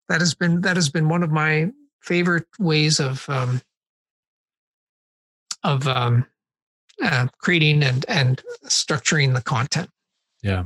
that 0.09 0.21
has 0.21 0.35
been 0.35 0.61
that 0.63 0.77
has 0.77 0.89
been 0.89 1.09
one 1.09 1.23
of 1.23 1.31
my 1.31 1.71
favorite 2.01 2.47
ways 2.59 3.01
of 3.01 3.29
um, 3.29 3.61
of 5.63 5.87
um, 5.87 6.27
uh, 7.03 7.29
creating 7.39 7.83
and 7.83 8.05
and 8.09 8.43
structuring 8.67 9.35
the 9.35 9.43
content. 9.43 9.89
Yeah, 10.43 10.65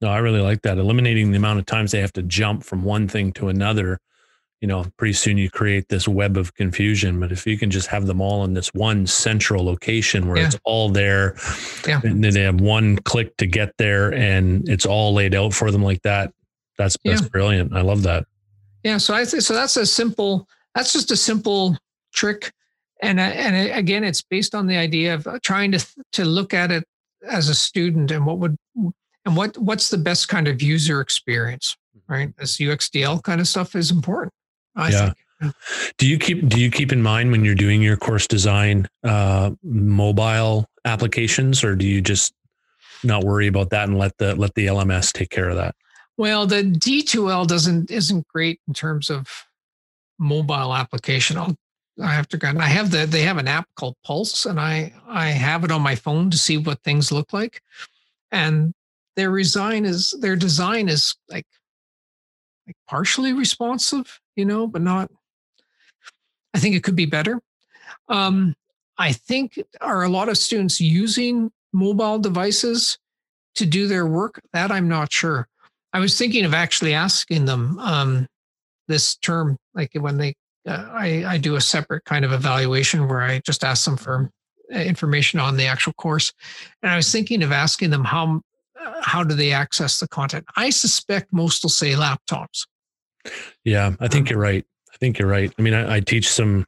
no, 0.00 0.08
I 0.08 0.18
really 0.18 0.40
like 0.40 0.62
that. 0.62 0.78
Eliminating 0.78 1.30
the 1.30 1.36
amount 1.36 1.58
of 1.58 1.66
times 1.66 1.92
they 1.92 2.00
have 2.00 2.12
to 2.14 2.22
jump 2.22 2.64
from 2.64 2.82
one 2.82 3.08
thing 3.08 3.32
to 3.34 3.48
another. 3.48 4.00
You 4.60 4.68
know, 4.68 4.86
pretty 4.96 5.12
soon 5.12 5.36
you 5.36 5.50
create 5.50 5.90
this 5.90 6.08
web 6.08 6.38
of 6.38 6.54
confusion. 6.54 7.20
But 7.20 7.30
if 7.30 7.46
you 7.46 7.58
can 7.58 7.70
just 7.70 7.88
have 7.88 8.06
them 8.06 8.22
all 8.22 8.42
in 8.44 8.54
this 8.54 8.72
one 8.72 9.06
central 9.06 9.64
location 9.64 10.26
where 10.26 10.38
yeah. 10.38 10.46
it's 10.46 10.58
all 10.64 10.88
there, 10.88 11.36
yeah. 11.86 12.00
and 12.02 12.24
then 12.24 12.32
they 12.32 12.42
have 12.42 12.60
one 12.60 12.96
click 12.96 13.36
to 13.36 13.46
get 13.46 13.74
there, 13.76 14.14
and 14.14 14.66
it's 14.68 14.86
all 14.86 15.12
laid 15.12 15.34
out 15.34 15.52
for 15.52 15.70
them 15.70 15.82
like 15.82 16.02
that. 16.02 16.32
That's 16.78 16.96
that's 17.04 17.22
yeah. 17.22 17.28
brilliant. 17.28 17.74
I 17.74 17.82
love 17.82 18.02
that. 18.04 18.26
Yeah, 18.86 18.98
so 18.98 19.14
I 19.14 19.24
think 19.24 19.42
so. 19.42 19.52
That's 19.52 19.76
a 19.76 19.84
simple. 19.84 20.46
That's 20.76 20.92
just 20.92 21.10
a 21.10 21.16
simple 21.16 21.76
trick, 22.14 22.52
and 23.02 23.18
uh, 23.18 23.24
and 23.24 23.72
again, 23.72 24.04
it's 24.04 24.22
based 24.22 24.54
on 24.54 24.68
the 24.68 24.76
idea 24.76 25.14
of 25.14 25.26
uh, 25.26 25.40
trying 25.42 25.72
to 25.72 25.84
to 26.12 26.24
look 26.24 26.54
at 26.54 26.70
it 26.70 26.84
as 27.28 27.48
a 27.48 27.54
student 27.54 28.12
and 28.12 28.24
what 28.24 28.38
would 28.38 28.56
and 28.76 29.36
what 29.36 29.58
what's 29.58 29.88
the 29.88 29.98
best 29.98 30.28
kind 30.28 30.46
of 30.46 30.62
user 30.62 31.00
experience, 31.00 31.76
right? 32.08 32.32
This 32.36 32.58
UXDL 32.58 33.24
kind 33.24 33.40
of 33.40 33.48
stuff 33.48 33.74
is 33.74 33.90
important. 33.90 34.32
I 34.76 34.90
yeah. 34.90 35.12
think. 35.40 35.54
Do 35.98 36.06
you 36.06 36.16
keep 36.16 36.48
do 36.48 36.60
you 36.60 36.70
keep 36.70 36.92
in 36.92 37.02
mind 37.02 37.32
when 37.32 37.44
you're 37.44 37.56
doing 37.56 37.82
your 37.82 37.96
course 37.96 38.28
design 38.28 38.86
uh, 39.02 39.50
mobile 39.64 40.64
applications, 40.84 41.64
or 41.64 41.74
do 41.74 41.88
you 41.88 42.00
just 42.00 42.32
not 43.02 43.24
worry 43.24 43.48
about 43.48 43.70
that 43.70 43.88
and 43.88 43.98
let 43.98 44.16
the 44.18 44.36
let 44.36 44.54
the 44.54 44.66
LMS 44.66 45.12
take 45.12 45.30
care 45.30 45.48
of 45.48 45.56
that? 45.56 45.74
Well, 46.16 46.46
the 46.46 46.62
D2L 46.62 47.46
doesn't 47.46 47.90
isn't 47.90 48.26
great 48.28 48.60
in 48.66 48.74
terms 48.74 49.10
of 49.10 49.28
mobile 50.18 50.74
application. 50.74 51.36
I'll, 51.36 51.56
I 52.02 52.12
have 52.12 52.28
to 52.28 52.36
go. 52.36 52.52
I 52.58 52.66
have 52.66 52.90
the 52.90 53.06
they 53.06 53.22
have 53.22 53.38
an 53.38 53.48
app 53.48 53.68
called 53.76 53.96
Pulse, 54.04 54.46
and 54.46 54.58
I 54.60 54.92
I 55.06 55.28
have 55.28 55.64
it 55.64 55.70
on 55.70 55.82
my 55.82 55.94
phone 55.94 56.30
to 56.30 56.38
see 56.38 56.56
what 56.56 56.82
things 56.82 57.12
look 57.12 57.32
like, 57.32 57.62
and 58.30 58.72
their 59.16 59.34
design 59.36 59.84
is 59.84 60.14
their 60.20 60.36
design 60.36 60.88
is 60.88 61.16
like 61.28 61.46
like 62.66 62.76
partially 62.88 63.32
responsive, 63.32 64.20
you 64.36 64.44
know, 64.44 64.66
but 64.66 64.82
not. 64.82 65.10
I 66.54 66.58
think 66.58 66.74
it 66.74 66.82
could 66.82 66.96
be 66.96 67.06
better. 67.06 67.40
Um, 68.08 68.54
I 68.98 69.12
think 69.12 69.62
are 69.80 70.04
a 70.04 70.08
lot 70.08 70.28
of 70.28 70.38
students 70.38 70.80
using 70.80 71.50
mobile 71.72 72.18
devices 72.18 72.98
to 73.54 73.66
do 73.66 73.86
their 73.86 74.06
work. 74.06 74.40
That 74.52 74.70
I'm 74.70 74.88
not 74.88 75.12
sure. 75.12 75.48
I 75.92 76.00
was 76.00 76.18
thinking 76.18 76.44
of 76.44 76.54
actually 76.54 76.94
asking 76.94 77.46
them 77.46 77.78
um, 77.78 78.26
this 78.88 79.16
term, 79.16 79.56
like 79.74 79.90
when 79.94 80.18
they 80.18 80.34
uh, 80.66 80.88
I, 80.92 81.24
I 81.26 81.38
do 81.38 81.56
a 81.56 81.60
separate 81.60 82.04
kind 82.04 82.24
of 82.24 82.32
evaluation 82.32 83.08
where 83.08 83.22
I 83.22 83.40
just 83.46 83.62
ask 83.62 83.84
them 83.84 83.96
for 83.96 84.30
uh, 84.74 84.78
information 84.78 85.38
on 85.38 85.56
the 85.56 85.66
actual 85.66 85.92
course. 85.92 86.32
And 86.82 86.90
I 86.90 86.96
was 86.96 87.10
thinking 87.10 87.42
of 87.42 87.52
asking 87.52 87.90
them 87.90 88.04
how 88.04 88.40
uh, 88.80 88.94
how 89.00 89.22
do 89.22 89.34
they 89.34 89.52
access 89.52 90.00
the 90.00 90.08
content. 90.08 90.44
I 90.56 90.70
suspect 90.70 91.32
most 91.32 91.62
will 91.62 91.70
say 91.70 91.92
laptops. 91.92 92.66
Yeah, 93.64 93.92
I 94.00 94.08
think 94.08 94.28
um, 94.28 94.32
you're 94.32 94.42
right. 94.42 94.64
I 94.92 94.96
think 94.98 95.18
you're 95.18 95.28
right. 95.28 95.52
I 95.58 95.62
mean, 95.62 95.74
I, 95.74 95.96
I 95.96 96.00
teach 96.00 96.28
some 96.28 96.64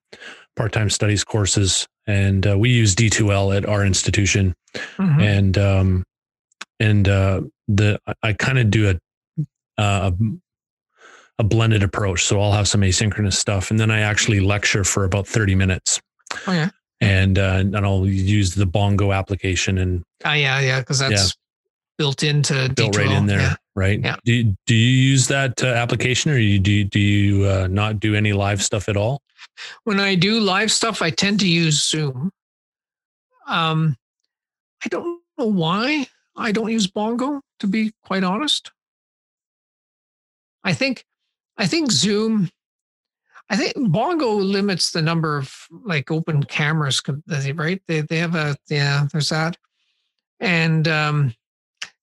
part-time 0.57 0.91
studies 0.91 1.25
courses, 1.25 1.87
and 2.07 2.47
uh, 2.47 2.59
we 2.59 2.71
use 2.71 2.95
D2L 2.95 3.57
at 3.57 3.67
our 3.67 3.85
institution, 3.85 4.55
mm-hmm. 4.75 5.21
and 5.21 5.59
um, 5.59 6.05
and 6.79 7.09
uh, 7.09 7.43
the 7.69 8.01
I 8.23 8.33
kind 8.33 8.59
of 8.59 8.71
do 8.71 8.91
a, 8.91 8.99
a 9.79 10.13
a 11.39 11.45
blended 11.45 11.83
approach. 11.83 12.25
So 12.25 12.41
I'll 12.41 12.53
have 12.53 12.69
some 12.69 12.81
asynchronous 12.81 13.35
stuff, 13.35 13.71
and 13.71 13.79
then 13.79 13.91
I 13.91 14.01
actually 14.01 14.41
lecture 14.41 14.85
for 14.85 15.05
about 15.05 15.27
thirty 15.27 15.55
minutes. 15.55 16.01
Oh 16.47 16.53
yeah. 16.53 16.71
And 17.01 17.39
uh, 17.39 17.59
and 17.59 17.77
I'll 17.77 18.07
use 18.07 18.55
the 18.55 18.67
Bongo 18.67 19.13
application 19.13 19.79
and. 19.79 20.03
Oh 20.25 20.33
yeah, 20.33 20.59
yeah, 20.61 20.81
because 20.81 20.99
that's 20.99 21.13
yeah. 21.13 21.29
built 21.97 22.23
into 22.25 22.69
built 22.75 22.95
D2L. 22.95 22.99
right 22.99 23.17
in 23.17 23.27
there, 23.27 23.41
yeah. 23.41 23.55
right? 23.77 24.01
Yeah. 24.01 24.17
Do 24.25 24.33
you, 24.33 24.57
do 24.67 24.75
you 24.75 25.11
use 25.11 25.29
that 25.29 25.63
uh, 25.63 25.69
application, 25.69 26.33
or 26.33 26.39
you, 26.39 26.59
do 26.59 26.73
you, 26.73 26.85
do 26.85 26.99
you 26.99 27.45
uh, 27.45 27.69
not 27.71 28.01
do 28.01 28.17
any 28.17 28.33
live 28.33 28.63
stuff 28.63 28.89
at 28.89 28.97
all? 28.97 29.23
When 29.85 30.01
I 30.01 30.17
do 30.17 30.41
live 30.41 30.73
stuff, 30.73 31.01
I 31.01 31.11
tend 31.11 31.39
to 31.41 31.49
use 31.49 31.89
Zoom. 31.89 32.33
Um, 33.47 33.97
I 34.85 34.89
don't 34.89 35.21
know 35.39 35.47
why 35.47 36.09
I 36.37 36.51
don't 36.51 36.71
use 36.71 36.89
Bongo. 36.89 37.41
To 37.61 37.67
be 37.69 37.93
quite 38.05 38.25
honest, 38.25 38.73
I 40.69 40.75
think 40.75 41.07
I 41.57 41.67
think 41.67 41.91
Zoom, 41.91 42.51
I 43.49 43.57
think 43.57 43.73
Bongo 43.91 44.35
limits 44.35 44.91
the 44.91 45.01
number 45.01 45.39
of 45.39 45.51
like 45.71 46.11
open 46.11 46.43
cameras, 46.43 47.01
right? 47.55 47.81
They 47.89 48.03
they 48.03 48.19
have 48.19 48.35
a 48.35 48.55
yeah, 48.69 49.07
there's 49.11 49.31
that, 49.31 49.57
and 50.41 50.87
um, 50.87 51.35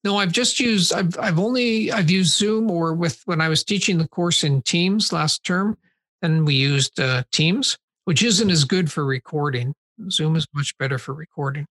no, 0.03 0.17
I've 0.17 0.31
just 0.31 0.59
used 0.59 0.93
I've 0.93 1.15
I've 1.19 1.37
only 1.37 1.91
I've 1.91 2.09
used 2.09 2.35
Zoom 2.35 2.71
or 2.71 2.95
with 2.95 3.21
when 3.25 3.39
I 3.39 3.49
was 3.49 3.63
teaching 3.63 3.99
the 3.99 4.07
course 4.07 4.43
in 4.43 4.63
Teams 4.63 5.13
last 5.13 5.43
term, 5.43 5.77
and 6.23 6.43
we 6.43 6.55
used 6.55 6.99
uh, 6.99 7.21
Teams, 7.31 7.77
which 8.05 8.23
isn't 8.23 8.49
as 8.49 8.63
good 8.63 8.91
for 8.91 9.05
recording. 9.05 9.75
Zoom 10.09 10.35
is 10.35 10.47
much 10.55 10.75
better 10.79 10.97
for 10.97 11.13
recording. 11.13 11.67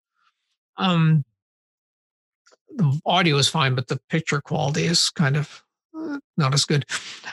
Um, 0.76 1.24
the 2.76 3.00
audio 3.04 3.36
is 3.38 3.48
fine, 3.48 3.74
but 3.74 3.88
the 3.88 3.98
picture 4.08 4.40
quality 4.40 4.84
is 4.84 5.10
kind 5.10 5.36
of 5.36 5.64
not 6.36 6.54
as 6.54 6.64
good. 6.64 6.84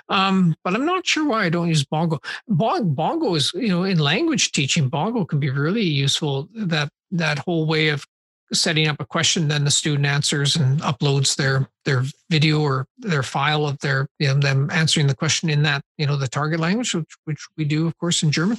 Um, 0.10 0.56
but 0.64 0.74
I'm 0.74 0.86
not 0.86 1.06
sure 1.06 1.28
why 1.28 1.46
I 1.46 1.50
don't 1.50 1.68
use 1.68 1.86
Bongo. 1.86 2.20
Bongo 2.48 3.36
is, 3.36 3.52
you 3.54 3.70
know, 3.70 3.84
in 3.84 4.00
language 4.00 4.52
teaching, 4.52 4.90
Bongo 4.90 5.26
can 5.26 5.40
be 5.40 5.50
really 5.50 5.84
useful. 5.84 6.50
That 6.54 6.90
that 7.12 7.40
whole 7.40 7.66
way 7.66 7.90
of 7.90 8.06
setting 8.54 8.88
up 8.88 9.00
a 9.00 9.06
question, 9.06 9.48
then 9.48 9.64
the 9.64 9.72
student 9.72 10.06
answers 10.06 10.56
and 10.56 10.82
uploads 10.82 11.36
their 11.36 11.68
their 11.86 12.04
video 12.30 12.62
or 12.62 12.88
their 12.98 13.24
file 13.24 13.66
of 13.66 13.80
their 13.80 14.08
you 14.20 14.28
know, 14.28 14.36
them 14.36 14.70
answering 14.72 15.08
the 15.08 15.16
question 15.16 15.50
in 15.50 15.64
that 15.64 15.82
you 15.98 16.06
know 16.06 16.18
the 16.18 16.28
target 16.28 16.60
language, 16.60 16.94
which 16.94 17.16
which 17.26 17.48
we 17.58 17.66
do, 17.66 17.88
of 17.88 17.98
course, 17.98 18.24
in 18.24 18.32
German. 18.32 18.58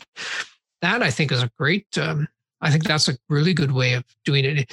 That 0.81 1.03
I 1.03 1.11
think 1.11 1.33
is 1.33 1.43
a 1.43 1.51
great. 1.59 1.87
Um, 1.99 2.29
I 2.61 2.71
think 2.71 2.85
that's 2.85 3.09
a 3.09 3.17
really 3.29 3.55
good 3.55 3.73
way 3.73 3.95
of 3.95 4.05
doing 4.25 4.45
it. 4.45 4.71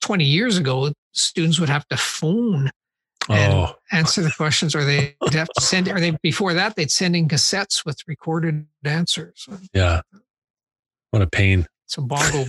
Twenty 0.00 0.24
years 0.24 0.56
ago, 0.56 0.92
students 1.12 1.58
would 1.58 1.68
have 1.68 1.86
to 1.88 1.96
phone 1.96 2.70
and 3.28 3.54
oh. 3.54 3.74
answer 3.92 4.22
the 4.22 4.30
questions, 4.30 4.74
or 4.74 4.84
they'd 4.84 5.14
have 5.32 5.48
to 5.48 5.60
send. 5.60 5.88
Or 5.88 6.00
they 6.00 6.16
before 6.22 6.54
that 6.54 6.76
they'd 6.76 6.90
send 6.90 7.16
in 7.16 7.28
cassettes 7.28 7.84
with 7.84 8.00
recorded 8.06 8.66
answers. 8.84 9.48
Yeah, 9.72 10.02
what 11.10 11.22
a 11.22 11.26
pain. 11.26 11.66
So 11.86 12.02
Bongo, 12.02 12.44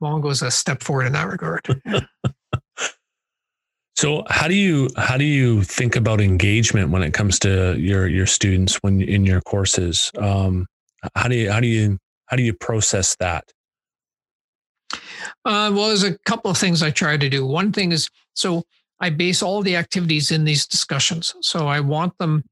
Bongo's 0.00 0.42
a 0.42 0.50
step 0.50 0.82
forward 0.82 1.06
in 1.06 1.12
that 1.12 1.28
regard. 1.28 1.66
so 3.96 4.24
how 4.28 4.48
do 4.48 4.54
you 4.54 4.88
how 4.96 5.16
do 5.16 5.24
you 5.24 5.62
think 5.62 5.96
about 5.96 6.20
engagement 6.20 6.90
when 6.90 7.02
it 7.02 7.12
comes 7.12 7.38
to 7.40 7.78
your 7.78 8.08
your 8.08 8.26
students 8.26 8.76
when 8.82 9.00
in 9.00 9.24
your 9.24 9.40
courses? 9.40 10.10
Um, 10.18 10.66
how 11.14 11.28
do 11.28 11.36
you 11.36 11.50
how 11.50 11.60
do 11.60 11.66
you 11.66 11.98
how 12.26 12.36
do 12.36 12.42
you 12.42 12.52
process 12.52 13.16
that? 13.20 13.44
Uh, 15.44 15.70
well, 15.74 15.88
there's 15.88 16.04
a 16.04 16.18
couple 16.18 16.50
of 16.50 16.56
things 16.56 16.82
I 16.82 16.90
try 16.90 17.16
to 17.16 17.28
do. 17.28 17.46
One 17.46 17.72
thing 17.72 17.92
is 17.92 18.08
so 18.34 18.64
I 19.00 19.10
base 19.10 19.42
all 19.42 19.62
the 19.62 19.76
activities 19.76 20.30
in 20.30 20.44
these 20.44 20.66
discussions. 20.66 21.34
So 21.40 21.66
I 21.66 21.80
want 21.80 22.16
them. 22.18 22.44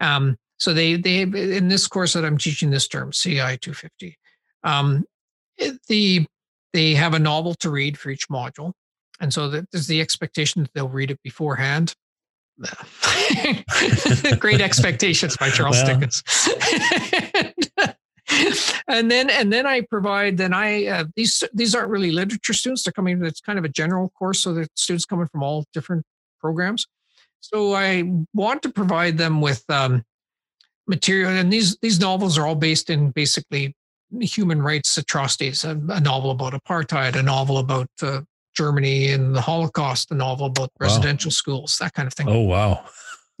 Um, 0.00 0.36
so 0.58 0.72
they 0.74 0.96
they 0.96 1.22
in 1.22 1.68
this 1.68 1.86
course 1.86 2.12
that 2.12 2.24
I'm 2.24 2.38
teaching 2.38 2.70
this 2.70 2.86
term 2.86 3.12
CI 3.12 3.56
250, 3.58 4.18
um, 4.62 5.04
the 5.88 6.26
they 6.72 6.94
have 6.94 7.14
a 7.14 7.18
novel 7.18 7.54
to 7.56 7.70
read 7.70 7.98
for 7.98 8.10
each 8.10 8.28
module, 8.28 8.72
and 9.20 9.32
so 9.32 9.48
there's 9.48 9.86
the 9.86 10.00
expectation 10.00 10.62
that 10.62 10.72
they'll 10.74 10.88
read 10.88 11.10
it 11.10 11.20
beforehand. 11.22 11.94
Great 14.38 14.60
expectations 14.60 15.36
by 15.38 15.48
Charles 15.48 15.82
well. 15.82 15.94
Dickens. 15.94 16.22
and 18.88 19.10
then 19.10 19.30
and 19.30 19.52
then 19.52 19.66
I 19.66 19.82
provide 19.82 20.36
then 20.36 20.52
I 20.52 20.86
uh, 20.86 21.04
these 21.16 21.44
these 21.52 21.74
aren't 21.74 21.90
really 21.90 22.10
literature 22.10 22.52
students. 22.52 22.84
They're 22.84 22.92
coming 22.92 23.24
it's 23.24 23.40
kind 23.40 23.58
of 23.58 23.64
a 23.64 23.68
general 23.68 24.10
course 24.10 24.42
so 24.42 24.52
the 24.52 24.68
students 24.74 25.04
coming 25.04 25.28
from 25.28 25.42
all 25.42 25.64
different 25.72 26.04
programs. 26.40 26.86
So 27.40 27.74
I 27.74 28.10
want 28.34 28.62
to 28.62 28.70
provide 28.70 29.18
them 29.18 29.40
with 29.40 29.64
um, 29.68 30.04
material 30.86 31.30
and 31.30 31.52
these 31.52 31.76
these 31.78 32.00
novels 32.00 32.38
are 32.38 32.46
all 32.46 32.54
based 32.54 32.90
in 32.90 33.10
basically 33.10 33.74
human 34.20 34.62
rights 34.62 34.96
atrocities. 34.96 35.64
A, 35.64 35.70
a 35.70 36.00
novel 36.00 36.30
about 36.30 36.52
apartheid 36.52 37.16
a 37.16 37.22
novel 37.22 37.58
about 37.58 37.88
uh, 38.02 38.20
Germany 38.54 39.10
and 39.10 39.34
the 39.34 39.40
Holocaust 39.40 40.10
a 40.10 40.14
novel 40.14 40.46
about 40.46 40.70
wow. 40.78 40.86
residential 40.86 41.30
schools 41.30 41.78
that 41.78 41.94
kind 41.94 42.06
of 42.06 42.14
thing. 42.14 42.28
Oh 42.28 42.40
wow 42.40 42.84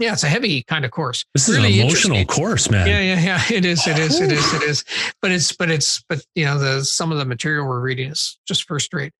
yeah, 0.00 0.14
it's 0.14 0.24
a 0.24 0.28
heavy 0.28 0.62
kind 0.62 0.86
of 0.86 0.90
course. 0.90 1.26
This 1.34 1.48
is 1.48 1.56
really 1.58 1.78
an 1.78 1.86
emotional 1.86 2.24
course, 2.24 2.70
man. 2.70 2.86
Yeah, 2.86 3.00
yeah, 3.00 3.20
yeah. 3.20 3.56
It 3.56 3.66
is. 3.66 3.86
It 3.86 3.98
is. 3.98 4.18
It 4.18 4.32
is. 4.32 4.54
It 4.54 4.62
is. 4.62 4.84
But 5.20 5.30
it's. 5.30 5.52
But 5.52 5.70
it's. 5.70 6.02
But 6.08 6.24
you 6.34 6.46
know, 6.46 6.58
the 6.58 6.84
some 6.84 7.12
of 7.12 7.18
the 7.18 7.26
material 7.26 7.68
we're 7.68 7.80
reading 7.80 8.10
is 8.10 8.38
just 8.48 8.64
first 8.64 8.94
rate, 8.94 9.12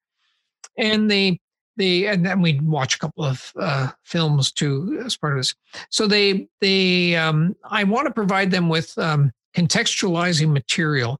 and 0.79 1.11
they 1.11 1.39
they 1.77 2.07
and 2.07 2.25
then 2.25 2.41
we 2.41 2.61
watch 2.61 2.95
a 2.95 2.99
couple 2.99 3.25
of 3.25 3.53
uh, 3.61 3.91
films 4.05 4.51
too 4.51 5.03
as 5.05 5.19
part 5.19 5.35
of 5.35 5.41
this. 5.41 5.55
So 5.91 6.07
they 6.07 6.49
they 6.63 7.15
um, 7.15 7.55
I 7.65 7.85
want 7.85 8.07
to 8.07 8.15
provide 8.15 8.51
them 8.51 8.71
with 8.71 8.97
um, 8.97 9.33
contextualizing 9.55 10.51
material 10.51 11.19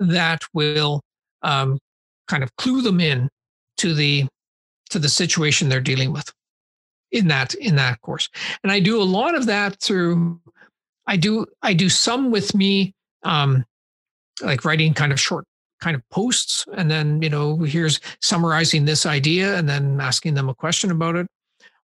that 0.00 0.42
will 0.52 1.00
um, 1.40 1.78
kind 2.28 2.42
of 2.42 2.54
clue 2.56 2.82
them 2.82 3.00
in 3.00 3.30
to 3.78 3.94
the 3.94 4.26
to 4.90 4.98
the 4.98 5.08
situation 5.08 5.70
they're 5.70 5.80
dealing 5.80 6.12
with 6.12 6.30
in 7.16 7.28
that 7.28 7.54
in 7.54 7.76
that 7.76 8.00
course. 8.02 8.28
And 8.62 8.70
i 8.70 8.80
do 8.80 9.00
a 9.00 9.04
lot 9.04 9.34
of 9.34 9.46
that 9.46 9.80
through 9.80 10.40
i 11.06 11.16
do 11.16 11.46
i 11.62 11.72
do 11.72 11.88
some 11.88 12.30
with 12.30 12.54
me 12.54 12.94
um 13.22 13.64
like 14.42 14.64
writing 14.64 14.94
kind 14.94 15.12
of 15.12 15.20
short 15.20 15.44
kind 15.80 15.94
of 15.94 16.02
posts 16.10 16.64
and 16.74 16.90
then 16.90 17.20
you 17.22 17.28
know 17.28 17.58
here's 17.58 18.00
summarizing 18.22 18.84
this 18.84 19.04
idea 19.06 19.56
and 19.56 19.68
then 19.68 20.00
asking 20.00 20.34
them 20.34 20.48
a 20.48 20.54
question 20.54 20.90
about 20.90 21.16
it. 21.16 21.26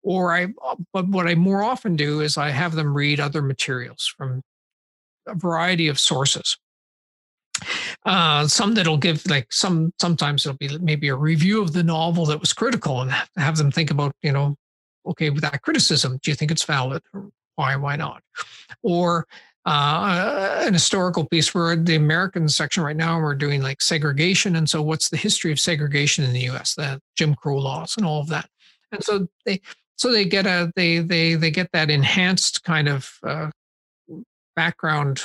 Or 0.03 0.35
i 0.35 0.49
but 0.93 1.09
what 1.09 1.27
i 1.27 1.35
more 1.35 1.63
often 1.63 1.97
do 1.97 2.21
is 2.21 2.37
i 2.37 2.51
have 2.51 2.75
them 2.75 2.95
read 2.95 3.21
other 3.21 3.43
materials 3.43 4.13
from 4.17 4.43
a 5.27 5.35
variety 5.35 5.89
of 5.89 5.99
sources. 5.99 6.57
Uh, 8.07 8.47
some 8.49 8.75
that'll 8.75 8.97
give 8.97 9.27
like 9.27 9.53
some 9.53 9.93
sometimes 10.01 10.47
it'll 10.47 10.57
be 10.57 10.79
maybe 10.79 11.09
a 11.09 11.15
review 11.15 11.61
of 11.61 11.75
the 11.75 11.83
novel 11.83 12.25
that 12.25 12.41
was 12.41 12.55
critical 12.55 13.03
and 13.03 13.11
have 13.37 13.59
them 13.59 13.71
think 13.71 13.91
about 13.91 14.13
you 14.23 14.33
know 14.33 14.57
okay 15.07 15.31
with 15.31 15.43
that 15.43 15.63
criticism 15.63 16.19
do 16.23 16.31
you 16.31 16.35
think 16.35 16.51
it's 16.51 16.65
valid? 16.65 17.03
Or 17.13 17.31
why 17.57 17.77
why 17.77 17.97
not? 17.97 18.23
Or 18.83 19.27
uh, 19.67 20.63
an 20.67 20.73
historical 20.73 21.27
piece 21.27 21.55
where 21.55 21.77
the 21.77 21.95
American 21.95 22.49
section 22.49 22.83
right 22.83 22.97
now 22.97 23.21
we're 23.21 23.35
doing 23.35 23.61
like 23.61 23.83
segregation 23.83 24.57
and 24.57 24.69
so 24.71 24.81
what's 24.81 25.11
the 25.11 25.19
history 25.19 25.53
of 25.53 25.61
segregation 25.61 26.25
in 26.25 26.33
the 26.33 26.49
US 26.51 26.75
the 26.75 27.01
Jim 27.17 27.35
Crow 27.35 27.59
laws 27.59 27.97
and 27.97 28.07
all 28.07 28.21
of 28.21 28.29
that. 28.29 28.49
And 28.93 29.05
so 29.05 29.29
they 29.45 29.61
so 29.97 30.11
they 30.11 30.25
get 30.25 30.47
a 30.47 30.73
they 30.77 30.99
they 30.99 31.35
they 31.35 31.51
get 31.51 31.71
that 31.73 31.91
enhanced 31.91 32.65
kind 32.65 32.89
of 32.89 33.19
uh, 33.23 33.51
background 34.57 35.25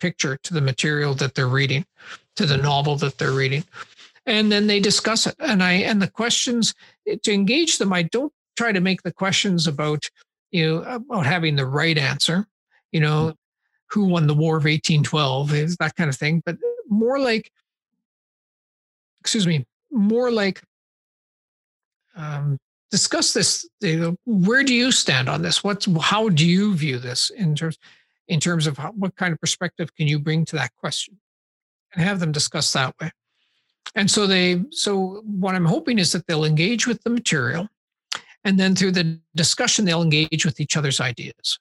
picture 0.00 0.36
to 0.42 0.54
the 0.54 0.60
material 0.60 1.14
that 1.14 1.34
they're 1.34 1.46
reading 1.46 1.84
to 2.36 2.46
the 2.46 2.56
novel 2.56 2.96
that 2.96 3.18
they're 3.18 3.32
reading. 3.32 3.64
And 4.26 4.50
then 4.50 4.66
they 4.66 4.80
discuss 4.80 5.26
it. 5.26 5.36
And 5.38 5.62
i 5.62 5.72
and 5.72 6.02
the 6.02 6.10
questions 6.10 6.74
to 7.22 7.32
engage 7.32 7.78
them 7.78 7.92
i 7.92 8.02
don't 8.02 8.32
try 8.60 8.72
to 8.72 8.80
make 8.80 9.02
the 9.02 9.12
questions 9.12 9.66
about 9.66 10.02
you 10.50 10.66
know 10.66 10.82
about 10.82 11.24
having 11.24 11.56
the 11.56 11.66
right 11.66 11.96
answer 11.96 12.46
you 12.92 13.00
know 13.00 13.20
mm-hmm. 13.28 14.00
who 14.00 14.04
won 14.04 14.26
the 14.26 14.34
war 14.34 14.56
of 14.56 14.64
1812 14.64 15.54
is 15.54 15.76
that 15.76 15.96
kind 15.96 16.10
of 16.10 16.16
thing 16.16 16.42
but 16.44 16.56
more 16.88 17.18
like 17.18 17.50
excuse 19.20 19.46
me 19.46 19.64
more 19.90 20.30
like 20.30 20.62
um, 22.16 22.58
discuss 22.90 23.32
this 23.32 23.68
you 23.80 23.98
know, 24.00 24.16
where 24.26 24.64
do 24.64 24.74
you 24.74 24.92
stand 24.92 25.28
on 25.28 25.42
this 25.42 25.64
what's 25.64 25.86
how 26.00 26.28
do 26.28 26.46
you 26.46 26.74
view 26.74 26.98
this 26.98 27.30
in 27.30 27.54
terms 27.54 27.78
in 28.30 28.40
terms 28.40 28.66
of 28.66 28.78
how, 28.78 28.92
what 28.92 29.16
kind 29.16 29.32
of 29.32 29.40
perspective 29.40 29.94
can 29.94 30.06
you 30.06 30.18
bring 30.18 30.44
to 30.44 30.56
that 30.56 30.70
question 30.76 31.18
and 31.92 32.02
have 32.02 32.20
them 32.20 32.32
discuss 32.32 32.72
that 32.72 32.94
way. 33.00 33.10
And 33.94 34.10
so 34.10 34.26
they, 34.26 34.62
so 34.70 35.22
what 35.26 35.56
I'm 35.56 35.64
hoping 35.64 35.98
is 35.98 36.12
that 36.12 36.26
they'll 36.26 36.44
engage 36.44 36.86
with 36.86 37.02
the 37.02 37.10
material 37.10 37.68
and 38.44 38.58
then 38.58 38.74
through 38.74 38.92
the 38.92 39.20
discussion, 39.34 39.84
they'll 39.84 40.02
engage 40.02 40.44
with 40.44 40.60
each 40.60 40.76
other's 40.76 41.00
ideas 41.00 41.58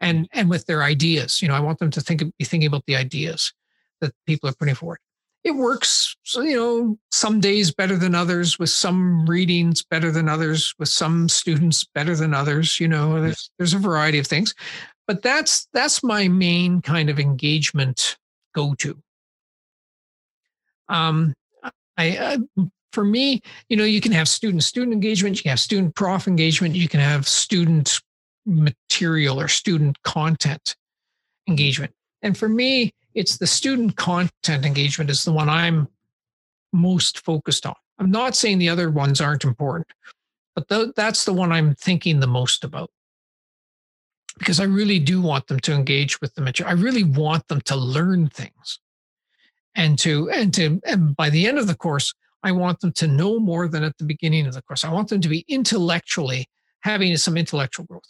and, 0.00 0.28
and 0.32 0.50
with 0.50 0.66
their 0.66 0.82
ideas. 0.82 1.40
You 1.40 1.48
know, 1.48 1.54
I 1.54 1.60
want 1.60 1.78
them 1.78 1.90
to 1.90 2.00
think, 2.00 2.22
be 2.38 2.44
thinking 2.44 2.66
about 2.66 2.84
the 2.86 2.96
ideas 2.96 3.52
that 4.00 4.12
people 4.26 4.48
are 4.48 4.54
putting 4.54 4.74
forward. 4.74 4.98
It 5.42 5.52
works, 5.52 6.14
you 6.34 6.54
know, 6.54 6.98
some 7.10 7.40
days 7.40 7.72
better 7.72 7.96
than 7.96 8.14
others, 8.14 8.58
with 8.58 8.68
some 8.68 9.24
readings 9.24 9.82
better 9.82 10.10
than 10.10 10.28
others, 10.28 10.74
with 10.78 10.90
some 10.90 11.30
students 11.30 11.82
better 11.94 12.14
than 12.14 12.34
others. 12.34 12.78
You 12.78 12.88
know, 12.88 13.22
there's, 13.22 13.50
there's 13.56 13.72
a 13.72 13.78
variety 13.78 14.18
of 14.18 14.26
things, 14.26 14.54
but 15.06 15.22
that's 15.22 15.66
that's 15.72 16.02
my 16.02 16.28
main 16.28 16.82
kind 16.82 17.08
of 17.08 17.18
engagement 17.18 18.18
go 18.54 18.74
to. 18.74 19.02
Um, 20.90 21.32
I, 21.96 22.16
uh, 22.18 22.64
for 22.92 23.04
me, 23.04 23.40
you 23.68 23.76
know, 23.76 23.84
you 23.84 24.00
can 24.00 24.12
have 24.12 24.28
student 24.28 24.64
student 24.64 24.92
engagement, 24.92 25.36
you 25.36 25.42
can 25.42 25.50
have 25.50 25.60
student 25.60 25.94
prof 25.94 26.26
engagement, 26.26 26.74
you 26.74 26.88
can 26.88 27.00
have 27.00 27.26
student 27.28 28.00
material 28.46 29.40
or 29.40 29.48
student 29.48 30.00
content 30.02 30.76
engagement. 31.48 31.92
And 32.22 32.36
for 32.36 32.48
me, 32.48 32.92
it's 33.14 33.38
the 33.38 33.46
student 33.46 33.96
content 33.96 34.64
engagement 34.64 35.10
is 35.10 35.24
the 35.24 35.32
one 35.32 35.48
I'm 35.48 35.88
most 36.72 37.24
focused 37.24 37.66
on. 37.66 37.74
I'm 37.98 38.10
not 38.10 38.34
saying 38.34 38.58
the 38.58 38.68
other 38.68 38.90
ones 38.90 39.20
aren't 39.20 39.44
important, 39.44 39.86
but 40.54 40.68
th- 40.68 40.94
that's 40.96 41.24
the 41.24 41.32
one 41.32 41.52
I'm 41.52 41.74
thinking 41.74 42.20
the 42.20 42.26
most 42.26 42.64
about 42.64 42.90
because 44.38 44.58
I 44.58 44.64
really 44.64 44.98
do 44.98 45.20
want 45.20 45.48
them 45.48 45.60
to 45.60 45.74
engage 45.74 46.20
with 46.20 46.34
the 46.34 46.40
material. 46.40 46.76
I 46.76 46.80
really 46.80 47.04
want 47.04 47.46
them 47.48 47.60
to 47.62 47.76
learn 47.76 48.28
things 48.28 48.78
and 49.74 49.98
to 49.98 50.30
and 50.30 50.52
to 50.54 50.80
and 50.84 51.14
by 51.14 51.30
the 51.30 51.46
end 51.46 51.58
of 51.58 51.66
the 51.66 51.76
course 51.76 52.14
i 52.42 52.52
want 52.52 52.80
them 52.80 52.92
to 52.92 53.06
know 53.06 53.38
more 53.38 53.68
than 53.68 53.84
at 53.84 53.96
the 53.98 54.04
beginning 54.04 54.46
of 54.46 54.54
the 54.54 54.62
course. 54.62 54.84
I 54.84 54.92
want 54.92 55.08
them 55.08 55.20
to 55.20 55.28
be 55.28 55.44
intellectually 55.48 56.46
having 56.80 57.16
some 57.16 57.36
intellectual 57.36 57.86
growth. 57.86 58.02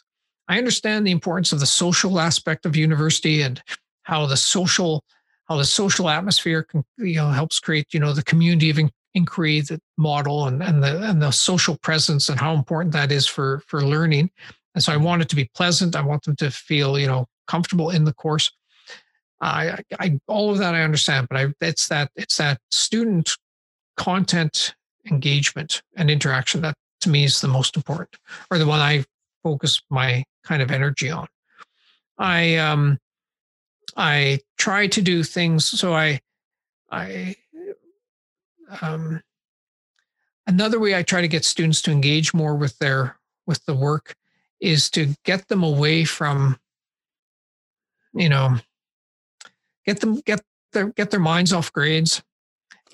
I 0.49 0.59
understand 0.59 1.07
the 1.07 1.13
importance 1.13 1.53
of 1.53 1.61
the 1.61 1.67
social 1.67 2.19
aspect 2.19 2.67
of 2.67 2.77
university 2.77 3.43
and 3.43 3.63
how 4.03 4.27
the 4.27 4.37
social 4.37 5.05
how 5.49 5.57
the 5.57 5.65
social 5.65 6.09
atmosphere 6.09 6.63
can, 6.63 6.85
you 6.99 7.17
know 7.17 7.31
helps 7.31 7.59
create 7.61 7.93
you 7.93 8.01
know 8.01 8.13
the 8.13 8.23
community 8.23 8.71
of 8.71 8.79
inquiry 9.15 9.61
the 9.61 9.81
model 9.97 10.47
and, 10.47 10.63
and 10.63 10.83
the 10.83 11.03
and 11.09 11.21
the 11.21 11.31
social 11.31 11.77
presence 11.79 12.29
and 12.29 12.39
how 12.39 12.55
important 12.55 12.93
that 12.93 13.13
is 13.13 13.27
for 13.27 13.63
for 13.67 13.85
learning. 13.85 14.31
And 14.75 14.85
so 14.85 14.93
i 14.93 14.97
want 14.97 15.23
it 15.23 15.29
to 15.31 15.37
be 15.37 15.51
pleasant. 15.55 15.97
I 15.97 16.03
want 16.03 16.25
them 16.25 16.37
to 16.37 16.51
feel 16.51 16.99
you 16.99 17.07
know 17.07 17.27
comfortable 17.47 17.91
in 17.91 18.05
the 18.05 18.15
course. 18.15 18.51
I, 19.43 19.79
I, 19.99 20.21
all 20.29 20.51
of 20.51 20.59
that 20.59 20.75
I 20.75 20.83
understand, 20.83 21.29
but 21.31 21.39
I, 21.39 21.47
it's 21.61 21.89
that 21.89 22.11
it's 22.15 22.37
that 22.37 22.61
student 22.71 23.37
content 24.01 24.75
engagement 25.11 25.83
and 25.95 26.11
interaction 26.11 26.63
that 26.63 26.75
to 27.03 27.11
me 27.11 27.25
is 27.25 27.43
the 27.43 27.49
most 27.49 27.77
important, 27.77 28.17
or 28.51 28.57
the 28.57 28.67
one 28.67 28.81
I 28.81 29.05
focus 29.43 29.83
my 29.91 30.25
kind 30.43 30.63
of 30.63 30.71
energy 30.71 31.11
on. 31.11 31.27
I 32.17 32.57
um, 32.57 32.99
I 33.99 34.41
try 34.57 34.87
to 34.87 35.03
do 35.03 35.23
things 35.23 35.69
so 35.69 35.93
I 35.93 36.19
I 36.91 37.37
um, 38.81 39.21
another 40.47 40.81
way 40.81 40.95
I 40.95 41.03
try 41.03 41.21
to 41.21 41.29
get 41.29 41.45
students 41.45 41.83
to 41.83 41.91
engage 41.91 42.33
more 42.33 42.55
with 42.55 42.79
their 42.79 43.19
with 43.47 43.63
the 43.67 43.75
work 43.75 44.15
is 44.61 44.89
to 44.91 45.15
get 45.27 45.49
them 45.49 45.63
away 45.63 46.05
from 46.05 46.59
you 48.15 48.31
know 48.31 48.57
get 49.85 50.01
them 50.01 50.21
get 50.21 50.41
their 50.73 50.89
get 50.89 51.11
their 51.11 51.21
minds 51.21 51.53
off 51.53 51.71
grades 51.71 52.23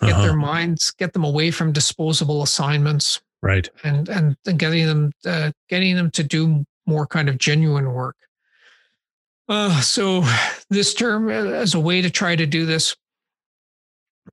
get 0.01 0.12
uh-huh. 0.12 0.22
their 0.22 0.36
minds 0.36 0.90
get 0.92 1.12
them 1.12 1.24
away 1.24 1.51
from 1.51 1.72
disposable 1.72 2.42
assignments 2.42 3.20
right 3.42 3.68
and 3.84 4.09
and, 4.09 4.36
and 4.47 4.59
getting 4.59 4.86
them 4.86 5.12
uh, 5.26 5.51
getting 5.68 5.97
them 5.97 6.11
to 6.11 6.22
do 6.22 6.64
more 6.86 7.07
kind 7.07 7.28
of 7.28 7.38
genuine 7.38 7.92
work 7.92 8.16
uh, 9.49 9.80
so 9.80 10.24
this 10.70 10.94
term 10.94 11.28
uh, 11.28 11.53
as 11.53 11.74
a 11.74 11.80
way 11.80 12.03
to 12.03 12.11
try 12.11 12.36
to 12.36 12.47
do 12.47 12.66
this 12.66 12.97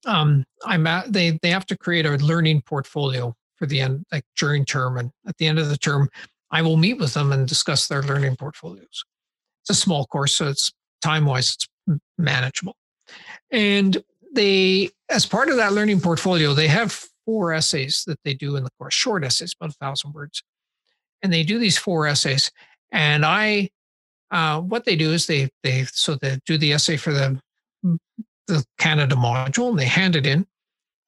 um 0.06 0.44
i'm 0.66 0.88
at 0.88 1.12
they 1.14 1.38
they 1.42 1.50
have 1.50 1.66
to 1.66 1.78
create 1.78 2.06
a 2.06 2.18
learning 2.18 2.62
portfolio 2.62 3.34
for 3.56 3.66
the 3.66 3.80
end 3.80 4.04
like 4.12 4.26
during 4.36 4.66
term 4.66 4.98
and 4.98 5.12
at 5.28 5.38
the 5.38 5.46
end 5.46 5.60
of 5.60 5.70
the 5.70 5.78
term 5.78 6.10
i 6.52 6.62
will 6.62 6.78
meet 6.78 6.98
with 6.98 7.14
them 7.14 7.32
and 7.32 7.48
discuss 7.48 7.88
their 7.88 8.02
learning 8.02 8.36
portfolios 8.36 9.06
it's 9.62 9.70
a 9.70 9.76
small 9.76 10.06
course 10.08 10.36
so 10.36 10.48
it's 10.48 10.72
time 11.02 11.26
wise 11.26 11.54
it's 11.54 11.68
manageable. 12.18 12.76
And 13.52 14.04
they, 14.34 14.90
as 15.10 15.26
part 15.26 15.50
of 15.50 15.58
that 15.58 15.74
learning 15.74 16.02
portfolio, 16.02 16.54
they 16.54 16.68
have 16.68 17.08
four 17.26 17.54
essays 17.54 18.04
that 18.08 18.20
they 18.26 18.34
do 18.34 18.56
in 18.56 18.64
the 18.64 18.70
course, 18.78 18.94
short 18.94 19.24
essays, 19.24 19.56
about 19.60 19.72
a 19.72 19.78
thousand 19.80 20.14
words. 20.14 20.44
And 21.22 21.32
they 21.32 21.44
do 21.44 21.58
these 21.60 21.78
four 21.78 22.08
essays. 22.08 22.52
And 22.92 23.26
I, 23.26 23.70
uh, 24.32 24.62
what 24.62 24.86
they 24.86 24.96
do 24.96 25.12
is 25.12 25.26
they, 25.26 25.50
they, 25.64 25.86
so 25.86 26.16
they 26.16 26.40
do 26.46 26.58
the 26.58 26.74
essay 26.74 26.98
for 26.98 27.14
the, 27.14 27.40
the 28.48 28.66
Canada 28.78 29.16
module 29.16 29.70
and 29.70 29.80
they 29.80 29.86
hand 29.86 30.16
it 30.16 30.26
in. 30.26 30.46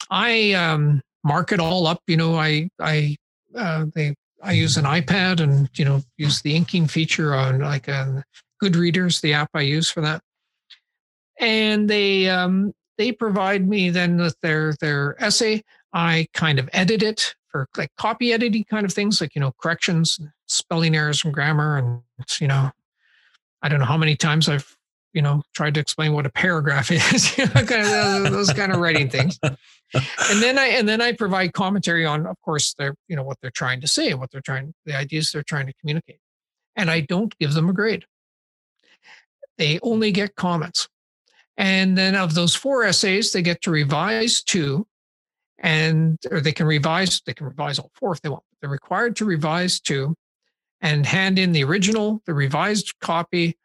I 0.10 0.54
um, 0.54 1.02
mark 1.24 1.52
it 1.52 1.60
all 1.60 1.88
up. 1.88 2.00
You 2.08 2.18
know, 2.18 2.36
I, 2.36 2.70
I, 2.80 3.16
uh, 3.56 3.86
they, 3.94 4.16
I 4.42 4.54
use 4.54 4.78
an 4.78 4.86
iPad 4.86 5.42
and, 5.42 5.70
you 5.74 5.84
know, 5.84 6.02
use 6.18 6.42
the 6.42 6.56
inking 6.56 6.88
feature 6.88 7.34
on 7.34 7.60
like 7.60 7.88
a 7.88 8.24
Goodreaders, 8.64 9.20
the 9.20 9.34
app 9.34 9.50
I 9.54 9.62
use 9.62 9.90
for 9.90 10.02
that 10.02 10.22
and 11.40 11.90
they 11.90 12.30
um, 12.30 12.74
they 12.98 13.12
provide 13.12 13.68
me 13.68 13.90
then 13.90 14.18
with 14.18 14.40
their 14.42 14.74
their 14.80 15.22
essay. 15.24 15.64
I 15.94 16.28
kind 16.34 16.60
of 16.60 16.70
edit 16.74 17.04
it 17.04 17.36
for 17.50 17.68
like 17.78 17.90
copy 17.98 18.34
editing 18.34 18.66
kind 18.66 18.86
of 18.86 18.94
things, 18.94 19.22
like 19.22 19.36
you 19.36 19.42
know 19.42 19.54
corrections, 19.62 20.20
spelling 20.48 20.96
errors 20.96 21.20
from 21.20 21.32
grammar, 21.32 21.78
and 21.78 22.02
you 22.40 22.48
know, 22.48 22.72
I 23.62 23.70
don't 23.70 23.80
know 23.80 23.86
how 23.86 23.98
many 23.98 24.16
times 24.16 24.50
I've 24.50 24.76
you 25.14 25.22
know 25.22 25.42
tried 25.54 25.74
to 25.76 25.80
explain 25.80 26.14
what 26.14 26.26
a 26.26 26.30
paragraph 26.30 26.92
is, 27.14 27.38
you 27.38 27.46
know, 27.46 27.64
kind 27.66 28.26
of 28.26 28.32
those 28.32 28.52
kind 28.52 28.72
of 28.72 28.80
writing 28.80 29.10
things. 29.10 29.40
And 29.44 30.42
then 30.42 30.58
I 30.58 30.68
and 30.68 30.90
then 30.90 31.02
I 31.02 31.14
provide 31.14 31.54
commentary 31.54 32.06
on, 32.06 32.26
of 32.26 32.36
course, 32.42 32.74
their 32.74 32.96
you 33.08 33.16
know 33.16 33.24
what 33.24 33.38
they're 33.42 33.52
trying 33.52 33.82
to 33.82 33.88
say, 33.88 34.14
what 34.14 34.32
they're 34.32 34.42
trying, 34.42 34.74
the 34.86 34.96
ideas 34.98 35.32
they're 35.32 35.44
trying 35.44 35.68
to 35.68 35.74
communicate, 35.80 36.20
and 36.76 36.92
I 36.92 37.00
don't 37.02 37.38
give 37.40 37.54
them 37.54 37.70
a 37.70 37.74
grade. 37.74 38.06
They 39.58 39.80
only 39.82 40.12
get 40.12 40.36
comments. 40.36 40.90
And 41.58 41.98
then 41.98 42.16
of 42.16 42.34
those 42.34 42.56
four 42.56 42.84
essays, 42.84 43.32
they 43.32 43.42
get 43.42 43.62
to 43.62 43.72
revise 43.72 44.44
two, 44.44 44.86
and 45.60 46.18
or 46.30 46.42
they 46.42 46.52
can 46.52 46.68
revise, 46.68 47.22
they 47.26 47.34
can 47.34 47.48
revise 47.48 47.80
all 47.80 47.92
four 47.96 48.12
if 48.12 48.22
they 48.22 48.30
want. 48.30 48.44
They're 48.60 48.70
required 48.70 49.16
to 49.18 49.26
revise 49.26 49.80
two 49.80 50.16
and 50.82 51.06
hand 51.06 51.40
in 51.40 51.52
the 51.52 51.64
original, 51.64 52.22
the 52.26 52.34
revised 52.34 52.94
copy, 53.00 53.58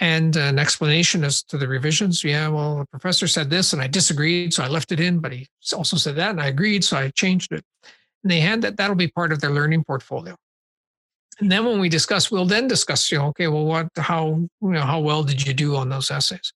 and 0.00 0.34
an 0.36 0.58
explanation 0.58 1.24
as 1.24 1.42
to 1.44 1.58
the 1.58 1.68
revisions. 1.68 2.24
Yeah, 2.24 2.48
well, 2.48 2.78
the 2.78 2.86
professor 2.86 3.26
said 3.26 3.50
this 3.50 3.72
and 3.72 3.82
I 3.82 3.86
disagreed, 3.86 4.54
so 4.54 4.64
I 4.64 4.68
left 4.68 4.92
it 4.92 5.00
in, 5.00 5.18
but 5.20 5.32
he 5.32 5.46
also 5.74 5.96
said 5.96 6.16
that 6.16 6.30
and 6.30 6.40
I 6.40 6.46
agreed, 6.46 6.84
so 6.84 6.96
I 6.96 7.10
changed 7.10 7.52
it. 7.52 7.62
And 8.22 8.30
they 8.30 8.40
hand 8.40 8.62
that, 8.64 8.76
that'll 8.76 8.96
be 8.96 9.08
part 9.08 9.32
of 9.32 9.40
their 9.40 9.50
learning 9.50 9.84
portfolio. 9.84 10.36
And 11.38 11.50
then 11.50 11.64
when 11.64 11.80
we 11.80 11.88
discuss, 11.88 12.30
we'll 12.30 12.46
then 12.46 12.68
discuss, 12.68 13.10
you 13.10 13.18
know, 13.18 13.26
okay, 13.28 13.46
well, 13.48 13.64
what, 13.64 13.88
how, 13.96 14.26
you 14.28 14.50
know, 14.60 14.82
how 14.82 15.00
well 15.00 15.22
did 15.22 15.46
you 15.46 15.54
do 15.54 15.76
on 15.76 15.88
those 15.88 16.10
essays? 16.10 16.52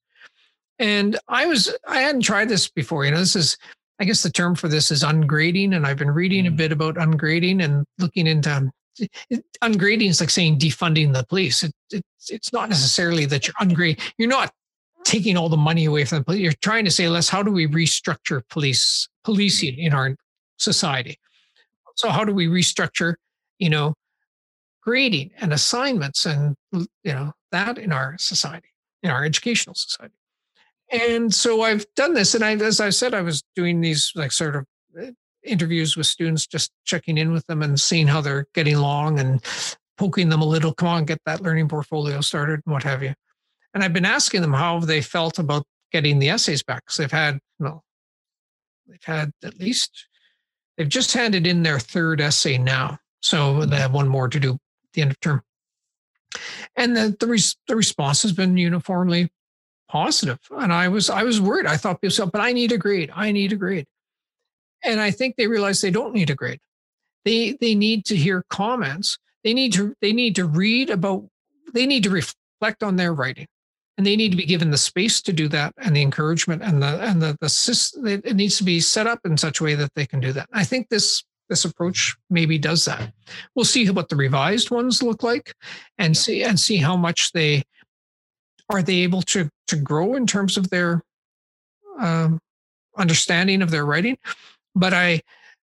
And 0.79 1.19
I 1.29 1.47
was, 1.47 1.75
I 1.87 2.01
hadn't 2.01 2.23
tried 2.23 2.49
this 2.49 2.69
before. 2.69 3.05
You 3.05 3.13
know, 3.13 3.19
this 3.19 3.37
is, 3.37 3.57
I 4.01 4.05
guess 4.05 4.23
the 4.23 4.31
term 4.31 4.55
for 4.55 4.69
this 4.69 4.91
is 4.91 5.05
ungrading. 5.05 5.75
And 5.75 5.87
I've 5.87 5.99
been 5.99 6.11
reading 6.11 6.47
a 6.47 6.51
mm. 6.51 6.57
bit 6.57 6.73
about 6.73 6.97
ungrading 6.97 7.63
and 7.63 7.85
looking 7.99 8.27
into 8.27 8.71
it, 9.31 9.45
ungrading 9.63 10.11
is 10.11 10.21
like 10.21 10.31
saying 10.31 10.59
defunding 10.59 11.13
the 11.13 11.25
police. 11.25 11.63
It, 11.63 11.73
it, 11.93 12.03
it's 12.29 12.53
not 12.53 12.69
necessarily 12.69 13.25
that 13.27 13.47
you're 13.47 13.55
ungrading. 13.61 14.01
You're 14.19 14.29
not 14.29 14.53
taking 15.05 15.37
all 15.37 15.49
the 15.49 15.57
money 15.57 15.85
away 15.85 16.05
from 16.05 16.19
the 16.19 16.25
police. 16.25 16.41
You're 16.41 16.53
trying 16.53 16.85
to 16.87 16.91
say, 16.91 17.09
less, 17.09 17.29
how 17.29 17.43
do 17.43 17.53
we 17.53 17.67
restructure 17.67 18.43
police 18.49 19.09
policing 19.23 19.79
in 19.79 19.93
our 19.93 20.17
society? 20.57 21.19
So 21.97 22.09
how 22.09 22.25
do 22.25 22.35
we 22.35 22.47
restructure, 22.47 23.15
you 23.59 23.71
know, 23.71 23.95
grading 24.83 25.31
and 25.41 25.53
assignments 25.53 26.27
and 26.27 26.57
you 26.73 26.87
know 27.05 27.33
that 27.53 27.79
in 27.79 27.93
our 27.93 28.17
society, 28.19 28.69
in 29.03 29.11
our 29.11 29.25
educational 29.25 29.75
society? 29.75 30.15
And 30.95 31.35
so 31.35 31.63
I've 31.63 31.87
done 31.97 32.15
this, 32.15 32.35
and 32.35 32.45
I, 32.45 32.55
as 32.55 32.81
I 32.81 32.91
said, 32.91 33.15
I 33.15 33.23
was 33.23 33.43
doing 33.57 33.81
these 33.81 34.13
like 34.15 34.31
sort 34.31 34.55
of 34.55 34.65
uh, 35.01 35.07
interviews 35.43 35.97
with 35.97 36.07
students, 36.07 36.47
just 36.47 36.71
checking 36.85 37.19
in 37.19 37.33
with 37.33 37.45
them 37.47 37.63
and 37.63 37.81
seeing 37.81 38.07
how 38.07 38.21
they're 38.21 38.47
getting 38.55 38.77
along 38.77 39.19
and 39.19 39.45
poking 39.99 40.29
them 40.29 40.41
a 40.41 40.47
little. 40.47 40.73
Come 40.73 40.89
on, 40.89 41.05
get 41.05 41.21
that 41.27 41.41
learning 41.41 41.69
portfolio 41.69 42.21
started, 42.21 42.61
and 42.65 42.73
what 42.73 42.85
have 42.85 43.03
you. 43.03 43.13
And 43.75 43.83
I've 43.83 43.93
been 43.93 44.05
asking 44.05 44.43
them 44.43 44.53
how 44.53 44.79
they 44.79 45.01
felt 45.01 45.41
about 45.41 45.65
getting 45.91 46.21
the 46.21 46.31
essays 46.31 46.63
back 46.63 46.85
because 46.85 46.99
they've 46.99 47.11
had 47.11 47.41
well, 47.59 47.83
they've 48.87 49.03
had 49.03 49.33
at 49.43 49.59
least 49.59 50.07
they've 50.77 50.89
just 50.89 51.13
handed 51.13 51.45
in 51.45 51.65
their 51.65 51.81
third 51.81 52.21
essay 52.21 52.57
now, 52.57 52.99
so 53.21 53.65
they 53.65 53.79
have 53.79 53.93
one 53.93 54.09
more 54.09 54.29
to 54.29 54.39
do 54.39 54.53
at 54.53 54.93
the 54.93 55.03
end 55.03 55.11
of 55.11 55.19
term. 55.19 55.43
and 56.77 56.97
the 56.97 57.17
the, 57.19 57.27
res, 57.27 57.57
the 57.67 57.75
response 57.75 58.23
has 58.23 58.33
been 58.33 58.57
uniformly 58.57 59.33
positive. 59.89 60.39
And 60.51 60.73
I 60.73 60.89
was 60.89 61.11
I 61.11 61.23
was 61.23 61.41
worried. 61.41 61.67
I 61.67 61.77
thought 61.77 61.99
yourself, 62.03 62.33
but 62.33 62.41
I 62.41 62.53
need 62.53 62.73
a 62.73 62.79
grade. 62.79 63.11
I 63.15 63.33
need 63.33 63.53
a 63.53 63.57
grade. 63.57 63.87
And 64.83 65.01
I 65.01 65.11
think 65.11 65.37
they 65.37 65.47
realize 65.47 65.81
they 65.81 65.91
don't 65.91 66.15
need 66.15 66.31
a 66.31 66.35
grade. 66.35 66.61
They 67.25 67.57
they 67.61 67.75
need 67.75 68.05
to 68.07 68.17
hear 68.17 68.45
comments. 68.51 69.19
They 69.43 69.55
need 69.55 69.73
to 69.75 69.95
they 70.01 70.13
need 70.13 70.37
to 70.37 70.47
read 70.47 70.91
about. 70.91 71.25
They 71.73 71.87
need 71.87 72.05
to 72.05 72.11
reflect 72.11 72.83
on 72.83 72.97
their 72.97 73.13
writing 73.13 73.47
and 73.97 74.07
they 74.07 74.17
need 74.17 74.31
to 74.31 74.37
be 74.37 74.45
given 74.45 74.71
the 74.71 74.79
space 74.79 75.21
to 75.23 75.33
do 75.33 75.49
that 75.49 75.73
and 75.79 75.95
the 75.95 76.03
encouragement 76.03 76.63
and 76.63 76.83
the 76.83 77.01
and 77.03 77.23
the 77.23 77.37
the 77.41 78.23
it 78.25 78.37
needs 78.37 78.59
to 78.59 78.65
be 78.65 78.81
set 78.81 79.07
up 79.07 79.21
in 79.25 79.37
such 79.37 79.61
a 79.61 79.65
way 79.65 79.75
that 79.75 79.95
they 79.95 80.07
can 80.07 80.21
do 80.21 80.33
that. 80.33 80.49
I 80.53 80.65
think 80.65 80.89
this 80.89 81.23
this 81.49 81.65
approach 81.65 82.17
maybe 82.31 82.59
does 82.59 82.85
that. 82.87 83.13
We'll 83.55 83.65
see 83.65 83.89
what 83.91 84.09
the 84.09 84.17
revised 84.17 84.71
ones 84.71 85.03
look 85.03 85.23
like 85.23 85.55
and 85.99 86.17
see 86.17 86.43
and 86.43 86.59
see 86.59 86.77
how 86.77 86.97
much 86.97 87.33
they 87.33 87.63
are 88.71 88.83
they 88.83 88.97
able 89.01 89.23
to 89.23 89.49
to 89.69 89.77
grow 89.77 90.15
in 90.15 90.27
terms 90.27 90.57
of 90.57 90.71
their 90.71 91.03
um, 91.99 92.41
understanding 92.97 93.63
of 93.63 93.71
their 93.71 93.85
writing. 93.85 94.19
But 94.75 94.93
I, 94.93 95.23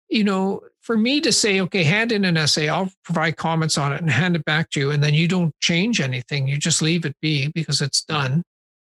you 0.09 0.24
know, 0.24 0.62
for 0.80 0.96
me 0.96 1.20
to 1.20 1.32
say, 1.32 1.61
okay, 1.61 1.84
hand 1.84 2.12
in 2.12 2.24
an 2.24 2.36
essay, 2.36 2.68
I'll 2.68 2.90
provide 3.05 3.36
comments 3.36 3.78
on 3.78 3.92
it 3.92 4.01
and 4.01 4.11
hand 4.11 4.36
it 4.36 4.44
back 4.44 4.70
to 4.70 4.80
you, 4.80 4.90
and 4.90 5.03
then 5.03 5.14
you 5.14 5.28
don't 5.28 5.55
change 5.61 6.01
anything. 6.01 6.48
You 6.48 6.57
just 6.57 6.82
leave 6.82 7.05
it 7.05 7.16
be 7.20 7.48
because 7.48 7.80
it's 7.80 8.03
done. 8.03 8.42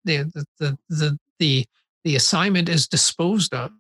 The 0.04 0.18
the 0.34 0.44
the 0.58 0.78
the 0.88 1.18
the, 1.38 1.66
the 2.04 2.16
assignment 2.16 2.68
is 2.68 2.86
disposed 2.86 3.54
of. 3.54 3.70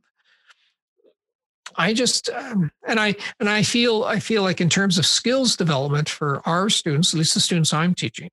I 1.76 1.94
just 1.94 2.28
um, 2.30 2.70
and 2.86 2.98
I 2.98 3.14
and 3.38 3.48
I 3.48 3.62
feel 3.62 4.04
I 4.04 4.18
feel 4.18 4.42
like 4.42 4.60
in 4.60 4.68
terms 4.68 4.98
of 4.98 5.06
skills 5.06 5.56
development 5.56 6.08
for 6.08 6.42
our 6.44 6.68
students, 6.68 7.14
at 7.14 7.18
least 7.18 7.34
the 7.34 7.40
students 7.40 7.72
I'm 7.72 7.94
teaching, 7.94 8.28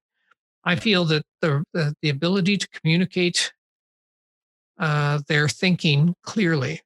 I 0.68 0.76
feel 0.76 1.06
that 1.06 1.24
the 1.42 1.64
the, 1.74 1.96
the 2.02 2.10
ability 2.10 2.58
to 2.58 2.68
communicate 2.68 3.54
uh, 4.78 5.22
their 5.28 5.48
thinking 5.48 6.14
clearly 6.24 6.82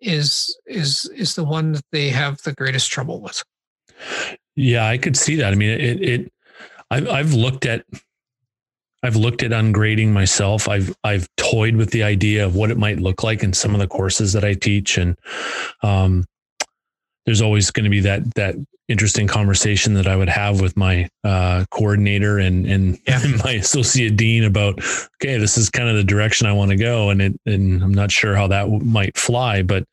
is 0.00 0.58
is 0.66 1.04
is 1.14 1.34
the 1.34 1.44
one 1.44 1.72
that 1.72 1.84
they 1.92 2.08
have 2.08 2.40
the 2.42 2.54
greatest 2.54 2.90
trouble 2.90 3.20
with. 3.20 3.44
Yeah, 4.56 4.88
I 4.88 4.96
could 4.96 5.18
see 5.18 5.36
that. 5.36 5.52
I 5.52 5.56
mean, 5.56 5.78
it 5.78 6.02
it 6.02 6.32
I've 6.90 7.06
I've 7.08 7.34
looked 7.34 7.66
at 7.66 7.84
I've 9.02 9.16
looked 9.16 9.42
at 9.42 9.52
ungrading 9.52 10.12
myself. 10.14 10.66
I've 10.66 10.96
I've 11.04 11.28
toyed 11.36 11.76
with 11.76 11.90
the 11.90 12.04
idea 12.04 12.46
of 12.46 12.56
what 12.56 12.70
it 12.70 12.78
might 12.78 13.00
look 13.00 13.22
like 13.22 13.42
in 13.42 13.52
some 13.52 13.74
of 13.74 13.80
the 13.80 13.86
courses 13.86 14.32
that 14.32 14.44
I 14.44 14.54
teach, 14.54 14.96
and 14.96 15.14
um, 15.82 16.24
there's 17.26 17.40
always 17.40 17.70
going 17.70 17.84
to 17.84 17.90
be 17.90 18.00
that 18.00 18.34
that 18.34 18.56
interesting 18.88 19.26
conversation 19.26 19.94
that 19.94 20.06
I 20.06 20.14
would 20.14 20.28
have 20.28 20.60
with 20.60 20.76
my 20.76 21.08
uh, 21.22 21.64
coordinator 21.70 22.38
and 22.38 22.66
and, 22.66 22.98
yeah. 23.06 23.22
my 23.44 23.52
associate 23.52 24.16
dean 24.16 24.44
about 24.44 24.78
okay, 25.16 25.38
this 25.38 25.56
is 25.56 25.70
kind 25.70 25.88
of 25.88 25.96
the 25.96 26.04
direction 26.04 26.46
I 26.46 26.52
want 26.52 26.70
to 26.70 26.76
go, 26.76 27.10
and 27.10 27.22
it 27.22 27.40
and 27.46 27.82
I'm 27.82 27.94
not 27.94 28.10
sure 28.10 28.36
how 28.36 28.46
that 28.48 28.68
might 28.68 29.16
fly, 29.16 29.62
but 29.62 29.84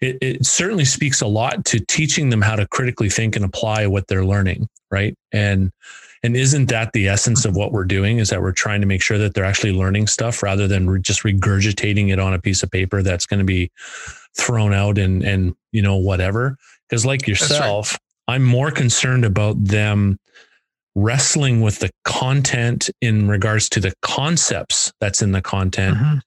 it, 0.00 0.18
it 0.20 0.46
certainly 0.46 0.84
speaks 0.84 1.20
a 1.20 1.26
lot 1.26 1.64
to 1.66 1.80
teaching 1.80 2.30
them 2.30 2.42
how 2.42 2.56
to 2.56 2.66
critically 2.68 3.08
think 3.08 3.36
and 3.36 3.44
apply 3.44 3.86
what 3.86 4.06
they're 4.08 4.24
learning, 4.24 4.68
right? 4.90 5.16
And 5.32 5.72
and 6.22 6.36
isn't 6.36 6.66
that 6.66 6.92
the 6.92 7.08
essence 7.08 7.44
of 7.44 7.56
what 7.56 7.72
we're 7.72 7.84
doing? 7.84 8.18
Is 8.18 8.30
that 8.30 8.42
we're 8.42 8.52
trying 8.52 8.80
to 8.80 8.86
make 8.86 9.02
sure 9.02 9.18
that 9.18 9.34
they're 9.34 9.44
actually 9.44 9.72
learning 9.72 10.06
stuff 10.08 10.42
rather 10.42 10.66
than 10.66 10.88
re- 10.88 11.00
just 11.00 11.22
regurgitating 11.22 12.12
it 12.12 12.18
on 12.18 12.34
a 12.34 12.40
piece 12.40 12.62
of 12.62 12.70
paper 12.70 13.02
that's 13.02 13.26
going 13.26 13.38
to 13.38 13.44
be 13.44 13.70
thrown 14.36 14.72
out 14.72 14.98
and 14.98 15.22
and 15.22 15.54
you 15.72 15.82
know 15.82 15.96
whatever. 15.96 16.56
Because 16.88 17.06
like 17.06 17.28
yourself, 17.28 17.92
right. 17.92 18.34
I'm 18.34 18.44
more 18.44 18.70
concerned 18.70 19.24
about 19.24 19.62
them 19.62 20.18
wrestling 20.94 21.60
with 21.60 21.78
the 21.78 21.90
content 22.04 22.90
in 23.00 23.28
regards 23.28 23.68
to 23.68 23.80
the 23.80 23.92
concepts 24.02 24.92
that's 25.00 25.22
in 25.22 25.30
the 25.30 25.40
content 25.40 25.96
mm-hmm. 25.96 26.18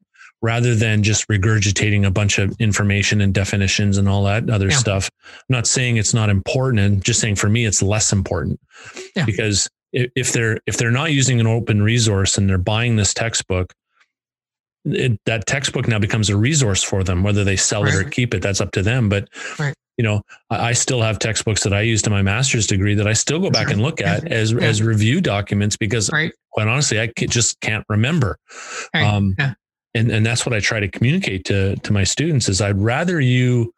rather 0.41 0.75
than 0.75 1.03
just 1.03 1.27
regurgitating 1.27 2.05
a 2.05 2.11
bunch 2.11 2.39
of 2.39 2.55
information 2.59 3.19
and 3.19 3.33
definitions 3.33 3.97
and 3.97 4.07
all 4.07 4.23
that 4.23 4.49
other 4.49 4.69
yeah. 4.69 4.77
stuff. 4.77 5.09
I'm 5.23 5.31
not 5.49 5.67
saying 5.67 5.97
it's 5.97 6.13
not 6.13 6.29
important 6.29 6.79
and 6.79 7.03
just 7.03 7.19
saying 7.19 7.35
for 7.35 7.49
me 7.49 7.65
it's 7.65 7.81
less 7.81 8.13
important 8.13 8.61
yeah. 9.13 9.25
because 9.25 9.67
if 9.93 10.31
they're 10.33 10.59
if 10.65 10.77
they're 10.77 10.91
not 10.91 11.11
using 11.11 11.39
an 11.39 11.47
open 11.47 11.81
resource 11.81 12.37
and 12.37 12.49
they're 12.49 12.57
buying 12.57 12.95
this 12.95 13.13
textbook 13.13 13.73
it, 14.85 15.19
that 15.25 15.45
textbook 15.45 15.87
now 15.87 15.99
becomes 15.99 16.29
a 16.29 16.37
resource 16.37 16.83
for 16.83 17.03
them 17.03 17.23
whether 17.23 17.43
they 17.43 17.55
sell 17.55 17.83
right. 17.83 17.93
it 17.93 17.97
or 17.97 18.09
keep 18.09 18.33
it 18.33 18.41
that's 18.41 18.61
up 18.61 18.71
to 18.71 18.81
them 18.81 19.09
but 19.09 19.27
right. 19.59 19.73
you 19.97 20.03
know 20.03 20.21
I, 20.49 20.69
I, 20.69 20.73
still 20.73 21.01
have 21.01 21.19
textbooks 21.19 21.63
that 21.63 21.73
i 21.73 21.81
used 21.81 22.07
in 22.07 22.13
my 22.13 22.21
master's 22.21 22.67
degree 22.67 22.95
that 22.95 23.07
i 23.07 23.13
still 23.13 23.39
go 23.39 23.51
back 23.51 23.69
and 23.69 23.81
look 23.81 24.01
at 24.01 24.31
as 24.31 24.53
yeah. 24.53 24.61
as 24.61 24.81
review 24.81 25.21
documents 25.21 25.77
because 25.77 26.11
right. 26.11 26.33
quite 26.51 26.67
honestly 26.67 26.99
i 26.99 27.11
just 27.27 27.59
can't 27.61 27.85
remember 27.89 28.37
um, 28.93 29.35
yeah. 29.37 29.53
and 29.93 30.09
and 30.09 30.25
that's 30.25 30.45
what 30.45 30.53
i 30.53 30.59
try 30.59 30.79
to 30.79 30.87
communicate 30.87 31.45
to 31.45 31.75
to 31.77 31.93
my 31.93 32.03
students 32.03 32.49
is 32.49 32.61
i'd 32.61 32.77
rather 32.77 33.19
you 33.19 33.73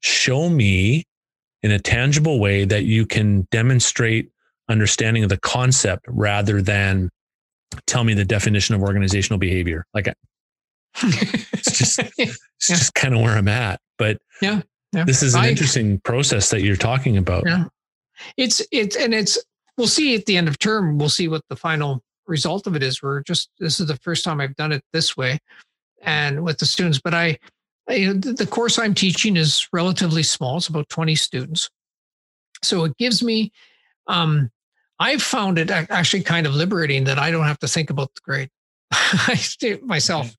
show 0.00 0.48
me 0.48 1.04
in 1.62 1.72
a 1.72 1.78
tangible 1.78 2.38
way 2.38 2.64
that 2.64 2.84
you 2.84 3.06
can 3.06 3.48
demonstrate 3.50 4.30
understanding 4.68 5.22
of 5.22 5.28
the 5.28 5.38
concept 5.38 6.04
rather 6.08 6.60
than 6.60 7.10
tell 7.86 8.04
me 8.04 8.14
the 8.14 8.24
definition 8.24 8.74
of 8.74 8.82
organizational 8.82 9.38
behavior. 9.38 9.84
Like 9.94 10.08
it's 11.02 11.78
just 11.78 11.98
it's 12.18 12.18
yeah. 12.18 12.76
just 12.76 12.94
kind 12.94 13.14
of 13.14 13.20
where 13.20 13.36
I'm 13.36 13.48
at. 13.48 13.80
But 13.98 14.18
yeah, 14.40 14.62
yeah. 14.92 15.04
this 15.04 15.22
is 15.22 15.34
an 15.34 15.42
I, 15.42 15.50
interesting 15.50 16.00
process 16.00 16.50
that 16.50 16.62
you're 16.62 16.76
talking 16.76 17.16
about. 17.16 17.44
Yeah. 17.46 17.64
It's 18.36 18.62
it's 18.72 18.96
and 18.96 19.14
it's 19.14 19.38
we'll 19.76 19.86
see 19.86 20.14
at 20.14 20.26
the 20.26 20.36
end 20.36 20.48
of 20.48 20.58
term, 20.58 20.98
we'll 20.98 21.08
see 21.08 21.28
what 21.28 21.42
the 21.48 21.56
final 21.56 22.02
result 22.26 22.66
of 22.66 22.76
it 22.76 22.82
is. 22.82 23.02
We're 23.02 23.22
just 23.22 23.50
this 23.58 23.80
is 23.80 23.86
the 23.86 23.96
first 23.96 24.24
time 24.24 24.40
I've 24.40 24.56
done 24.56 24.72
it 24.72 24.82
this 24.92 25.16
way 25.16 25.38
and 26.02 26.44
with 26.44 26.58
the 26.58 26.66
students, 26.66 27.00
but 27.02 27.14
I, 27.14 27.38
I 27.88 28.14
the 28.14 28.48
course 28.50 28.78
I'm 28.78 28.94
teaching 28.94 29.36
is 29.36 29.68
relatively 29.72 30.22
small. 30.22 30.56
It's 30.56 30.68
about 30.68 30.88
20 30.88 31.14
students. 31.14 31.68
So 32.62 32.84
it 32.84 32.96
gives 32.96 33.22
me 33.22 33.52
um, 34.06 34.50
I've 34.98 35.22
found 35.22 35.58
it 35.58 35.70
actually 35.70 36.22
kind 36.22 36.46
of 36.46 36.54
liberating 36.54 37.04
that 37.04 37.18
I 37.18 37.30
don't 37.30 37.44
have 37.44 37.58
to 37.60 37.68
think 37.68 37.90
about 37.90 38.14
the 38.14 38.20
grade. 38.22 38.50
I 38.90 39.38
myself, 39.82 40.34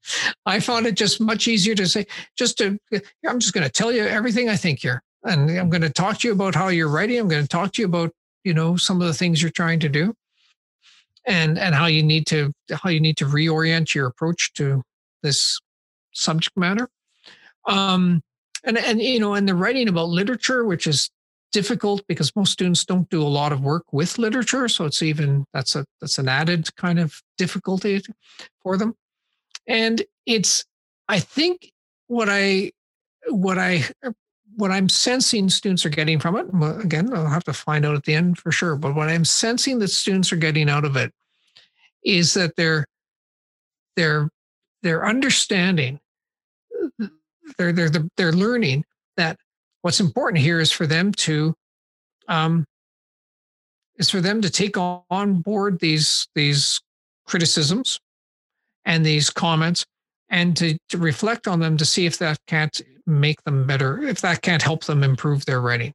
I 0.45 0.60
found 0.60 0.88
it 0.88 0.95
just 0.95 1.20
much 1.20 1.47
easier 1.47 1.76
to 1.76 1.88
say, 1.88 2.08
just 2.38 2.58
to, 2.60 2.78
I'm 3.28 3.39
just 3.39 3.53
going 3.53 3.66
to 3.66 3.72
tell 3.72 3.91
you 3.91 4.05
everything 4.05 4.49
I 4.49 4.55
think 4.55 4.80
here. 4.80 5.03
And 5.24 5.51
I'm 5.51 5.70
going 5.70 5.82
to 5.82 5.89
talk 5.89 6.20
to 6.20 6.28
you 6.28 6.34
about 6.34 6.55
how 6.55 6.70
you're 6.70 6.89
writing. 6.89 7.20
I'm 7.20 7.28
going 7.28 7.41
to 7.41 7.47
talk 7.47 7.74
to 7.74 7.82
you 7.82 7.88
about, 7.88 8.12
you 8.43 8.53
know, 8.53 8.78
some 8.78 9.01
of 9.01 9.08
the 9.08 9.14
things 9.14 9.41
you're 9.41 9.51
trying 9.51 9.80
to 9.82 9.89
do 9.89 10.14
and, 11.26 11.60
and 11.60 11.76
how 11.76 11.88
you 11.88 12.01
need 12.01 12.26
to, 12.28 12.53
how 12.72 12.89
you 12.89 12.99
need 12.99 13.18
to 13.18 13.26
reorient 13.26 13.93
your 13.93 14.08
approach 14.08 14.53
to 14.53 14.82
this 15.22 15.60
subject 16.14 16.55
matter. 16.55 16.88
Um, 17.68 18.22
and, 18.64 18.78
and, 18.78 19.01
you 19.01 19.20
know, 19.20 19.34
and 19.34 19.47
the 19.47 19.55
writing 19.55 19.89
about 19.89 20.10
literature, 20.10 20.64
which 20.66 20.88
is 20.88 21.10
difficult 21.52 22.06
because 22.08 22.36
most 22.36 22.52
students 22.52 22.86
don't 22.86 23.10
do 23.10 23.22
a 23.22 23.24
lot 23.24 23.52
of 23.52 23.62
work 23.62 23.86
with 23.91 24.18
literature. 24.18 24.68
So 24.68 24.86
it's 24.86 25.02
even 25.02 25.45
that's 25.54 25.76
a 25.76 25.86
that's 26.02 26.18
an 26.18 26.28
added 26.28 26.76
kind 26.76 27.00
of 27.00 27.22
difficulty 27.38 28.02
for 28.62 28.78
them. 28.78 28.95
And 29.68 30.04
it's 30.28 30.66
i 31.08 31.20
think 31.20 31.72
what 32.08 32.28
i 32.30 32.72
what 33.30 33.58
i 33.58 33.84
what 34.56 34.70
i'm 34.70 34.89
sensing 34.89 35.50
students 35.50 35.86
are 35.86 35.89
getting 35.89 36.20
from 36.20 36.36
it 36.36 36.45
again 36.84 37.12
i'll 37.14 37.28
have 37.28 37.43
to 37.43 37.54
find 37.54 37.86
out 37.86 37.95
at 37.95 38.04
the 38.04 38.14
end 38.14 38.38
for 38.38 38.52
sure 38.52 38.76
but 38.76 38.93
what 38.93 39.10
i'm 39.10 39.26
sensing 39.26 39.80
that 39.80 39.88
students 39.88 40.32
are 40.32 40.38
getting 40.38 40.70
out 40.70 40.86
of 40.86 40.95
it 40.95 41.12
is 42.04 42.34
that 42.34 42.56
they're 42.56 42.86
they're 43.95 44.30
they're 44.84 45.06
understanding 45.06 46.00
they're 47.58 47.72
they're 47.72 47.89
they're 48.18 48.34
learning 48.34 48.84
that 49.16 49.38
what's 49.82 49.99
important 49.99 50.41
here 50.41 50.59
is 50.59 50.71
for 50.71 50.88
them 50.88 51.11
to 51.13 51.53
um, 52.28 52.65
is 53.97 54.09
for 54.09 54.21
them 54.21 54.41
to 54.41 54.49
take 54.49 54.78
on 54.78 55.41
board 55.41 55.80
these 55.80 56.28
these 56.36 56.82
criticisms 57.25 57.99
and 58.86 59.05
these 59.05 59.30
comments 59.30 59.86
and 60.30 60.55
to, 60.57 60.78
to 60.89 60.97
reflect 60.97 61.47
on 61.47 61.59
them 61.59 61.78
to 61.78 61.86
see 61.86 62.05
if 62.05 62.17
that 62.19 62.38
can't 62.47 62.82
make 63.05 63.41
them 63.43 63.65
better 63.65 64.03
if 64.03 64.21
that 64.21 64.41
can't 64.41 64.61
help 64.61 64.84
them 64.86 65.03
improve 65.03 65.45
their 65.45 65.61
writing. 65.61 65.93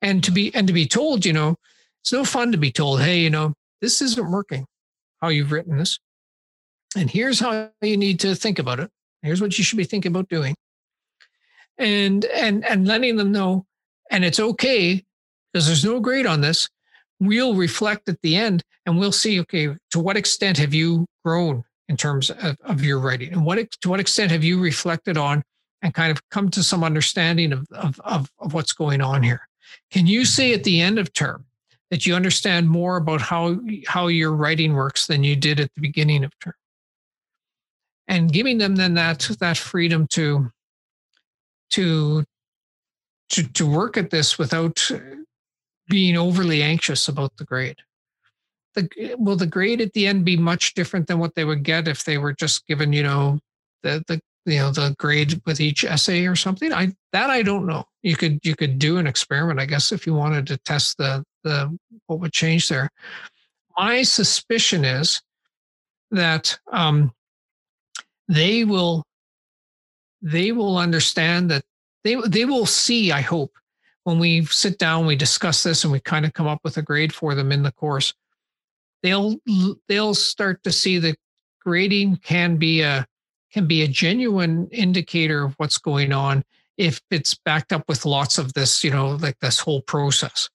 And 0.00 0.22
to 0.24 0.30
be 0.30 0.54
and 0.54 0.66
to 0.66 0.72
be 0.72 0.86
told 0.86 1.24
you 1.24 1.32
know 1.32 1.56
it's 2.02 2.12
no 2.12 2.24
fun 2.24 2.52
to 2.52 2.58
be 2.58 2.72
told 2.72 3.00
hey 3.00 3.18
you 3.20 3.30
know 3.30 3.54
this 3.80 4.02
isn't 4.02 4.30
working 4.30 4.66
how 5.20 5.28
you've 5.28 5.52
written 5.52 5.78
this. 5.78 5.98
And 6.96 7.08
here's 7.08 7.40
how 7.40 7.70
you 7.80 7.96
need 7.96 8.20
to 8.20 8.34
think 8.34 8.58
about 8.58 8.80
it. 8.80 8.90
Here's 9.22 9.40
what 9.40 9.56
you 9.56 9.64
should 9.64 9.78
be 9.78 9.84
thinking 9.84 10.12
about 10.12 10.28
doing 10.28 10.54
and 11.78 12.24
and 12.26 12.64
and 12.64 12.86
letting 12.86 13.16
them 13.16 13.32
know 13.32 13.66
and 14.10 14.24
it's 14.24 14.38
okay 14.38 15.02
because 15.52 15.66
there's 15.66 15.84
no 15.84 16.00
grade 16.00 16.26
on 16.26 16.40
this. 16.40 16.68
We'll 17.20 17.54
reflect 17.54 18.08
at 18.08 18.20
the 18.22 18.36
end 18.36 18.62
and 18.86 18.98
we'll 18.98 19.12
see 19.12 19.40
okay 19.40 19.74
to 19.90 20.00
what 20.00 20.16
extent 20.16 20.58
have 20.58 20.74
you 20.74 21.06
grown 21.24 21.64
in 21.88 21.96
terms 21.96 22.30
of, 22.30 22.56
of 22.62 22.82
your 22.82 22.98
writing? 22.98 23.32
And 23.32 23.44
what 23.44 23.58
to 23.80 23.88
what 23.88 24.00
extent 24.00 24.30
have 24.30 24.44
you 24.44 24.60
reflected 24.60 25.16
on 25.16 25.42
and 25.82 25.94
kind 25.94 26.10
of 26.10 26.28
come 26.30 26.48
to 26.50 26.62
some 26.62 26.84
understanding 26.84 27.52
of, 27.52 27.66
of, 27.72 28.00
of, 28.00 28.30
of 28.38 28.54
what's 28.54 28.72
going 28.72 29.00
on 29.00 29.22
here? 29.22 29.48
Can 29.90 30.06
you 30.06 30.24
say 30.24 30.50
mm-hmm. 30.50 30.58
at 30.58 30.64
the 30.64 30.80
end 30.80 30.98
of 30.98 31.12
term 31.12 31.44
that 31.90 32.06
you 32.06 32.14
understand 32.14 32.68
more 32.68 32.96
about 32.96 33.20
how 33.20 33.60
how 33.86 34.08
your 34.08 34.32
writing 34.32 34.74
works 34.74 35.06
than 35.06 35.24
you 35.24 35.36
did 35.36 35.60
at 35.60 35.72
the 35.74 35.80
beginning 35.80 36.24
of 36.24 36.38
term? 36.38 36.54
And 38.08 38.32
giving 38.32 38.58
them 38.58 38.76
then 38.76 38.94
that 38.94 39.30
that 39.40 39.56
freedom 39.56 40.06
to 40.08 40.50
to 41.72 42.24
to 43.30 43.42
to 43.42 43.66
work 43.66 43.96
at 43.96 44.10
this 44.10 44.38
without 44.38 44.90
being 45.88 46.16
overly 46.16 46.62
anxious 46.62 47.08
about 47.08 47.36
the 47.36 47.44
grade. 47.44 47.78
The 48.74 49.16
will 49.18 49.36
the 49.36 49.46
grade 49.46 49.80
at 49.80 49.92
the 49.92 50.06
end 50.06 50.24
be 50.24 50.36
much 50.36 50.74
different 50.74 51.06
than 51.06 51.18
what 51.18 51.34
they 51.34 51.44
would 51.44 51.62
get 51.62 51.88
if 51.88 52.04
they 52.04 52.18
were 52.18 52.32
just 52.32 52.66
given 52.66 52.92
you 52.92 53.02
know 53.02 53.38
the 53.82 54.02
the 54.06 54.20
you 54.46 54.58
know 54.58 54.70
the 54.70 54.94
grade 54.98 55.40
with 55.46 55.60
each 55.60 55.84
essay 55.84 56.26
or 56.26 56.36
something? 56.36 56.72
I 56.72 56.92
that 57.12 57.30
i 57.30 57.42
don't 57.42 57.66
know. 57.66 57.84
You 58.02 58.16
could 58.16 58.40
you 58.42 58.56
could 58.56 58.78
do 58.78 58.98
an 58.98 59.06
experiment 59.06 59.60
i 59.60 59.66
guess 59.66 59.92
if 59.92 60.06
you 60.06 60.14
wanted 60.14 60.46
to 60.48 60.56
test 60.58 60.98
the 60.98 61.24
the 61.44 61.76
what 62.06 62.20
would 62.20 62.32
change 62.32 62.68
there. 62.68 62.90
My 63.78 64.02
suspicion 64.02 64.84
is 64.84 65.22
that 66.10 66.58
um, 66.70 67.12
they 68.28 68.64
will 68.64 69.04
they 70.22 70.52
will 70.52 70.78
understand 70.78 71.50
that 71.50 71.64
they 72.04 72.16
they 72.26 72.44
will 72.44 72.66
see 72.66 73.12
i 73.12 73.20
hope 73.20 73.52
when 74.04 74.18
we 74.18 74.44
sit 74.46 74.78
down 74.78 75.06
we 75.06 75.16
discuss 75.16 75.62
this 75.62 75.84
and 75.84 75.92
we 75.92 76.00
kind 76.00 76.24
of 76.24 76.32
come 76.32 76.46
up 76.46 76.60
with 76.64 76.76
a 76.76 76.82
grade 76.82 77.12
for 77.12 77.34
them 77.34 77.52
in 77.52 77.62
the 77.62 77.72
course 77.72 78.14
they'll 79.02 79.36
they'll 79.88 80.14
start 80.14 80.62
to 80.62 80.72
see 80.72 80.98
that 80.98 81.16
grading 81.60 82.16
can 82.16 82.56
be 82.56 82.82
a 82.82 83.06
can 83.52 83.66
be 83.66 83.82
a 83.82 83.88
genuine 83.88 84.68
indicator 84.70 85.44
of 85.44 85.54
what's 85.58 85.78
going 85.78 86.12
on 86.12 86.42
if 86.78 87.00
it's 87.10 87.34
backed 87.34 87.72
up 87.72 87.84
with 87.88 88.06
lots 88.06 88.38
of 88.38 88.52
this 88.54 88.82
you 88.82 88.90
know 88.90 89.10
like 89.16 89.38
this 89.40 89.60
whole 89.60 89.82
process 89.82 90.48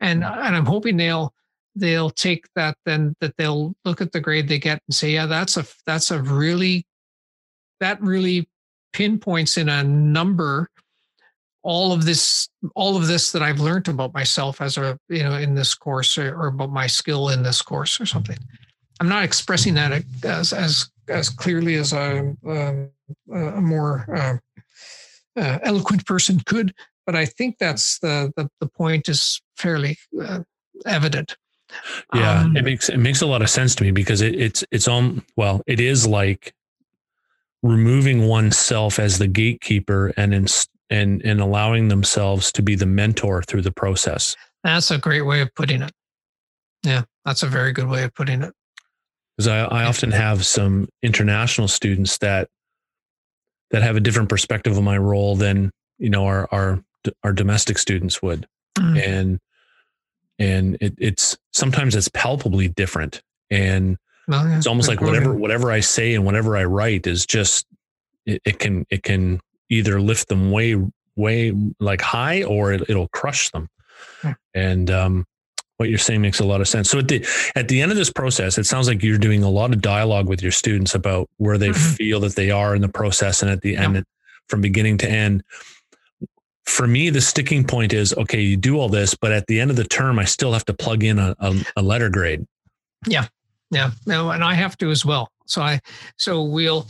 and 0.00 0.22
mm. 0.22 0.36
and 0.46 0.56
i'm 0.56 0.66
hoping 0.66 0.96
they'll 0.96 1.34
they'll 1.74 2.10
take 2.10 2.46
that 2.54 2.76
then 2.84 3.14
that 3.20 3.36
they'll 3.36 3.74
look 3.84 4.00
at 4.00 4.12
the 4.12 4.20
grade 4.20 4.48
they 4.48 4.58
get 4.58 4.80
and 4.88 4.94
say 4.94 5.10
yeah 5.10 5.26
that's 5.26 5.56
a 5.56 5.64
that's 5.86 6.10
a 6.10 6.22
really 6.22 6.86
that 7.80 8.00
really 8.00 8.48
pinpoints 8.92 9.56
in 9.56 9.68
a 9.68 9.82
number 9.82 10.68
all 11.62 11.92
of 11.92 12.04
this 12.04 12.48
all 12.74 12.96
of 12.96 13.06
this 13.06 13.32
that 13.32 13.42
i've 13.42 13.60
learned 13.60 13.88
about 13.88 14.12
myself 14.12 14.60
as 14.60 14.76
a 14.76 14.98
you 15.08 15.22
know 15.22 15.34
in 15.34 15.54
this 15.54 15.74
course 15.74 16.18
or, 16.18 16.34
or 16.34 16.48
about 16.48 16.70
my 16.70 16.86
skill 16.86 17.28
in 17.28 17.42
this 17.42 17.62
course 17.62 18.00
or 18.00 18.06
something. 18.06 18.38
I'm 19.00 19.08
not 19.08 19.24
expressing 19.24 19.74
that 19.74 20.04
as 20.24 20.52
as 20.52 20.90
as 21.08 21.28
clearly 21.28 21.74
as 21.74 21.92
a, 21.92 22.34
um, 22.46 22.90
a 23.32 23.60
more 23.60 24.06
uh, 24.14 25.40
uh, 25.40 25.58
eloquent 25.62 26.06
person 26.06 26.40
could 26.46 26.74
but 27.06 27.16
i 27.16 27.24
think 27.24 27.58
that's 27.58 27.98
the 28.00 28.32
the, 28.36 28.48
the 28.60 28.66
point 28.68 29.08
is 29.08 29.40
fairly 29.56 29.96
uh, 30.20 30.40
evident. 30.86 31.36
Yeah 32.14 32.42
um, 32.42 32.56
it 32.56 32.64
makes 32.64 32.88
it 32.88 32.98
makes 32.98 33.22
a 33.22 33.26
lot 33.26 33.42
of 33.42 33.50
sense 33.50 33.74
to 33.76 33.84
me 33.84 33.92
because 33.92 34.20
it, 34.20 34.34
it's 34.34 34.64
it's 34.70 34.88
on 34.88 35.24
well 35.36 35.62
it 35.66 35.80
is 35.80 36.06
like 36.06 36.52
removing 37.62 38.26
oneself 38.26 38.98
as 38.98 39.18
the 39.18 39.28
gatekeeper 39.28 40.12
and 40.16 40.34
in, 40.34 40.46
and 40.90 41.22
and 41.22 41.40
allowing 41.40 41.88
themselves 41.88 42.52
to 42.52 42.62
be 42.62 42.74
the 42.74 42.86
mentor 42.86 43.42
through 43.42 43.62
the 43.62 43.72
process. 43.72 44.36
That's 44.64 44.90
a 44.90 44.98
great 44.98 45.22
way 45.22 45.40
of 45.40 45.54
putting 45.54 45.82
it. 45.82 45.92
Yeah, 46.82 47.02
that's 47.24 47.42
a 47.42 47.48
very 47.48 47.72
good 47.72 47.88
way 47.88 48.04
of 48.04 48.14
putting 48.14 48.42
it. 48.42 48.52
Because 49.36 49.48
I, 49.48 49.60
I 49.60 49.84
often 49.84 50.10
have 50.10 50.44
some 50.44 50.88
international 51.02 51.68
students 51.68 52.18
that 52.18 52.48
that 53.70 53.82
have 53.82 53.96
a 53.96 54.00
different 54.00 54.28
perspective 54.28 54.76
of 54.76 54.82
my 54.82 54.98
role 54.98 55.36
than 55.36 55.70
you 55.98 56.10
know 56.10 56.26
our 56.26 56.48
our 56.52 56.84
our 57.22 57.32
domestic 57.32 57.78
students 57.78 58.20
would, 58.22 58.46
mm. 58.78 59.00
and 59.00 59.40
and 60.38 60.76
it, 60.80 60.94
it's 60.98 61.38
sometimes 61.52 61.94
it's 61.94 62.08
palpably 62.08 62.68
different, 62.68 63.22
and 63.50 63.96
well, 64.28 64.48
yeah, 64.48 64.56
it's 64.56 64.66
almost 64.66 64.88
like 64.88 65.00
whatever 65.00 65.34
whatever 65.34 65.70
I 65.70 65.80
say 65.80 66.14
and 66.14 66.24
whatever 66.24 66.56
I 66.56 66.64
write 66.64 67.06
is 67.06 67.26
just 67.26 67.66
it, 68.26 68.40
it 68.44 68.58
can 68.58 68.86
it 68.90 69.02
can 69.02 69.40
either 69.68 70.00
lift 70.00 70.28
them 70.28 70.50
way 70.50 70.76
way 71.16 71.52
like 71.80 72.00
high 72.00 72.42
or 72.42 72.72
it, 72.72 72.88
will 72.88 73.08
crush 73.08 73.50
them. 73.50 73.68
Yeah. 74.24 74.34
And 74.54 74.90
um, 74.90 75.26
what 75.76 75.88
you're 75.88 75.98
saying 75.98 76.22
makes 76.22 76.40
a 76.40 76.44
lot 76.44 76.60
of 76.60 76.68
sense. 76.68 76.90
So 76.90 76.98
at 76.98 77.08
the 77.08 77.26
at 77.56 77.68
the 77.68 77.80
end 77.80 77.90
of 77.90 77.98
this 77.98 78.10
process, 78.10 78.58
it 78.58 78.66
sounds 78.66 78.88
like 78.88 79.02
you're 79.02 79.18
doing 79.18 79.42
a 79.42 79.50
lot 79.50 79.72
of 79.72 79.80
dialogue 79.80 80.28
with 80.28 80.42
your 80.42 80.52
students 80.52 80.94
about 80.94 81.28
where 81.38 81.58
they 81.58 81.70
mm-hmm. 81.70 81.94
feel 81.94 82.20
that 82.20 82.36
they 82.36 82.50
are 82.50 82.74
in 82.74 82.82
the 82.82 82.88
process, 82.88 83.42
and 83.42 83.50
at 83.50 83.62
the 83.62 83.76
end, 83.76 84.04
from 84.48 84.60
beginning 84.60 84.98
to 84.98 85.10
end. 85.10 85.42
For 86.64 86.86
me, 86.86 87.10
the 87.10 87.20
sticking 87.20 87.64
point 87.64 87.92
is 87.92 88.14
okay. 88.14 88.40
You 88.40 88.56
do 88.56 88.78
all 88.78 88.88
this, 88.88 89.16
but 89.16 89.32
at 89.32 89.48
the 89.48 89.60
end 89.60 89.70
of 89.70 89.76
the 89.76 89.84
term, 89.84 90.20
I 90.20 90.24
still 90.24 90.52
have 90.52 90.64
to 90.66 90.74
plug 90.74 91.02
in 91.02 91.18
a, 91.18 91.34
a, 91.40 91.54
a 91.76 91.82
letter 91.82 92.08
grade. 92.08 92.46
Yeah, 93.08 93.26
yeah, 93.72 93.90
no, 94.06 94.30
and 94.30 94.44
I 94.44 94.54
have 94.54 94.76
to 94.78 94.90
as 94.90 95.04
well. 95.04 95.32
So 95.46 95.62
I, 95.62 95.80
so 96.18 96.42
we'll, 96.42 96.86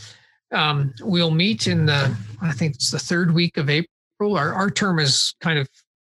um, 0.50 0.92
we'll 1.00 1.30
meet 1.30 1.68
in 1.68 1.86
the, 1.86 2.14
I 2.42 2.52
think 2.52 2.74
it's 2.74 2.90
the 2.90 2.98
third 2.98 3.32
week 3.32 3.56
of 3.56 3.70
April. 3.70 4.36
Our 4.36 4.52
our 4.52 4.70
term 4.70 4.98
is 4.98 5.34
kind 5.40 5.58
of 5.58 5.68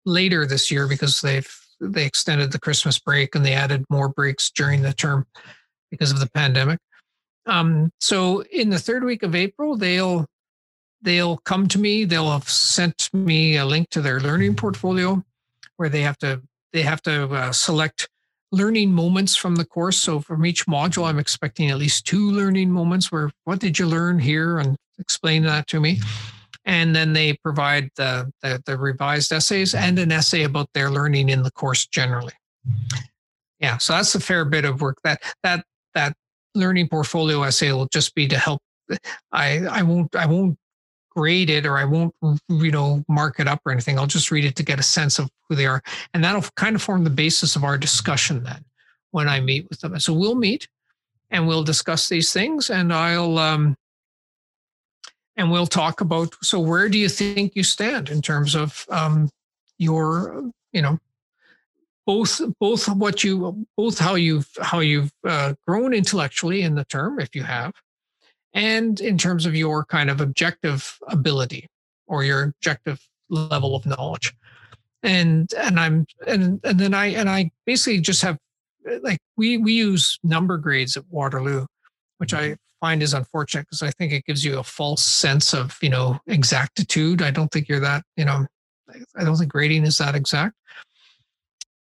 later 0.05 0.45
this 0.45 0.69
year 0.71 0.87
because 0.87 1.21
they've 1.21 1.49
they 1.79 2.05
extended 2.05 2.51
the 2.51 2.59
Christmas 2.59 2.99
break 2.99 3.35
and 3.35 3.45
they 3.45 3.53
added 3.53 3.85
more 3.89 4.09
breaks 4.09 4.49
during 4.49 4.81
the 4.81 4.93
term 4.93 5.25
because 5.91 6.11
of 6.11 6.19
the 6.19 6.29
pandemic. 6.29 6.79
Um, 7.45 7.91
so 7.99 8.43
in 8.51 8.69
the 8.69 8.79
third 8.79 9.03
week 9.03 9.23
of 9.23 9.35
April, 9.35 9.77
they'll 9.77 10.25
they'll 11.01 11.37
come 11.37 11.67
to 11.69 11.79
me. 11.79 12.05
They'll 12.05 12.31
have 12.31 12.49
sent 12.49 13.09
me 13.13 13.57
a 13.57 13.65
link 13.65 13.89
to 13.91 14.01
their 14.01 14.19
learning 14.19 14.55
portfolio 14.55 15.23
where 15.77 15.89
they 15.89 16.01
have 16.01 16.17
to 16.19 16.41
they 16.73 16.81
have 16.81 17.01
to 17.03 17.27
uh, 17.27 17.51
select 17.51 18.09
learning 18.51 18.91
moments 18.91 19.35
from 19.35 19.55
the 19.55 19.65
course. 19.65 19.97
So 19.97 20.19
from 20.19 20.45
each 20.45 20.65
module, 20.65 21.05
I'm 21.05 21.19
expecting 21.19 21.69
at 21.69 21.77
least 21.77 22.05
two 22.05 22.31
learning 22.31 22.71
moments 22.71 23.11
where 23.11 23.29
what 23.43 23.59
did 23.59 23.77
you 23.77 23.87
learn 23.87 24.19
here 24.19 24.57
and 24.59 24.77
explain 24.99 25.43
that 25.43 25.67
to 25.67 25.79
me. 25.79 25.99
And 26.65 26.95
then 26.95 27.13
they 27.13 27.33
provide 27.33 27.89
the, 27.95 28.31
the, 28.41 28.61
the 28.65 28.77
revised 28.77 29.31
essays 29.31 29.73
and 29.73 29.97
an 29.99 30.11
essay 30.11 30.43
about 30.43 30.69
their 30.73 30.89
learning 30.89 31.29
in 31.29 31.43
the 31.43 31.51
course 31.51 31.85
generally. 31.87 32.33
Yeah, 33.59 33.77
so 33.77 33.93
that's 33.93 34.13
a 34.15 34.19
fair 34.19 34.45
bit 34.45 34.65
of 34.65 34.81
work. 34.81 34.97
That 35.03 35.21
that 35.43 35.65
that 35.95 36.15
learning 36.53 36.89
portfolio 36.89 37.43
essay 37.43 37.71
will 37.71 37.87
just 37.87 38.13
be 38.13 38.27
to 38.27 38.37
help. 38.37 38.61
I 39.31 39.65
I 39.65 39.83
won't 39.83 40.15
I 40.15 40.25
won't 40.27 40.57
grade 41.17 41.49
it 41.49 41.65
or 41.65 41.79
I 41.79 41.83
won't, 41.83 42.13
you 42.47 42.69
know, 42.69 43.03
mark 43.07 43.39
it 43.39 43.47
up 43.47 43.61
or 43.65 43.71
anything. 43.71 43.97
I'll 43.97 44.05
just 44.05 44.29
read 44.29 44.45
it 44.45 44.55
to 44.57 44.63
get 44.63 44.79
a 44.79 44.83
sense 44.83 45.17
of 45.17 45.31
who 45.49 45.55
they 45.55 45.65
are. 45.65 45.81
And 46.13 46.23
that'll 46.23 46.43
kind 46.55 46.75
of 46.75 46.81
form 46.83 47.03
the 47.03 47.09
basis 47.09 47.55
of 47.55 47.63
our 47.63 47.75
discussion 47.75 48.43
then 48.43 48.63
when 49.09 49.27
I 49.27 49.39
meet 49.39 49.67
with 49.67 49.79
them. 49.81 49.99
So 49.99 50.13
we'll 50.13 50.35
meet 50.35 50.67
and 51.31 51.47
we'll 51.47 51.63
discuss 51.63 52.07
these 52.07 52.31
things 52.31 52.69
and 52.69 52.93
I'll, 52.93 53.39
um, 53.39 53.75
and 55.35 55.51
we'll 55.51 55.65
talk 55.65 56.01
about, 56.01 56.35
so 56.43 56.59
where 56.59 56.87
do 56.87 56.99
you 56.99 57.09
think 57.09 57.55
you 57.55 57.63
stand 57.63 58.09
in 58.09 58.21
terms 58.21 58.53
of 58.53 58.85
um, 58.89 59.29
your, 59.79 60.51
you 60.71 60.83
know, 60.83 60.99
both 62.05 62.41
both 62.59 62.87
what 62.87 63.21
you 63.23 63.65
both 63.75 63.99
how 63.99 64.15
you've 64.15 64.47
how 64.61 64.79
you've 64.79 65.11
uh, 65.25 65.53
grown 65.67 65.93
intellectually 65.93 66.61
in 66.61 66.73
the 66.73 66.85
term 66.85 67.19
if 67.19 67.35
you 67.35 67.43
have 67.43 67.73
and 68.57 68.99
in 68.99 69.19
terms 69.19 69.45
of 69.45 69.55
your 69.55 69.85
kind 69.85 70.09
of 70.09 70.19
objective 70.19 70.97
ability 71.07 71.69
or 72.07 72.23
your 72.23 72.41
objective 72.41 72.99
level 73.29 73.75
of 73.75 73.85
knowledge. 73.85 74.33
And 75.03 75.53
and 75.53 75.79
i'm 75.79 76.07
and 76.25 76.59
and 76.63 76.79
then 76.79 76.95
i 76.95 77.05
and 77.05 77.29
i 77.29 77.51
basically 77.67 78.01
just 78.01 78.23
have 78.23 78.39
like 79.03 79.19
we 79.37 79.57
we 79.57 79.73
use 79.73 80.17
number 80.23 80.57
grades 80.57 80.97
at 80.97 81.03
waterloo 81.09 81.67
which 82.17 82.33
i 82.33 82.55
find 82.81 83.03
is 83.03 83.13
unfortunate 83.13 83.67
because 83.67 83.83
i 83.83 83.91
think 83.91 84.11
it 84.11 84.25
gives 84.25 84.43
you 84.43 84.57
a 84.57 84.63
false 84.63 85.05
sense 85.05 85.53
of 85.53 85.77
you 85.83 85.89
know 85.89 86.19
exactitude. 86.25 87.21
I 87.21 87.29
don't 87.29 87.49
think 87.51 87.69
you're 87.69 87.79
that 87.79 88.03
you 88.17 88.25
know 88.25 88.47
i 89.15 89.23
don't 89.23 89.37
think 89.37 89.51
grading 89.51 89.83
is 89.83 89.99
that 89.99 90.15
exact. 90.15 90.55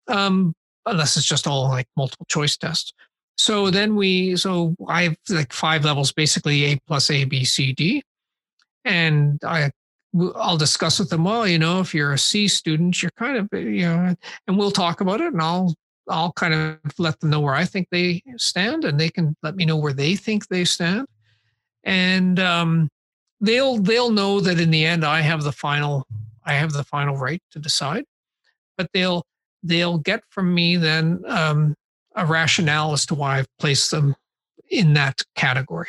Um 0.07 0.55
unless 0.87 1.17
it's 1.17 1.27
just 1.27 1.49
all 1.49 1.69
like 1.69 1.89
multiple 1.97 2.27
choice 2.31 2.57
tests 2.57 2.93
so 3.37 3.71
then 3.71 3.97
we, 3.97 4.37
so 4.37 4.77
I 4.87 5.05
have 5.05 5.17
like 5.29 5.53
five 5.53 5.85
levels, 5.85 6.13
basically 6.13 6.65
A 6.65 6.79
plus 6.87 7.11
A, 7.11 7.25
B, 7.25 7.45
C, 7.45 7.73
D. 7.73 8.03
And 8.85 9.43
I, 9.45 9.71
I'll 10.37 10.57
discuss 10.57 10.99
with 10.99 11.09
them, 11.09 11.25
well, 11.25 11.47
you 11.47 11.59
know, 11.59 11.81
if 11.81 11.95
you're 11.95 12.13
a 12.13 12.19
C 12.19 12.49
student, 12.49 13.03
you're 13.03 13.13
kind 13.17 13.37
of, 13.37 13.49
you 13.53 13.83
know, 13.83 14.15
and 14.47 14.59
we'll 14.59 14.71
talk 14.71 15.01
about 15.01 15.21
it 15.21 15.33
and 15.33 15.41
I'll, 15.41 15.75
I'll 16.09 16.33
kind 16.33 16.53
of 16.53 16.79
let 16.99 17.21
them 17.21 17.31
know 17.31 17.41
where 17.41 17.55
I 17.55 17.65
think 17.65 17.89
they 17.91 18.23
stand 18.37 18.85
and 18.85 18.99
they 18.99 19.09
can 19.09 19.37
let 19.43 19.55
me 19.55 19.65
know 19.65 19.77
where 19.77 19.93
they 19.93 20.17
think 20.17 20.49
they 20.49 20.65
stand. 20.65 21.07
And 21.85 22.41
um, 22.41 22.89
they'll, 23.41 23.79
they'll 23.79 24.11
know 24.11 24.41
that 24.41 24.61
in 24.61 24.71
the 24.71 24.85
end, 24.85 25.05
I 25.05 25.21
have 25.21 25.45
the 25.45 25.53
final, 25.53 26.07
I 26.45 26.55
have 26.55 26.73
the 26.73 26.85
final 26.85 27.17
right 27.17 27.43
to 27.53 27.59
decide, 27.59 28.05
but 28.77 28.91
they'll, 28.93 29.25
they'll 29.63 29.99
get 29.99 30.23
from 30.31 30.53
me 30.53 30.77
then 30.77 31.23
um, 31.27 31.75
a 32.15 32.27
rationale 32.27 32.93
as 32.93 33.07
to 33.07 33.15
why 33.15 33.39
I've 33.39 33.59
placed 33.59 33.91
them 33.91 34.17
in 34.71 34.95
that 34.95 35.23
category. 35.35 35.89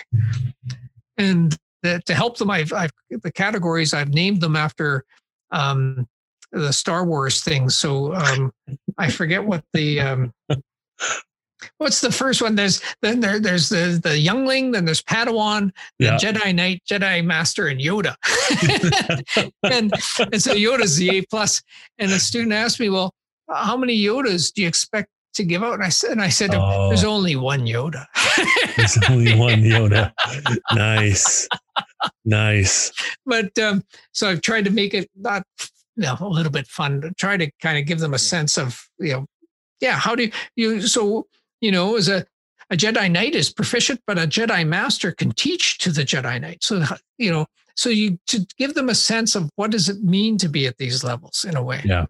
And 1.17 1.57
that 1.83 2.05
to 2.05 2.13
help 2.13 2.37
them, 2.37 2.49
I've, 2.49 2.73
I've 2.73 2.91
the 3.09 3.31
categories 3.31 3.93
I've 3.93 4.13
named 4.13 4.41
them 4.41 4.55
after 4.55 5.03
um, 5.51 6.07
the 6.51 6.71
Star 6.71 7.05
Wars 7.05 7.41
things. 7.41 7.77
So 7.77 8.13
um, 8.13 8.51
I 8.97 9.09
forget 9.09 9.43
what 9.43 9.63
the 9.73 9.99
um, 9.99 10.33
what's 11.77 12.01
the 12.01 12.11
first 12.11 12.41
one? 12.41 12.55
There's 12.55 12.81
then 13.01 13.19
there 13.19 13.39
there's 13.39 13.69
the 13.69 13.99
the 14.01 14.17
youngling, 14.17 14.71
then 14.71 14.85
there's 14.85 15.01
Padawan, 15.01 15.71
the 15.99 16.05
yeah. 16.05 16.17
Jedi 16.17 16.53
Knight, 16.53 16.83
Jedi 16.89 17.23
Master, 17.23 17.67
and 17.67 17.79
Yoda. 17.79 18.15
and 19.63 19.93
and 20.31 20.41
so 20.41 20.53
Yoda's 20.53 20.97
the 20.97 21.17
A 21.17 21.21
plus. 21.23 21.61
And 21.97 22.11
a 22.11 22.19
student 22.19 22.53
asked 22.53 22.79
me, 22.79 22.89
well, 22.89 23.13
how 23.49 23.77
many 23.77 23.97
Yodas 23.97 24.53
do 24.53 24.61
you 24.61 24.67
expect 24.67 25.09
to 25.33 25.43
give 25.43 25.63
out? 25.63 25.73
And 25.73 25.83
I 25.83 25.89
said, 25.89 26.11
and 26.11 26.21
I 26.21 26.29
said, 26.29 26.51
oh, 26.53 26.89
there's 26.89 27.03
only 27.03 27.35
one 27.35 27.61
Yoda. 27.65 28.05
there's 28.77 28.97
only 29.09 29.37
one 29.37 29.61
Yoda. 29.61 30.11
nice, 30.73 31.47
nice. 32.25 32.91
But 33.25 33.57
um, 33.59 33.83
so 34.11 34.29
I've 34.29 34.41
tried 34.41 34.65
to 34.65 34.71
make 34.71 34.93
it 34.93 35.09
not 35.15 35.43
you 35.95 36.03
know, 36.03 36.17
a 36.19 36.27
little 36.27 36.51
bit 36.51 36.67
fun 36.67 37.01
to 37.01 37.11
try 37.13 37.37
to 37.37 37.51
kind 37.61 37.77
of 37.77 37.85
give 37.85 37.99
them 37.99 38.13
a 38.13 38.19
sense 38.19 38.57
of 38.57 38.87
you 38.99 39.13
know 39.13 39.25
yeah 39.81 39.97
how 39.97 40.15
do 40.15 40.23
you, 40.23 40.31
you 40.55 40.81
so 40.81 41.27
you 41.59 41.71
know 41.71 41.95
as 41.95 42.07
a 42.07 42.25
a 42.69 42.75
jedi 42.75 43.11
knight 43.11 43.35
is 43.35 43.51
proficient 43.51 43.99
but 44.07 44.17
a 44.17 44.21
jedi 44.21 44.65
master 44.65 45.11
can 45.11 45.31
teach 45.31 45.77
to 45.77 45.91
the 45.91 46.03
jedi 46.03 46.39
knight 46.39 46.63
so 46.63 46.83
you 47.17 47.31
know 47.31 47.45
so 47.75 47.89
you 47.89 48.17
to 48.27 48.45
give 48.57 48.73
them 48.73 48.89
a 48.89 48.95
sense 48.95 49.35
of 49.35 49.49
what 49.55 49.71
does 49.71 49.89
it 49.89 50.01
mean 50.03 50.37
to 50.37 50.47
be 50.47 50.65
at 50.65 50.77
these 50.77 51.03
levels 51.03 51.45
in 51.47 51.55
a 51.57 51.63
way 51.63 51.81
yeah 51.85 52.05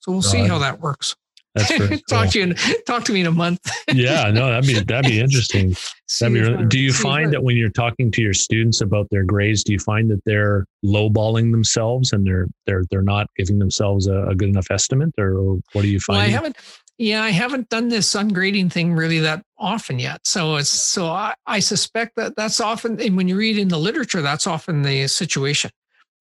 so 0.00 0.12
we'll 0.12 0.22
see 0.22 0.46
how 0.46 0.58
that 0.58 0.80
works 0.80 1.16
talk 2.08 2.24
cool. 2.24 2.30
to 2.30 2.38
you. 2.48 2.54
talk 2.86 3.04
to 3.04 3.12
me 3.12 3.20
in 3.20 3.26
a 3.26 3.32
month. 3.32 3.60
yeah, 3.92 4.30
no, 4.30 4.48
that'd 4.48 4.66
be 4.66 4.80
that'd 4.80 5.10
be 5.10 5.20
interesting. 5.20 5.76
That'd 6.20 6.32
be 6.32 6.40
really, 6.40 6.64
do 6.68 6.80
you 6.80 6.90
find 6.90 7.34
that 7.34 7.42
when 7.42 7.58
you're 7.58 7.68
talking 7.68 8.10
to 8.12 8.22
your 8.22 8.32
students 8.32 8.80
about 8.80 9.08
their 9.10 9.24
grades, 9.24 9.62
do 9.62 9.74
you 9.74 9.78
find 9.78 10.10
that 10.10 10.24
they're 10.24 10.64
lowballing 10.82 11.50
themselves 11.50 12.14
and 12.14 12.26
they're 12.26 12.46
they're 12.66 12.84
they're 12.90 13.02
not 13.02 13.26
giving 13.36 13.58
themselves 13.58 14.06
a, 14.06 14.22
a 14.28 14.34
good 14.34 14.48
enough 14.48 14.70
estimate, 14.70 15.12
or 15.18 15.58
what 15.74 15.82
do 15.82 15.88
you 15.88 16.00
find? 16.00 16.16
Well, 16.16 16.26
I 16.26 16.30
haven't. 16.30 16.56
Yeah, 16.96 17.22
I 17.22 17.30
haven't 17.30 17.68
done 17.68 17.90
this 17.90 18.14
ungrading 18.14 18.72
thing 18.72 18.94
really 18.94 19.18
that 19.20 19.44
often 19.58 19.98
yet. 19.98 20.20
So 20.24 20.56
it's 20.56 20.70
so 20.70 21.06
I, 21.06 21.34
I 21.46 21.60
suspect 21.60 22.16
that 22.16 22.36
that's 22.36 22.58
often, 22.58 22.98
and 23.00 23.16
when 23.16 23.28
you 23.28 23.36
read 23.36 23.58
in 23.58 23.68
the 23.68 23.78
literature, 23.78 24.22
that's 24.22 24.46
often 24.46 24.82
the 24.82 25.06
situation 25.08 25.70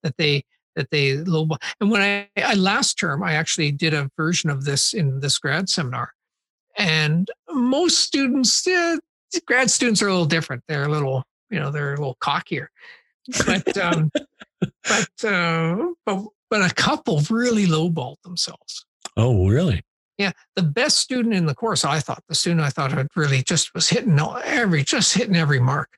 that 0.03 0.17
they 0.17 0.43
that 0.77 0.89
they 0.91 1.17
low 1.17 1.47
and 1.81 1.91
when 1.91 2.01
I, 2.01 2.29
I 2.37 2.53
last 2.53 2.95
term 2.95 3.23
i 3.23 3.33
actually 3.33 3.71
did 3.73 3.93
a 3.93 4.09
version 4.15 4.49
of 4.49 4.63
this 4.63 4.93
in 4.93 5.19
this 5.19 5.37
grad 5.37 5.67
seminar 5.67 6.13
and 6.77 7.29
most 7.51 7.99
students 7.99 8.65
yeah, 8.65 8.97
grad 9.45 9.69
students 9.69 10.01
are 10.01 10.07
a 10.07 10.11
little 10.11 10.25
different. 10.25 10.63
They're 10.67 10.85
a 10.85 10.89
little 10.89 11.23
you 11.49 11.59
know 11.59 11.71
they're 11.71 11.93
a 11.93 11.97
little 11.97 12.17
cockier. 12.21 12.67
But 13.45 13.77
um 13.77 14.11
but 14.61 15.25
uh 15.25 15.87
but 16.05 16.23
but 16.49 16.71
a 16.71 16.73
couple 16.73 17.21
really 17.29 17.65
lowballed 17.65 18.21
themselves. 18.23 18.85
Oh 19.17 19.47
really? 19.47 19.81
Yeah 20.17 20.31
the 20.55 20.63
best 20.63 20.97
student 20.97 21.35
in 21.35 21.45
the 21.45 21.53
course 21.53 21.85
i 21.85 21.99
thought 21.99 22.23
the 22.27 22.33
student 22.33 22.61
i 22.61 22.71
thought 22.71 22.91
had 22.91 23.07
really 23.15 23.43
just 23.43 23.75
was 23.75 23.87
hitting 23.87 24.19
every 24.43 24.83
just 24.83 25.13
hitting 25.13 25.35
every 25.35 25.59
mark 25.59 25.89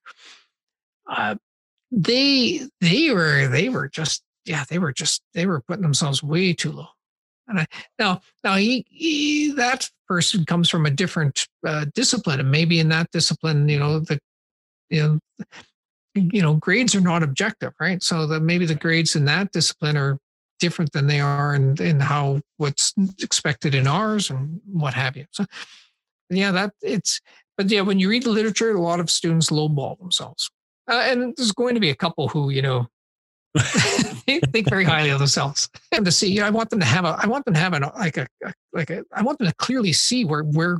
uh 1.09 1.35
they 1.89 2.59
they 2.81 3.11
were 3.11 3.47
they 3.47 3.69
were 3.69 3.87
just 3.87 4.21
yeah, 4.49 4.63
they 4.67 4.79
were 4.79 4.91
just 4.91 5.21
they 5.35 5.45
were 5.45 5.61
putting 5.61 5.83
themselves 5.83 6.23
way 6.23 6.53
too 6.53 6.71
low. 6.71 6.87
And 7.47 7.59
I, 7.59 7.67
now, 7.99 8.21
now 8.43 8.55
he, 8.55 8.85
he, 8.89 9.51
that 9.53 9.89
person 10.07 10.43
comes 10.43 10.69
from 10.69 10.87
a 10.87 10.91
different 10.91 11.47
uh, 11.65 11.85
discipline, 11.93 12.39
and 12.39 12.49
maybe 12.49 12.79
in 12.79 12.89
that 12.89 13.11
discipline, 13.11 13.69
you 13.69 13.77
know, 13.77 13.99
the 13.99 14.19
you 14.89 15.03
know, 15.03 15.19
you 16.15 16.41
know, 16.41 16.55
grades 16.55 16.95
are 16.95 17.01
not 17.01 17.21
objective, 17.21 17.73
right? 17.79 18.01
So 18.01 18.25
that 18.25 18.39
maybe 18.41 18.65
the 18.65 18.73
grades 18.73 19.15
in 19.15 19.25
that 19.25 19.51
discipline 19.51 19.97
are 19.97 20.17
different 20.59 20.91
than 20.93 21.05
they 21.05 21.19
are 21.19 21.53
in 21.53 21.79
in 21.79 21.99
how 21.99 22.41
what's 22.57 22.93
expected 23.21 23.75
in 23.75 23.85
ours 23.85 24.31
and 24.31 24.59
what 24.65 24.95
have 24.95 25.15
you. 25.15 25.25
So, 25.31 25.45
yeah, 26.31 26.51
that 26.51 26.73
it's. 26.81 27.21
But 27.55 27.69
yeah, 27.69 27.81
when 27.81 27.99
you 27.99 28.09
read 28.09 28.23
the 28.23 28.31
literature, 28.31 28.71
a 28.71 28.81
lot 28.81 28.99
of 28.99 29.11
students 29.11 29.51
lowball 29.51 29.99
themselves, 29.99 30.49
uh, 30.89 31.03
and 31.05 31.35
there's 31.35 31.51
going 31.51 31.75
to 31.75 31.81
be 31.81 31.91
a 31.91 31.95
couple 31.95 32.29
who 32.29 32.49
you 32.49 32.63
know 32.63 32.87
they 34.27 34.39
think 34.39 34.69
very 34.69 34.83
highly 34.83 35.09
of 35.09 35.19
themselves. 35.19 35.69
And 35.91 36.05
to 36.05 36.11
see, 36.11 36.31
you 36.31 36.41
know, 36.41 36.47
I 36.47 36.49
want 36.49 36.69
them 36.69 36.79
to 36.79 36.85
have 36.85 37.05
a, 37.05 37.17
I 37.21 37.27
want 37.27 37.45
them 37.45 37.53
to 37.53 37.59
have 37.59 37.73
a, 37.73 37.79
like 37.97 38.17
a, 38.17 38.27
like 38.73 38.89
a, 38.89 39.03
I 39.13 39.21
want 39.21 39.39
them 39.39 39.47
to 39.47 39.55
clearly 39.55 39.93
see 39.93 40.25
where, 40.25 40.43
where, 40.43 40.79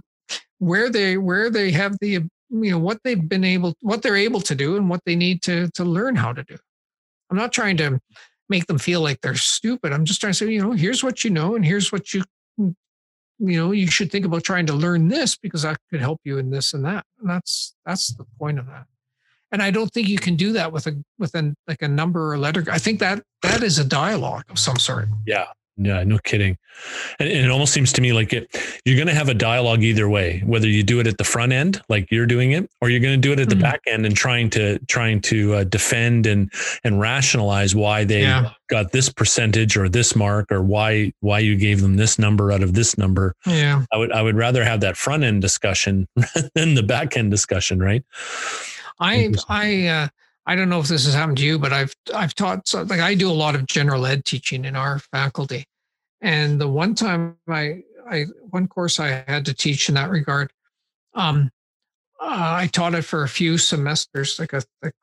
where 0.60 0.90
they, 0.90 1.18
where 1.18 1.50
they 1.50 1.72
have 1.72 1.98
the, 2.00 2.12
you 2.12 2.72
know, 2.72 2.80
what 2.80 3.00
they've 3.04 3.28
been 3.28 3.44
able, 3.44 3.76
what 3.82 4.02
they're 4.02 4.16
able 4.16 4.42
to 4.42 4.56
do 4.56 4.78
and 4.78 4.90
what 4.90 5.02
they 5.06 5.16
need 5.16 5.42
to, 5.44 5.70
to 5.72 5.84
learn 5.84 6.16
how 6.16 6.34
to 6.34 6.44
do. 6.44 6.58
I'm 7.30 7.38
not 7.38 7.54
trying 7.54 7.78
to 7.78 8.00
make 8.50 8.66
them 8.66 8.80
feel 8.80 9.02
like 9.02 9.22
they're 9.22 9.36
stupid. 9.36 9.94
I'm 9.94 10.06
just 10.06 10.20
trying 10.20 10.34
to 10.34 10.38
say, 10.38 10.50
you 10.50 10.62
know, 10.62 10.72
here's 10.72 11.04
what 11.04 11.24
you 11.24 11.30
know 11.30 11.56
and 11.56 11.64
here's 11.64 11.92
what 11.92 12.14
you, 12.14 12.24
you 12.58 12.76
know, 13.40 13.72
you 13.72 13.88
should 13.88 14.12
think 14.12 14.26
about 14.26 14.44
trying 14.44 14.66
to 14.66 14.74
learn 14.74 15.08
this 15.08 15.38
because 15.38 15.62
that 15.62 15.78
could 15.90 16.02
help 16.02 16.20
you 16.24 16.40
in 16.40 16.50
this 16.50 16.74
and 16.74 16.84
that. 16.86 17.06
And 17.20 17.30
that's, 17.30 17.76
that's 17.86 18.14
the 18.16 18.26
point 18.38 18.60
of 18.60 18.66
that 18.66 18.86
and 19.52 19.62
I 19.62 19.72
don't 19.72 19.92
think 19.92 20.08
you 20.08 20.20
can 20.20 20.36
do 20.36 20.54
that 20.54 20.72
with 20.72 20.88
a 20.88 21.04
with 21.18 21.36
a 21.36 21.56
like 21.68 21.82
a 21.82 21.88
number 21.88 22.28
or 22.28 22.36
a 22.36 22.38
letter. 22.38 22.64
I 22.72 22.80
think 22.80 23.00
that 23.00 23.24
that 23.42 23.64
is 23.64 23.80
a 23.80 23.86
dialogue 23.86 24.46
of 24.50 24.60
some 24.60 24.78
sort. 24.78 25.10
Yeah, 25.26 25.46
yeah, 25.82 26.04
no 26.04 26.18
kidding. 26.20 26.58
And, 27.20 27.30
and 27.30 27.46
it 27.46 27.50
almost 27.50 27.72
seems 27.72 27.94
to 27.94 28.02
me 28.02 28.12
like 28.12 28.34
it, 28.34 28.54
you're 28.84 28.98
going 28.98 29.08
to 29.08 29.14
have 29.14 29.30
a 29.30 29.34
dialogue 29.34 29.82
either 29.82 30.10
way, 30.10 30.44
whether 30.46 30.68
you 30.68 30.84
do 30.84 31.00
it 31.00 31.08
at 31.08 31.18
the 31.18 31.24
front 31.24 31.54
end, 31.54 31.82
like 31.88 32.12
you're 32.12 32.26
doing 32.26 32.52
it, 32.52 32.70
or 32.82 32.90
you're 32.90 33.00
going 33.00 33.20
to 33.20 33.28
do 33.28 33.32
it 33.32 33.40
at 33.40 33.48
the 33.48 33.56
mm-hmm. 33.56 33.62
back 33.62 33.82
end 33.88 34.06
and 34.06 34.16
trying 34.16 34.50
to 34.52 34.78
trying 34.88 35.22
to 35.22 35.56
uh, 35.56 35.64
defend 35.64 36.26
and 36.26 36.52
and 36.84 37.00
rationalize 37.00 37.76
why 37.76 38.04
they 38.04 38.24
yeah. 38.24 38.52
got 38.68 38.92
this 38.92 39.10
percentage 39.10 39.78
or 39.78 39.88
this 39.88 40.18
mark 40.18 40.52
or 40.52 40.62
why 40.62 41.14
why 41.22 41.40
you 41.40 41.56
gave 41.56 41.82
them 41.82 41.96
this 41.96 42.20
number 42.20 42.52
out 42.52 42.62
of 42.62 42.74
this 42.74 42.98
number. 42.98 43.34
Yeah, 43.46 43.86
I 43.94 43.98
would 43.98 44.12
I 44.12 44.22
would 44.22 44.36
rather 44.36 44.66
have 44.66 44.82
that 44.82 44.98
front 44.98 45.24
end 45.24 45.42
discussion 45.42 46.10
than 46.56 46.76
the 46.76 46.84
back 46.84 47.16
end 47.16 47.32
discussion, 47.32 47.80
right? 47.80 48.04
I 49.00 49.32
I 49.48 49.88
uh, 49.88 50.08
I 50.46 50.56
don't 50.56 50.70
know 50.70 50.80
if 50.80 50.88
this 50.88 51.06
has 51.06 51.14
happened 51.14 51.38
to 51.38 51.46
you, 51.46 51.60
but 51.60 51.74
I've 51.74 51.94
I've 52.14 52.36
taught 52.36 52.68
so, 52.68 52.84
like 52.84 53.00
I 53.00 53.16
do 53.16 53.30
a 53.30 53.34
lot 53.34 53.56
of 53.56 53.66
general 53.66 54.06
ed 54.06 54.26
teaching 54.26 54.66
in 54.66 54.76
our 54.76 55.00
faculty, 55.00 55.66
and 56.22 56.60
the 56.60 56.68
one 56.68 56.96
time 56.96 57.38
I 57.48 57.84
I 58.10 58.26
one 58.50 58.68
course 58.68 59.00
I 59.00 59.24
had 59.28 59.46
to 59.46 59.54
teach 59.54 59.90
in 59.90 59.96
that 59.96 60.10
regard, 60.10 60.52
um, 61.14 61.52
uh, 62.20 62.54
I 62.58 62.68
taught 62.68 62.96
it 62.96 63.04
for 63.04 63.24
a 63.24 63.30
few 63.30 63.58
semesters, 63.58 64.40
like 64.40 64.54
a 64.54 64.64
like 64.82 64.96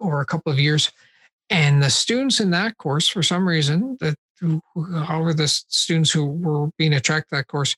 over 0.00 0.20
a 0.20 0.26
couple 0.26 0.50
of 0.50 0.58
years, 0.58 0.90
and 1.50 1.82
the 1.82 1.90
students 1.90 2.40
in 2.40 2.50
that 2.50 2.78
course, 2.78 3.08
for 3.08 3.22
some 3.22 3.46
reason, 3.46 3.96
that 4.00 4.16
however 5.04 5.34
the 5.34 5.48
students 5.48 6.10
who 6.10 6.26
were 6.26 6.70
being 6.78 6.94
attracted 6.94 7.30
to 7.30 7.36
that 7.36 7.46
course, 7.46 7.76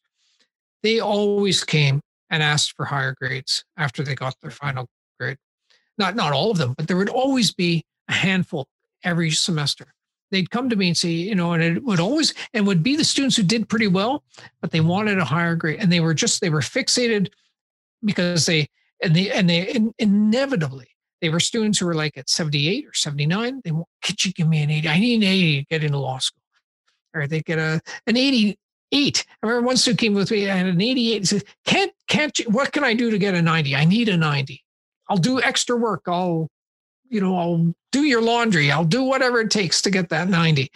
they 0.82 1.00
always 1.00 1.64
came 1.64 2.00
and 2.30 2.42
asked 2.42 2.74
for 2.76 2.86
higher 2.86 3.14
grades 3.18 3.64
after 3.76 4.02
they 4.02 4.14
got 4.14 4.34
their 4.40 4.50
final 4.50 4.88
grade. 5.18 5.38
Not 5.98 6.14
not 6.14 6.32
all 6.32 6.50
of 6.50 6.58
them, 6.58 6.74
but 6.76 6.88
there 6.88 6.96
would 6.96 7.08
always 7.08 7.52
be 7.52 7.84
a 8.08 8.12
handful 8.12 8.68
every 9.04 9.30
semester. 9.30 9.92
They'd 10.30 10.50
come 10.50 10.70
to 10.70 10.76
me 10.76 10.88
and 10.88 10.96
say, 10.96 11.08
you 11.08 11.34
know, 11.34 11.52
and 11.52 11.62
it 11.62 11.82
would 11.82 12.00
always 12.00 12.34
and 12.54 12.66
would 12.66 12.82
be 12.82 12.96
the 12.96 13.04
students 13.04 13.36
who 13.36 13.42
did 13.42 13.68
pretty 13.68 13.88
well, 13.88 14.22
but 14.60 14.70
they 14.70 14.80
wanted 14.80 15.18
a 15.18 15.24
higher 15.24 15.56
grade, 15.56 15.80
and 15.80 15.92
they 15.92 16.00
were 16.00 16.14
just 16.14 16.40
they 16.40 16.50
were 16.50 16.60
fixated 16.60 17.28
because 18.04 18.46
they 18.46 18.68
and 19.02 19.14
they 19.14 19.30
and 19.30 19.50
they 19.50 19.68
in, 19.68 19.92
inevitably 19.98 20.90
they 21.20 21.28
were 21.28 21.40
students 21.40 21.78
who 21.78 21.86
were 21.86 21.94
like 21.94 22.16
at 22.16 22.30
78 22.30 22.86
or 22.86 22.94
79. 22.94 23.60
They 23.64 23.72
won't, 23.72 23.86
could 24.02 24.24
you 24.24 24.32
give 24.32 24.48
me 24.48 24.62
an 24.62 24.70
80? 24.70 24.88
I 24.88 24.98
need 24.98 25.16
an 25.16 25.22
80 25.24 25.58
to 25.58 25.66
get 25.66 25.84
into 25.84 25.98
law 25.98 26.18
school. 26.18 26.42
Or 27.14 27.26
they 27.26 27.40
get 27.40 27.58
a 27.58 27.80
an 28.06 28.16
88. 28.16 28.56
I 29.42 29.46
remember 29.46 29.66
one 29.66 29.76
student 29.76 30.00
came 30.00 30.14
with 30.14 30.30
me, 30.30 30.48
and 30.48 30.68
an 30.68 30.80
88. 30.80 31.18
He 31.18 31.24
said, 31.24 31.44
Can't, 31.64 31.92
can't 32.10 32.36
you, 32.38 32.46
what 32.50 32.72
can 32.72 32.84
I 32.84 32.92
do 32.92 33.10
to 33.10 33.18
get 33.18 33.34
a 33.34 33.40
90? 33.40 33.74
I 33.74 33.84
need 33.84 34.08
a 34.08 34.16
90. 34.16 34.62
I'll 35.08 35.16
do 35.16 35.40
extra 35.40 35.76
work. 35.76 36.02
I'll, 36.06 36.48
you 37.08 37.20
know, 37.20 37.38
I'll 37.38 37.72
do 37.92 38.02
your 38.02 38.20
laundry. 38.20 38.70
I'll 38.70 38.84
do 38.84 39.04
whatever 39.04 39.40
it 39.40 39.50
takes 39.50 39.80
to 39.82 39.90
get 39.90 40.08
that 40.10 40.28
90. 40.28 40.70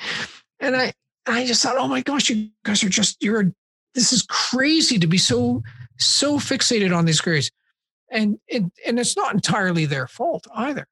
And 0.61 0.77
I, 0.77 0.93
I 1.27 1.45
just 1.45 1.63
thought, 1.63 1.77
oh 1.77 1.89
my 1.89 2.03
gosh, 2.03 2.31
you 2.31 2.51
guys 2.65 2.83
are 2.85 2.89
just, 2.89 3.23
you're, 3.23 3.53
this 3.95 4.13
is 4.13 4.23
crazy 4.23 4.99
to 4.99 5.07
be 5.07 5.19
so, 5.19 5.63
so 5.99 6.39
fixated 6.39 6.97
on 6.97 7.05
these 7.05 7.21
grades. 7.21 7.51
And, 8.11 8.39
it, 8.47 8.63
and 8.87 8.99
it's 8.99 9.17
not 9.17 9.35
entirely 9.35 9.87
their 9.87 10.07
fault 10.07 10.47
either. 10.55 10.87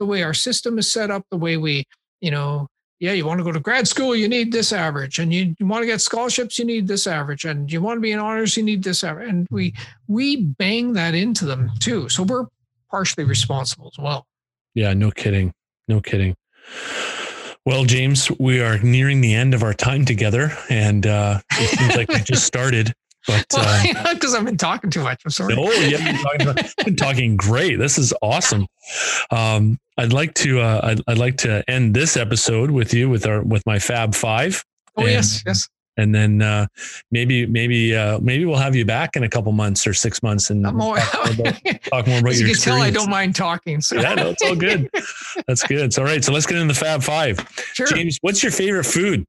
The 0.00 0.06
way 0.06 0.24
our 0.24 0.34
system 0.34 0.78
is 0.78 0.92
set 0.92 1.12
up, 1.12 1.24
the 1.30 1.38
way 1.38 1.56
we, 1.56 1.84
you 2.20 2.32
know, 2.32 2.66
yeah, 2.98 3.12
you 3.12 3.26
want 3.26 3.38
to 3.38 3.44
go 3.44 3.52
to 3.52 3.60
grad 3.60 3.86
school, 3.86 4.16
you 4.16 4.28
need 4.28 4.52
this 4.52 4.72
average, 4.72 5.18
and 5.18 5.32
you, 5.32 5.54
you 5.58 5.66
want 5.66 5.82
to 5.82 5.86
get 5.86 6.00
scholarships, 6.00 6.58
you 6.58 6.64
need 6.64 6.88
this 6.88 7.06
average, 7.06 7.44
and 7.44 7.70
you 7.70 7.82
want 7.82 7.98
to 7.98 8.00
be 8.00 8.12
in 8.12 8.18
honors, 8.18 8.56
you 8.56 8.62
need 8.62 8.82
this 8.82 9.04
average, 9.04 9.28
and 9.28 9.46
we 9.50 9.74
we 10.08 10.36
bang 10.36 10.94
that 10.94 11.14
into 11.14 11.44
them 11.44 11.70
too. 11.78 12.08
So 12.08 12.22
we're 12.22 12.46
partially 12.90 13.24
responsible 13.24 13.90
as 13.92 13.98
well. 13.98 14.26
Yeah, 14.74 14.94
no 14.94 15.10
kidding, 15.10 15.52
no 15.88 16.00
kidding. 16.00 16.36
Well, 17.66 17.84
James, 17.84 18.30
we 18.38 18.60
are 18.60 18.78
nearing 18.78 19.20
the 19.20 19.34
end 19.34 19.52
of 19.52 19.62
our 19.62 19.74
time 19.74 20.04
together, 20.04 20.56
and 20.70 21.06
uh, 21.06 21.40
it 21.52 21.78
seems 21.78 21.96
like 21.96 22.08
we 22.08 22.20
just 22.20 22.44
started. 22.46 22.94
But 23.26 23.46
because 23.48 24.34
uh, 24.34 24.38
I've 24.38 24.44
been 24.44 24.56
talking 24.56 24.90
too 24.90 25.02
much. 25.02 25.22
I'm 25.24 25.30
sorry. 25.30 25.54
Oh 25.56 25.70
yeah, 25.72 26.22
talking, 26.22 26.70
been 26.84 26.96
talking 26.96 27.36
great. 27.36 27.78
This 27.78 27.98
is 27.98 28.14
awesome. 28.22 28.66
Um, 29.30 29.78
I'd 29.98 30.12
like 30.12 30.34
to 30.34 30.60
uh, 30.60 30.80
I'd, 30.82 31.00
I'd 31.08 31.18
like 31.18 31.36
to 31.38 31.68
end 31.68 31.94
this 31.94 32.16
episode 32.16 32.70
with 32.70 32.94
you 32.94 33.08
with 33.08 33.26
our 33.26 33.42
with 33.42 33.64
my 33.66 33.78
Fab 33.78 34.14
Five. 34.14 34.64
Oh 34.96 35.02
and, 35.02 35.10
yes, 35.10 35.42
yes. 35.46 35.68
And 35.98 36.14
then 36.14 36.42
uh, 36.42 36.66
maybe 37.10 37.46
maybe 37.46 37.96
uh, 37.96 38.20
maybe 38.20 38.44
we'll 38.44 38.58
have 38.58 38.76
you 38.76 38.84
back 38.84 39.16
in 39.16 39.24
a 39.24 39.28
couple 39.28 39.50
months 39.52 39.86
or 39.86 39.94
six 39.94 40.22
months 40.22 40.50
and 40.50 40.62
more, 40.62 40.98
talk, 40.98 41.36
more 41.38 41.48
about, 41.48 41.62
talk 41.84 42.06
more 42.06 42.18
about 42.18 42.34
your 42.34 42.48
you 42.48 42.54
can 42.54 42.62
tell, 42.62 42.82
I 42.82 42.90
don't 42.90 43.08
mind 43.08 43.34
talking. 43.34 43.80
So. 43.80 43.96
Yeah, 43.96 44.14
no, 44.14 44.30
it's 44.30 44.42
all 44.42 44.54
good. 44.54 44.90
That's 45.48 45.62
good. 45.62 45.94
So, 45.94 46.02
all 46.02 46.08
right. 46.08 46.22
So 46.22 46.32
let's 46.32 46.44
get 46.44 46.58
into 46.58 46.74
the 46.74 46.78
Fab 46.78 47.02
Five. 47.02 47.48
Sure. 47.72 47.86
James, 47.86 48.18
what's 48.20 48.42
your 48.42 48.52
favorite 48.52 48.84
food? 48.84 49.24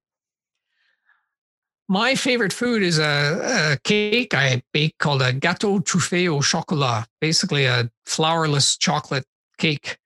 My 1.90 2.16
favorite 2.16 2.52
food 2.52 2.84
is 2.84 3.00
a, 3.00 3.74
a, 3.74 3.78
cake 3.84 4.34
I 4.34 4.62
bake 4.74 4.98
called 4.98 5.22
a 5.22 5.32
gâteau 5.32 5.80
truffé 5.80 6.28
au 6.28 6.42
chocolat, 6.42 7.08
basically 7.22 7.64
a 7.66 7.90
flourless 8.06 8.78
chocolate 8.78 9.26
cake. 9.58 9.98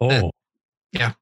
Oh, 0.00 0.08
that, 0.08 0.30
yeah, 0.92 1.12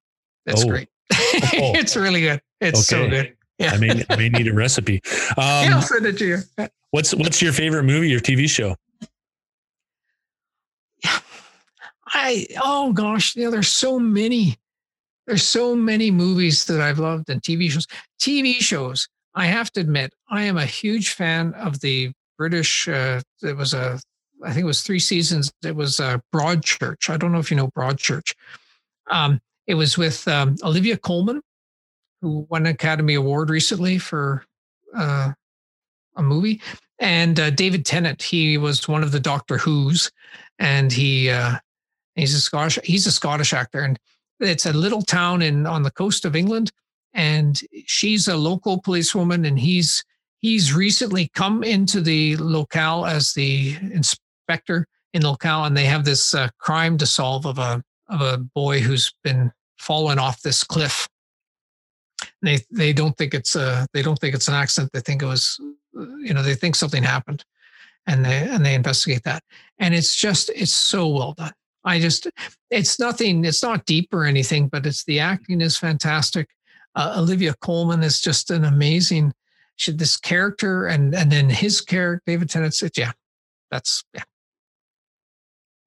that's 0.44 0.64
oh. 0.64 0.68
great. 0.68 0.88
Oh. 1.60 1.72
it's 1.74 1.96
really 1.96 2.20
good. 2.20 2.40
It's 2.60 2.92
okay. 2.92 3.04
so 3.04 3.08
good. 3.08 3.36
Yeah. 3.58 3.72
I 3.72 3.78
may, 3.78 4.04
I 4.10 4.16
may 4.16 4.28
need 4.28 4.48
a 4.48 4.54
recipe. 4.54 5.00
Um, 5.36 5.64
yeah, 5.64 5.70
I'll 5.74 5.82
send 5.82 6.06
it 6.06 6.18
to 6.18 6.26
you. 6.26 6.38
What's 6.90 7.14
What's 7.14 7.42
your 7.42 7.52
favorite 7.52 7.84
movie 7.84 8.14
or 8.14 8.20
TV 8.20 8.48
show? 8.48 8.76
I 12.06 12.46
oh 12.62 12.92
gosh, 12.92 13.36
yeah, 13.36 13.50
there's 13.50 13.68
so 13.68 13.98
many. 13.98 14.56
There's 15.26 15.46
so 15.46 15.76
many 15.76 16.10
movies 16.10 16.64
that 16.66 16.80
I've 16.80 16.98
loved 16.98 17.28
and 17.30 17.42
TV 17.42 17.70
shows. 17.70 17.86
TV 18.20 18.54
shows. 18.54 19.08
I 19.38 19.46
have 19.46 19.70
to 19.74 19.80
admit, 19.80 20.12
I 20.28 20.42
am 20.42 20.56
a 20.56 20.66
huge 20.66 21.12
fan 21.12 21.54
of 21.54 21.78
the 21.78 22.10
British. 22.36 22.88
Uh, 22.88 23.20
it 23.40 23.56
was 23.56 23.72
a, 23.72 24.00
I 24.42 24.52
think 24.52 24.64
it 24.64 24.66
was 24.66 24.82
three 24.82 24.98
seasons. 24.98 25.52
It 25.64 25.76
was 25.76 26.00
uh, 26.00 26.18
Broadchurch. 26.34 27.08
I 27.08 27.16
don't 27.16 27.30
know 27.30 27.38
if 27.38 27.48
you 27.48 27.56
know 27.56 27.68
Broadchurch. 27.68 28.34
Um, 29.08 29.40
it 29.68 29.76
was 29.76 29.96
with 29.96 30.26
um, 30.26 30.56
Olivia 30.64 30.96
Colman, 30.96 31.40
who 32.20 32.48
won 32.50 32.66
an 32.66 32.72
Academy 32.72 33.14
Award 33.14 33.48
recently 33.48 33.96
for 33.96 34.44
uh, 34.96 35.30
a 36.16 36.22
movie, 36.22 36.60
and 36.98 37.38
uh, 37.38 37.50
David 37.50 37.86
Tennant. 37.86 38.20
He 38.20 38.58
was 38.58 38.88
one 38.88 39.04
of 39.04 39.12
the 39.12 39.20
Doctor 39.20 39.56
Who's, 39.56 40.10
and 40.58 40.92
he 40.92 41.30
uh, 41.30 41.58
he's 42.16 42.34
a 42.34 42.40
Scottish 42.40 42.80
he's 42.82 43.06
a 43.06 43.12
Scottish 43.12 43.52
actor, 43.52 43.82
and 43.82 44.00
it's 44.40 44.66
a 44.66 44.72
little 44.72 45.02
town 45.02 45.42
in 45.42 45.64
on 45.64 45.84
the 45.84 45.92
coast 45.92 46.24
of 46.24 46.34
England 46.34 46.72
and 47.14 47.60
she's 47.86 48.28
a 48.28 48.36
local 48.36 48.80
policewoman 48.80 49.44
and 49.44 49.58
he's 49.58 50.04
he's 50.38 50.72
recently 50.72 51.30
come 51.34 51.64
into 51.64 52.00
the 52.00 52.36
locale 52.36 53.04
as 53.06 53.32
the 53.32 53.76
inspector 53.92 54.86
in 55.14 55.22
locale 55.22 55.64
and 55.64 55.76
they 55.76 55.84
have 55.84 56.04
this 56.04 56.34
uh, 56.34 56.48
crime 56.58 56.98
to 56.98 57.06
solve 57.06 57.46
of 57.46 57.58
a 57.58 57.82
of 58.08 58.20
a 58.20 58.38
boy 58.38 58.80
who's 58.80 59.12
been 59.22 59.50
fallen 59.78 60.18
off 60.18 60.42
this 60.42 60.64
cliff. 60.64 61.08
They 62.42 62.58
they 62.70 62.92
don't 62.92 63.16
think 63.16 63.34
it's 63.34 63.56
a 63.56 63.86
they 63.92 64.02
don't 64.02 64.18
think 64.18 64.34
it's 64.34 64.48
an 64.48 64.54
accident. 64.54 64.92
They 64.92 65.00
think 65.00 65.22
it 65.22 65.26
was 65.26 65.58
you 65.92 66.34
know 66.34 66.42
they 66.42 66.54
think 66.54 66.74
something 66.74 67.02
happened 67.02 67.44
and 68.06 68.24
they 68.24 68.48
and 68.48 68.64
they 68.64 68.74
investigate 68.74 69.24
that. 69.24 69.42
And 69.78 69.94
it's 69.94 70.14
just 70.14 70.50
it's 70.54 70.74
so 70.74 71.08
well 71.08 71.32
done. 71.32 71.52
I 71.84 72.00
just 72.00 72.28
it's 72.70 72.98
nothing 72.98 73.44
it's 73.44 73.62
not 73.62 73.86
deep 73.86 74.12
or 74.12 74.24
anything 74.24 74.68
but 74.68 74.84
it's 74.84 75.04
the 75.04 75.20
acting 75.20 75.60
is 75.60 75.76
fantastic 75.76 76.48
uh, 76.98 77.14
Olivia 77.16 77.54
Colman 77.60 78.02
is 78.02 78.20
just 78.20 78.50
an 78.50 78.64
amazing. 78.64 79.32
She, 79.76 79.92
this 79.92 80.16
character 80.16 80.86
and 80.86 81.14
and 81.14 81.30
then 81.30 81.48
his 81.48 81.80
character, 81.80 82.22
David 82.26 82.50
Tennant. 82.50 82.74
It's, 82.82 82.98
yeah, 82.98 83.12
that's 83.70 84.04
yeah. 84.12 84.24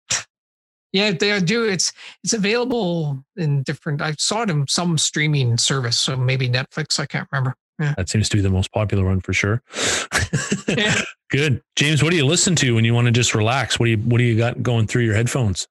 Yeah, 0.93 1.12
they 1.12 1.39
do. 1.41 1.66
It's 1.66 1.91
it's 2.24 2.34
available 2.34 3.24
in 3.36 3.64
different. 3.64 4.01
I 4.01 4.14
saw 4.14 4.43
it 4.43 4.49
in 4.49 4.68
some 4.68 4.97
streaming 4.97 5.57
service, 5.57 5.99
so 5.99 6.16
maybe 6.16 6.49
Netflix. 6.49 6.99
I 6.99 7.05
can't 7.05 7.28
remember. 7.32 7.55
Yeah. 7.80 7.93
That 7.97 8.09
seems 8.09 8.30
to 8.30 8.38
be 8.38 8.41
the 8.41 8.49
most 8.49 8.72
popular 8.72 9.05
one 9.05 9.22
for 9.22 9.34
sure. 9.34 9.62
yeah. 10.68 11.01
Good, 11.30 11.62
James. 11.76 12.03
What 12.03 12.12
do 12.12 12.18
you 12.18 12.26
listen 12.26 12.55
to 12.57 12.76
when 12.76 12.86
you 12.86 12.93
want 12.93 13.05
to 13.05 13.12
just 13.12 13.34
relax? 13.36 13.80
What 13.80 13.86
do 13.86 13.91
you 13.91 13.97
What 13.97 14.18
do 14.20 14.24
you 14.24 14.38
got 14.38 14.64
going 14.64 14.88
through 14.88 15.03
your 15.03 15.16
headphones? 15.16 15.68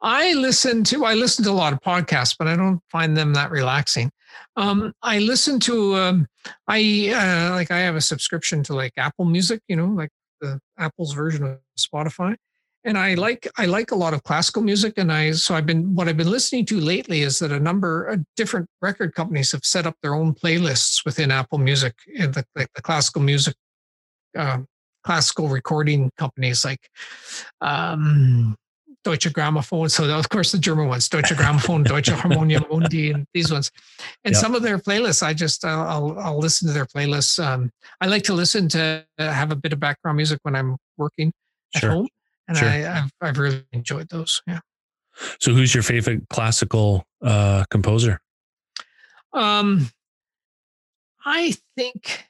I 0.00 0.34
listen 0.34 0.84
to 0.84 1.04
I 1.04 1.14
listen 1.14 1.44
to 1.44 1.50
a 1.50 1.52
lot 1.52 1.72
of 1.72 1.80
podcasts, 1.80 2.34
but 2.38 2.48
I 2.48 2.56
don't 2.56 2.80
find 2.90 3.16
them 3.16 3.34
that 3.34 3.50
relaxing. 3.50 4.10
Um, 4.56 4.92
I 5.02 5.18
listen 5.18 5.60
to 5.60 5.96
um, 5.96 6.26
I 6.68 7.12
uh, 7.14 7.54
like 7.54 7.70
I 7.70 7.78
have 7.78 7.96
a 7.96 8.00
subscription 8.00 8.62
to 8.64 8.74
like 8.74 8.92
Apple 8.96 9.24
Music, 9.24 9.60
you 9.68 9.76
know, 9.76 9.86
like 9.86 10.10
the 10.40 10.60
Apple's 10.78 11.12
version 11.12 11.44
of 11.44 11.58
Spotify, 11.78 12.36
and 12.84 12.96
I 12.96 13.14
like 13.14 13.48
I 13.58 13.66
like 13.66 13.90
a 13.90 13.96
lot 13.96 14.14
of 14.14 14.22
classical 14.22 14.62
music, 14.62 14.94
and 14.96 15.12
I 15.12 15.32
so 15.32 15.54
I've 15.54 15.66
been 15.66 15.94
what 15.94 16.08
I've 16.08 16.16
been 16.16 16.30
listening 16.30 16.64
to 16.66 16.80
lately 16.80 17.22
is 17.22 17.38
that 17.40 17.52
a 17.52 17.60
number 17.60 18.06
of 18.06 18.24
different 18.36 18.68
record 18.80 19.14
companies 19.14 19.52
have 19.52 19.64
set 19.64 19.86
up 19.86 19.96
their 20.02 20.14
own 20.14 20.34
playlists 20.34 21.04
within 21.04 21.30
Apple 21.30 21.58
Music, 21.58 21.94
and 22.18 22.34
the 22.34 22.44
like 22.54 22.72
the 22.74 22.82
classical 22.82 23.22
music. 23.22 23.54
Uh, 24.36 24.58
classical 25.06 25.46
recording 25.48 26.10
companies 26.18 26.64
like 26.64 26.90
um, 27.60 28.56
Deutsche 29.06 29.32
Grammophon. 29.32 29.88
So 29.88 30.04
of 30.18 30.28
course 30.30 30.50
the 30.50 30.58
German 30.58 30.88
ones, 30.88 31.08
Deutsche 31.08 31.30
Grammophon, 31.30 31.84
Deutsche 31.84 32.08
Harmonia 32.08 32.60
Mundi, 32.70 33.12
and 33.12 33.24
these 33.32 33.52
ones. 33.52 33.70
And 34.24 34.34
yep. 34.34 34.40
some 34.40 34.56
of 34.56 34.62
their 34.62 34.78
playlists, 34.78 35.22
I 35.22 35.32
just 35.32 35.64
uh, 35.64 35.68
I'll 35.68 36.18
I'll 36.18 36.40
listen 36.40 36.66
to 36.66 36.74
their 36.74 36.86
playlists. 36.86 37.42
Um, 37.42 37.70
I 38.00 38.06
like 38.06 38.24
to 38.24 38.34
listen 38.34 38.68
to 38.70 39.06
uh, 39.16 39.30
have 39.30 39.52
a 39.52 39.56
bit 39.56 39.72
of 39.72 39.78
background 39.78 40.16
music 40.16 40.40
when 40.42 40.56
I'm 40.56 40.76
working 40.96 41.32
at 41.76 41.82
sure. 41.82 41.90
home, 41.90 42.08
and 42.48 42.56
sure. 42.56 42.68
I, 42.68 42.72
have 42.72 43.10
I've 43.20 43.38
really 43.38 43.64
enjoyed 43.72 44.08
those. 44.08 44.42
Yeah. 44.44 44.58
So 45.38 45.54
who's 45.54 45.72
your 45.72 45.84
favorite 45.84 46.28
classical 46.28 47.04
uh, 47.22 47.64
composer? 47.70 48.20
Um, 49.32 49.88
I 51.24 51.54
think 51.76 52.26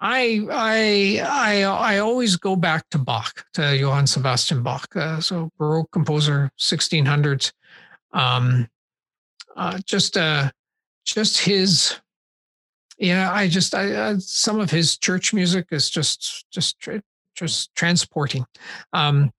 I 0.00 0.46
I 0.50 1.20
I 1.24 1.62
I 1.64 1.98
always 1.98 2.36
go 2.36 2.54
back 2.54 2.88
to 2.90 2.98
Bach, 2.98 3.44
to 3.54 3.76
Johann 3.76 4.06
Sebastian 4.06 4.62
Bach. 4.62 4.94
Uh, 4.94 5.20
so 5.20 5.50
Baroque 5.58 5.90
composer, 5.90 6.50
1600s. 6.58 7.52
Um, 8.12 8.68
uh, 9.56 9.78
just 9.84 10.16
uh, 10.16 10.50
just 11.04 11.38
his. 11.38 11.96
Yeah, 12.98 13.32
I 13.32 13.48
just 13.48 13.74
I 13.74 13.92
uh, 13.92 14.16
some 14.18 14.60
of 14.60 14.70
his 14.70 14.98
church 14.98 15.32
music 15.32 15.66
is 15.70 15.90
just 15.90 16.46
just 16.52 16.76
just 17.34 17.74
transporting. 17.74 18.44
Um, 18.92 19.32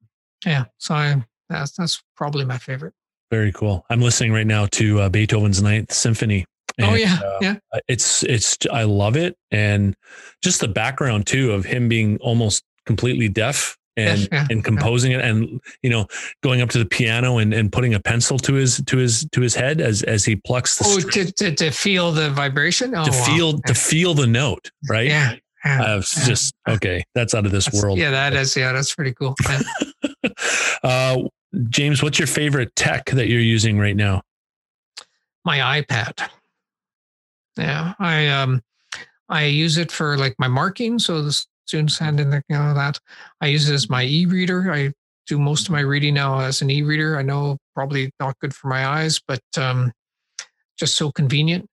yeah, 0.46 0.66
so 0.78 0.96
I 0.96 1.24
that's 1.50 1.72
that's 1.72 2.04
probably 2.16 2.46
my 2.46 2.58
favorite. 2.58 2.94
Very 3.32 3.52
cool. 3.52 3.86
I'm 3.90 4.02
listening 4.02 4.34
right 4.34 4.48
now 4.48 4.66
to 4.72 5.02
uh, 5.02 5.10
Beethoven's 5.10 5.62
Ninth 5.62 5.94
Symphony 5.94 6.46
and, 6.80 6.92
oh 6.92 6.96
yeah, 6.96 7.20
uh, 7.24 7.38
yeah. 7.42 7.56
It's 7.88 8.24
it's 8.24 8.58
I 8.72 8.84
love 8.84 9.16
it, 9.16 9.38
and 9.52 9.96
just 10.42 10.62
the 10.62 10.68
background 10.68 11.28
too 11.28 11.52
of 11.52 11.66
him 11.66 11.90
being 11.90 12.18
almost 12.18 12.64
completely 12.86 13.30
deaf 13.30 13.78
and 13.98 14.30
yeah, 14.32 14.48
and 14.50 14.64
composing 14.64 15.12
yeah. 15.12 15.20
it, 15.20 15.26
and 15.26 15.62
you 15.84 15.90
know 15.90 16.08
going 16.42 16.62
up 16.62 16.70
to 16.70 16.78
the 16.78 16.86
piano 16.86 17.38
and, 17.38 17.54
and 17.54 17.72
putting 17.72 17.94
a 17.94 18.00
pencil 18.00 18.40
to 18.40 18.54
his 18.54 18.82
to 18.86 18.98
his 18.98 19.28
to 19.32 19.42
his 19.42 19.54
head 19.54 19.82
as 19.82 20.04
as 20.04 20.24
he 20.24 20.36
plucks 20.38 20.78
the 20.78 20.86
oh 20.88 21.10
to, 21.10 21.32
to, 21.34 21.54
to 21.54 21.70
feel 21.70 22.12
the 22.12 22.30
vibration 22.30 22.96
oh, 22.96 23.04
to 23.04 23.12
wow. 23.12 23.24
feel 23.26 23.60
to 23.60 23.74
feel 23.74 24.14
the 24.14 24.28
note 24.28 24.72
right 24.90 25.08
yeah. 25.08 25.36
Yeah, 25.66 26.00
just 26.00 26.56
okay. 26.70 27.04
That's 27.16 27.34
out 27.34 27.46
of 27.46 27.52
this 27.52 27.66
that's, 27.66 27.84
world. 27.84 27.98
Yeah, 27.98 28.12
that 28.12 28.34
is. 28.34 28.56
Yeah, 28.56 28.72
that's 28.72 28.96
pretty 28.96 29.14
cool. 29.14 29.36
uh, 30.84 31.18
James, 31.68 32.02
what's 32.02 32.18
your 32.18 32.30
favorite 32.30 32.74
tech 32.78 33.08
that 33.08 33.28
you're 33.28 33.42
using 33.42 33.78
right 33.78 33.96
now? 33.96 34.22
My 35.44 35.82
iPad. 35.82 36.30
Yeah, 37.60 37.94
I 38.00 38.28
um, 38.30 38.62
I 39.28 39.44
use 39.46 39.78
it 39.78 39.92
for 39.92 40.18
like 40.18 40.36
my 40.40 40.48
marking. 40.48 40.98
So 40.98 41.22
the 41.22 41.46
students 41.68 42.00
hand 42.00 42.20
in 42.20 42.30
the, 42.30 42.42
you 42.50 42.58
know 42.58 42.74
that. 42.74 43.00
I 43.42 43.48
use 43.48 43.70
it 43.70 43.74
as 43.74 43.90
my 43.90 44.04
e-reader. 44.04 44.72
I 44.72 44.94
do 45.28 45.38
most 45.38 45.68
of 45.68 45.72
my 45.72 45.82
reading 45.82 46.16
now 46.16 46.40
as 46.40 46.62
an 46.62 46.70
e-reader. 46.70 47.18
I 47.18 47.22
know 47.22 47.58
probably 47.76 48.12
not 48.20 48.40
good 48.40 48.56
for 48.56 48.68
my 48.68 48.88
eyes, 48.88 49.20
but 49.28 49.42
um, 49.58 49.92
just 50.80 50.96
so 50.96 51.12
convenient. 51.12 51.68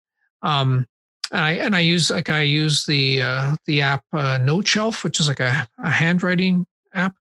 Um, 0.42 0.88
and 1.32 1.42
I 1.42 1.52
and 1.54 1.76
I 1.76 1.82
use 1.82 2.10
like 2.10 2.30
I 2.30 2.42
use 2.42 2.86
the 2.86 3.22
uh, 3.22 3.56
the 3.66 3.82
app 3.82 4.04
uh, 4.14 4.40
NoteShelf, 4.40 5.04
which 5.04 5.20
is 5.20 5.28
like 5.28 5.40
a, 5.40 5.68
a 5.80 5.90
handwriting 5.90 6.66
app, 6.94 7.16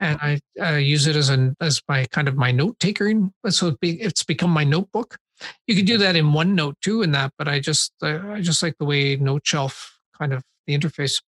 and 0.00 0.18
I 0.22 0.40
uh, 0.60 0.76
use 0.76 1.06
it 1.06 1.16
as 1.16 1.28
an 1.28 1.56
as 1.60 1.82
my 1.88 2.06
kind 2.06 2.28
of 2.28 2.36
my 2.36 2.52
note 2.52 2.78
taking. 2.80 3.32
So 3.48 3.76
it's 3.82 4.24
become 4.24 4.50
my 4.50 4.64
notebook. 4.64 5.18
You 5.66 5.76
could 5.76 5.86
do 5.86 5.98
that 5.98 6.16
in 6.16 6.26
OneNote 6.26 6.74
too, 6.80 7.02
in 7.02 7.12
that, 7.12 7.32
but 7.38 7.48
I 7.48 7.60
just 7.60 7.92
I 8.02 8.40
just 8.40 8.62
like 8.62 8.76
the 8.78 8.84
way 8.84 9.16
NoteShelf 9.16 9.90
kind 10.18 10.32
of 10.32 10.42
the 10.66 10.78
interface. 10.78 11.22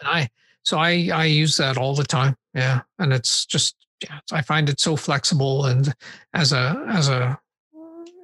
And 0.00 0.08
I 0.08 0.28
so 0.62 0.78
I 0.78 1.10
I 1.12 1.24
use 1.24 1.56
that 1.56 1.76
all 1.76 1.94
the 1.94 2.04
time. 2.04 2.36
Yeah, 2.54 2.82
and 2.98 3.12
it's 3.12 3.46
just 3.46 3.76
yeah, 4.02 4.18
I 4.32 4.42
find 4.42 4.68
it 4.68 4.80
so 4.80 4.96
flexible 4.96 5.66
and 5.66 5.94
as 6.34 6.52
a 6.52 6.84
as 6.88 7.08
a 7.08 7.38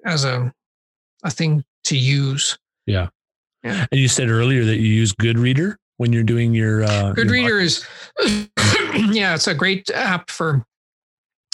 as 0.04 0.24
a 0.24 0.52
a 1.22 1.30
thing 1.30 1.64
to 1.84 1.96
use. 1.96 2.58
Yeah. 2.86 3.08
Yeah. 3.62 3.86
And 3.92 4.00
you 4.00 4.08
said 4.08 4.28
earlier 4.28 4.64
that 4.64 4.78
you 4.78 4.88
use 4.88 5.12
Goodreader. 5.12 5.76
when 5.98 6.12
you're 6.12 6.24
doing 6.24 6.52
your 6.52 6.82
uh, 6.82 7.14
Goodreader 7.14 7.48
your 7.48 7.60
is 7.60 7.86
yeah, 9.14 9.34
it's 9.34 9.46
a 9.46 9.54
great 9.54 9.88
app 9.90 10.30
for 10.30 10.64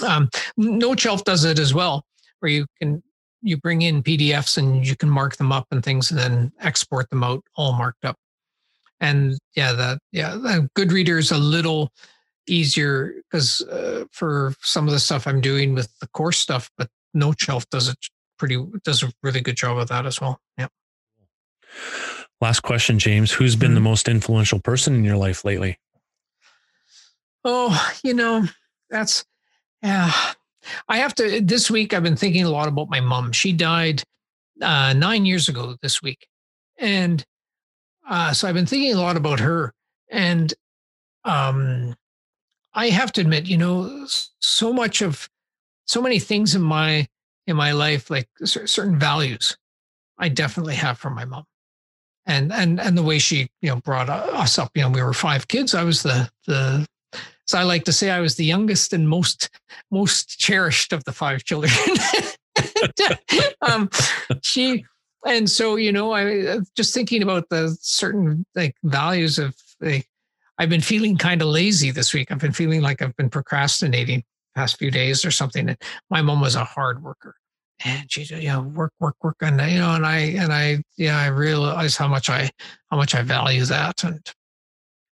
um 0.06 0.30
NoteShelf 0.58 1.24
does 1.24 1.44
it 1.44 1.58
as 1.58 1.74
well, 1.74 2.04
where 2.40 2.50
you 2.50 2.66
can 2.80 3.02
you 3.42 3.56
bring 3.56 3.82
in 3.82 4.02
PDFs 4.02 4.58
and 4.58 4.86
you 4.86 4.96
can 4.96 5.08
mark 5.08 5.36
them 5.36 5.52
up 5.52 5.66
and 5.70 5.84
things 5.84 6.10
and 6.10 6.18
then 6.18 6.52
export 6.60 7.08
them 7.10 7.22
out 7.22 7.42
all 7.56 7.72
marked 7.72 8.04
up. 8.04 8.16
And 9.00 9.38
yeah, 9.54 9.72
that 9.74 9.98
yeah, 10.12 10.34
the 10.34 10.68
Goodreader 10.76 11.18
is 11.18 11.30
a 11.30 11.38
little 11.38 11.92
easier 12.48 13.14
because 13.30 13.60
uh, 13.62 14.04
for 14.10 14.54
some 14.62 14.86
of 14.88 14.92
the 14.92 14.98
stuff 15.00 15.26
I'm 15.26 15.40
doing 15.40 15.74
with 15.74 15.88
the 16.00 16.08
course 16.08 16.38
stuff, 16.38 16.70
but 16.76 16.88
NoteShelf 17.16 17.68
does 17.70 17.88
it 17.88 17.98
pretty 18.38 18.64
does 18.84 19.02
a 19.02 19.12
really 19.22 19.40
good 19.40 19.56
job 19.56 19.78
of 19.78 19.88
that 19.88 20.06
as 20.06 20.20
well. 20.20 20.40
Yeah. 20.56 20.68
Last 22.40 22.60
question, 22.60 22.98
James. 22.98 23.32
Who's 23.32 23.56
been 23.56 23.74
the 23.74 23.80
Mhm. 23.80 23.84
most 23.84 24.08
influential 24.08 24.60
person 24.60 24.94
in 24.94 25.04
your 25.04 25.16
life 25.16 25.44
lately? 25.44 25.78
Oh, 27.44 27.92
you 28.02 28.14
know, 28.14 28.46
that's 28.90 29.24
yeah. 29.82 30.12
I 30.88 30.98
have 30.98 31.14
to 31.16 31.40
this 31.40 31.70
week 31.70 31.94
I've 31.94 32.02
been 32.02 32.16
thinking 32.16 32.44
a 32.44 32.50
lot 32.50 32.68
about 32.68 32.90
my 32.90 33.00
mom. 33.00 33.32
She 33.32 33.52
died 33.52 34.02
uh 34.60 34.92
9 34.92 35.24
years 35.24 35.48
ago 35.48 35.76
this 35.82 36.02
week. 36.02 36.26
And 36.78 37.24
uh 38.08 38.32
so 38.32 38.48
I've 38.48 38.54
been 38.54 38.66
thinking 38.66 38.94
a 38.94 39.00
lot 39.00 39.16
about 39.16 39.40
her 39.40 39.72
and 40.10 40.52
um 41.24 41.94
I 42.74 42.90
have 42.90 43.12
to 43.12 43.20
admit, 43.20 43.46
you 43.46 43.56
know, 43.56 44.06
so 44.40 44.72
much 44.72 45.02
of 45.02 45.28
so 45.86 46.02
many 46.02 46.18
things 46.18 46.54
in 46.54 46.62
my 46.62 47.06
in 47.46 47.56
my 47.56 47.72
life 47.72 48.10
like 48.10 48.28
cer- 48.44 48.66
certain 48.66 48.98
values 48.98 49.56
I 50.18 50.28
definitely 50.28 50.74
have 50.74 50.98
from 50.98 51.14
my 51.14 51.24
mom. 51.24 51.44
And 52.26 52.52
and 52.52 52.78
and 52.78 52.96
the 52.98 53.02
way 53.02 53.18
she, 53.18 53.48
you 53.62 53.70
know, 53.70 53.76
brought 53.76 54.10
us 54.10 54.58
up, 54.58 54.70
you 54.74 54.82
know, 54.82 54.90
we 54.90 55.02
were 55.02 55.14
five 55.14 55.48
kids. 55.48 55.74
I 55.74 55.82
was 55.84 56.02
the 56.02 56.28
the 56.46 56.86
so 57.48 57.56
I 57.56 57.62
like 57.62 57.84
to 57.84 57.92
say 57.92 58.10
I 58.10 58.20
was 58.20 58.34
the 58.34 58.44
youngest 58.44 58.92
and 58.92 59.08
most 59.08 59.48
most 59.90 60.38
cherished 60.38 60.92
of 60.92 61.04
the 61.04 61.12
five 61.12 61.44
children. 61.44 61.72
um, 63.62 63.88
she 64.42 64.84
and 65.26 65.48
so 65.48 65.76
you 65.76 65.90
know 65.90 66.12
I 66.12 66.40
uh, 66.46 66.60
just 66.76 66.92
thinking 66.92 67.22
about 67.22 67.48
the 67.48 67.74
certain 67.80 68.44
like 68.54 68.76
values 68.84 69.38
of 69.38 69.56
like 69.80 70.06
I've 70.58 70.68
been 70.68 70.82
feeling 70.82 71.16
kind 71.16 71.40
of 71.40 71.48
lazy 71.48 71.90
this 71.90 72.12
week. 72.12 72.30
I've 72.30 72.38
been 72.38 72.52
feeling 72.52 72.82
like 72.82 73.00
I've 73.00 73.16
been 73.16 73.30
procrastinating 73.30 74.24
past 74.54 74.76
few 74.76 74.90
days 74.90 75.24
or 75.24 75.30
something. 75.30 75.70
And 75.70 75.78
my 76.10 76.20
mom 76.20 76.42
was 76.42 76.54
a 76.54 76.64
hard 76.64 77.02
worker. 77.02 77.34
And 77.84 78.12
she 78.12 78.24
you 78.24 78.48
know, 78.48 78.62
work, 78.62 78.92
work, 79.00 79.16
work. 79.22 79.36
And 79.40 79.58
you 79.72 79.78
know, 79.78 79.94
and 79.94 80.04
I 80.04 80.18
and 80.36 80.52
I 80.52 80.82
yeah, 80.98 81.18
I 81.18 81.28
realize 81.28 81.96
how 81.96 82.08
much 82.08 82.28
I 82.28 82.50
how 82.90 82.98
much 82.98 83.14
I 83.14 83.22
value 83.22 83.64
that 83.66 84.04
and 84.04 84.20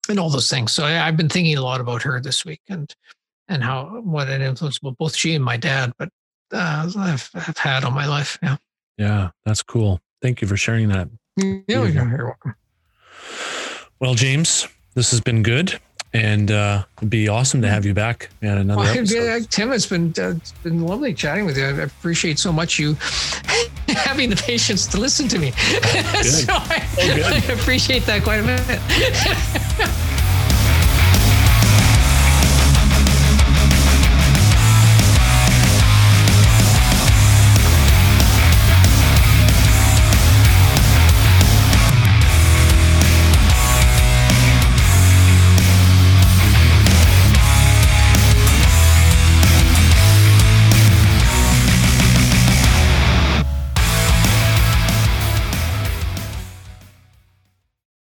and 0.10 0.20
all 0.20 0.30
those 0.30 0.50
things. 0.50 0.72
So 0.72 0.84
I, 0.86 1.08
I've 1.08 1.18
been 1.18 1.30
thinking 1.30 1.58
a 1.58 1.62
lot 1.62 1.82
about 1.82 2.02
her 2.04 2.20
this 2.22 2.46
week 2.46 2.62
and 2.70 2.94
and 3.48 3.64
how 3.64 4.02
what 4.02 4.28
an 4.30 4.42
influence 4.42 4.82
well, 4.82 4.96
both 4.98 5.16
she 5.16 5.36
and 5.36 5.44
my 5.44 5.58
dad, 5.58 5.94
but 5.98 6.10
uh, 6.52 6.90
I've, 6.98 7.30
I've 7.36 7.58
had 7.58 7.84
on 7.84 7.94
my 7.94 8.08
life. 8.08 8.38
Yeah. 8.42 8.58
Yeah, 8.98 9.30
that's 9.46 9.62
cool. 9.62 10.00
Thank 10.22 10.42
you 10.42 10.48
for 10.48 10.58
sharing 10.58 10.88
that. 10.90 11.10
Yeah, 11.38 11.60
Beautiful. 11.68 12.08
you're 12.08 12.26
welcome. 12.26 12.56
Well, 14.00 14.14
James, 14.16 14.68
this 14.94 15.12
has 15.12 15.20
been 15.22 15.44
good, 15.44 15.78
and 16.14 16.50
uh, 16.50 16.86
it'd 16.98 17.10
be 17.10 17.28
awesome 17.28 17.62
to 17.62 17.68
have 17.70 17.86
you 17.86 17.94
back 17.94 18.30
at 18.42 18.58
another 18.58 18.82
Well, 18.82 18.88
episode. 18.98 19.24
yeah, 19.24 19.40
Tim, 19.50 19.72
it's 19.74 19.86
been 19.86 20.14
uh, 20.18 20.30
it's 20.38 20.54
been 20.64 20.82
lovely 20.86 21.14
chatting 21.14 21.46
with 21.46 21.58
you. 21.58 21.66
I 21.66 21.70
appreciate 21.82 22.40
so 22.40 22.52
much 22.54 22.80
you 22.80 22.94
having 23.90 24.30
the 24.30 24.38
patience 24.38 24.88
to 24.88 24.98
listen 25.00 25.28
to 25.28 25.40
me. 25.40 25.52
so 26.22 26.54
I, 26.54 26.88
good. 26.98 27.24
I 27.26 27.38
appreciate 27.54 28.04
that 28.06 28.24
quite 28.24 28.38
a 28.38 28.44
bit. 28.44 29.62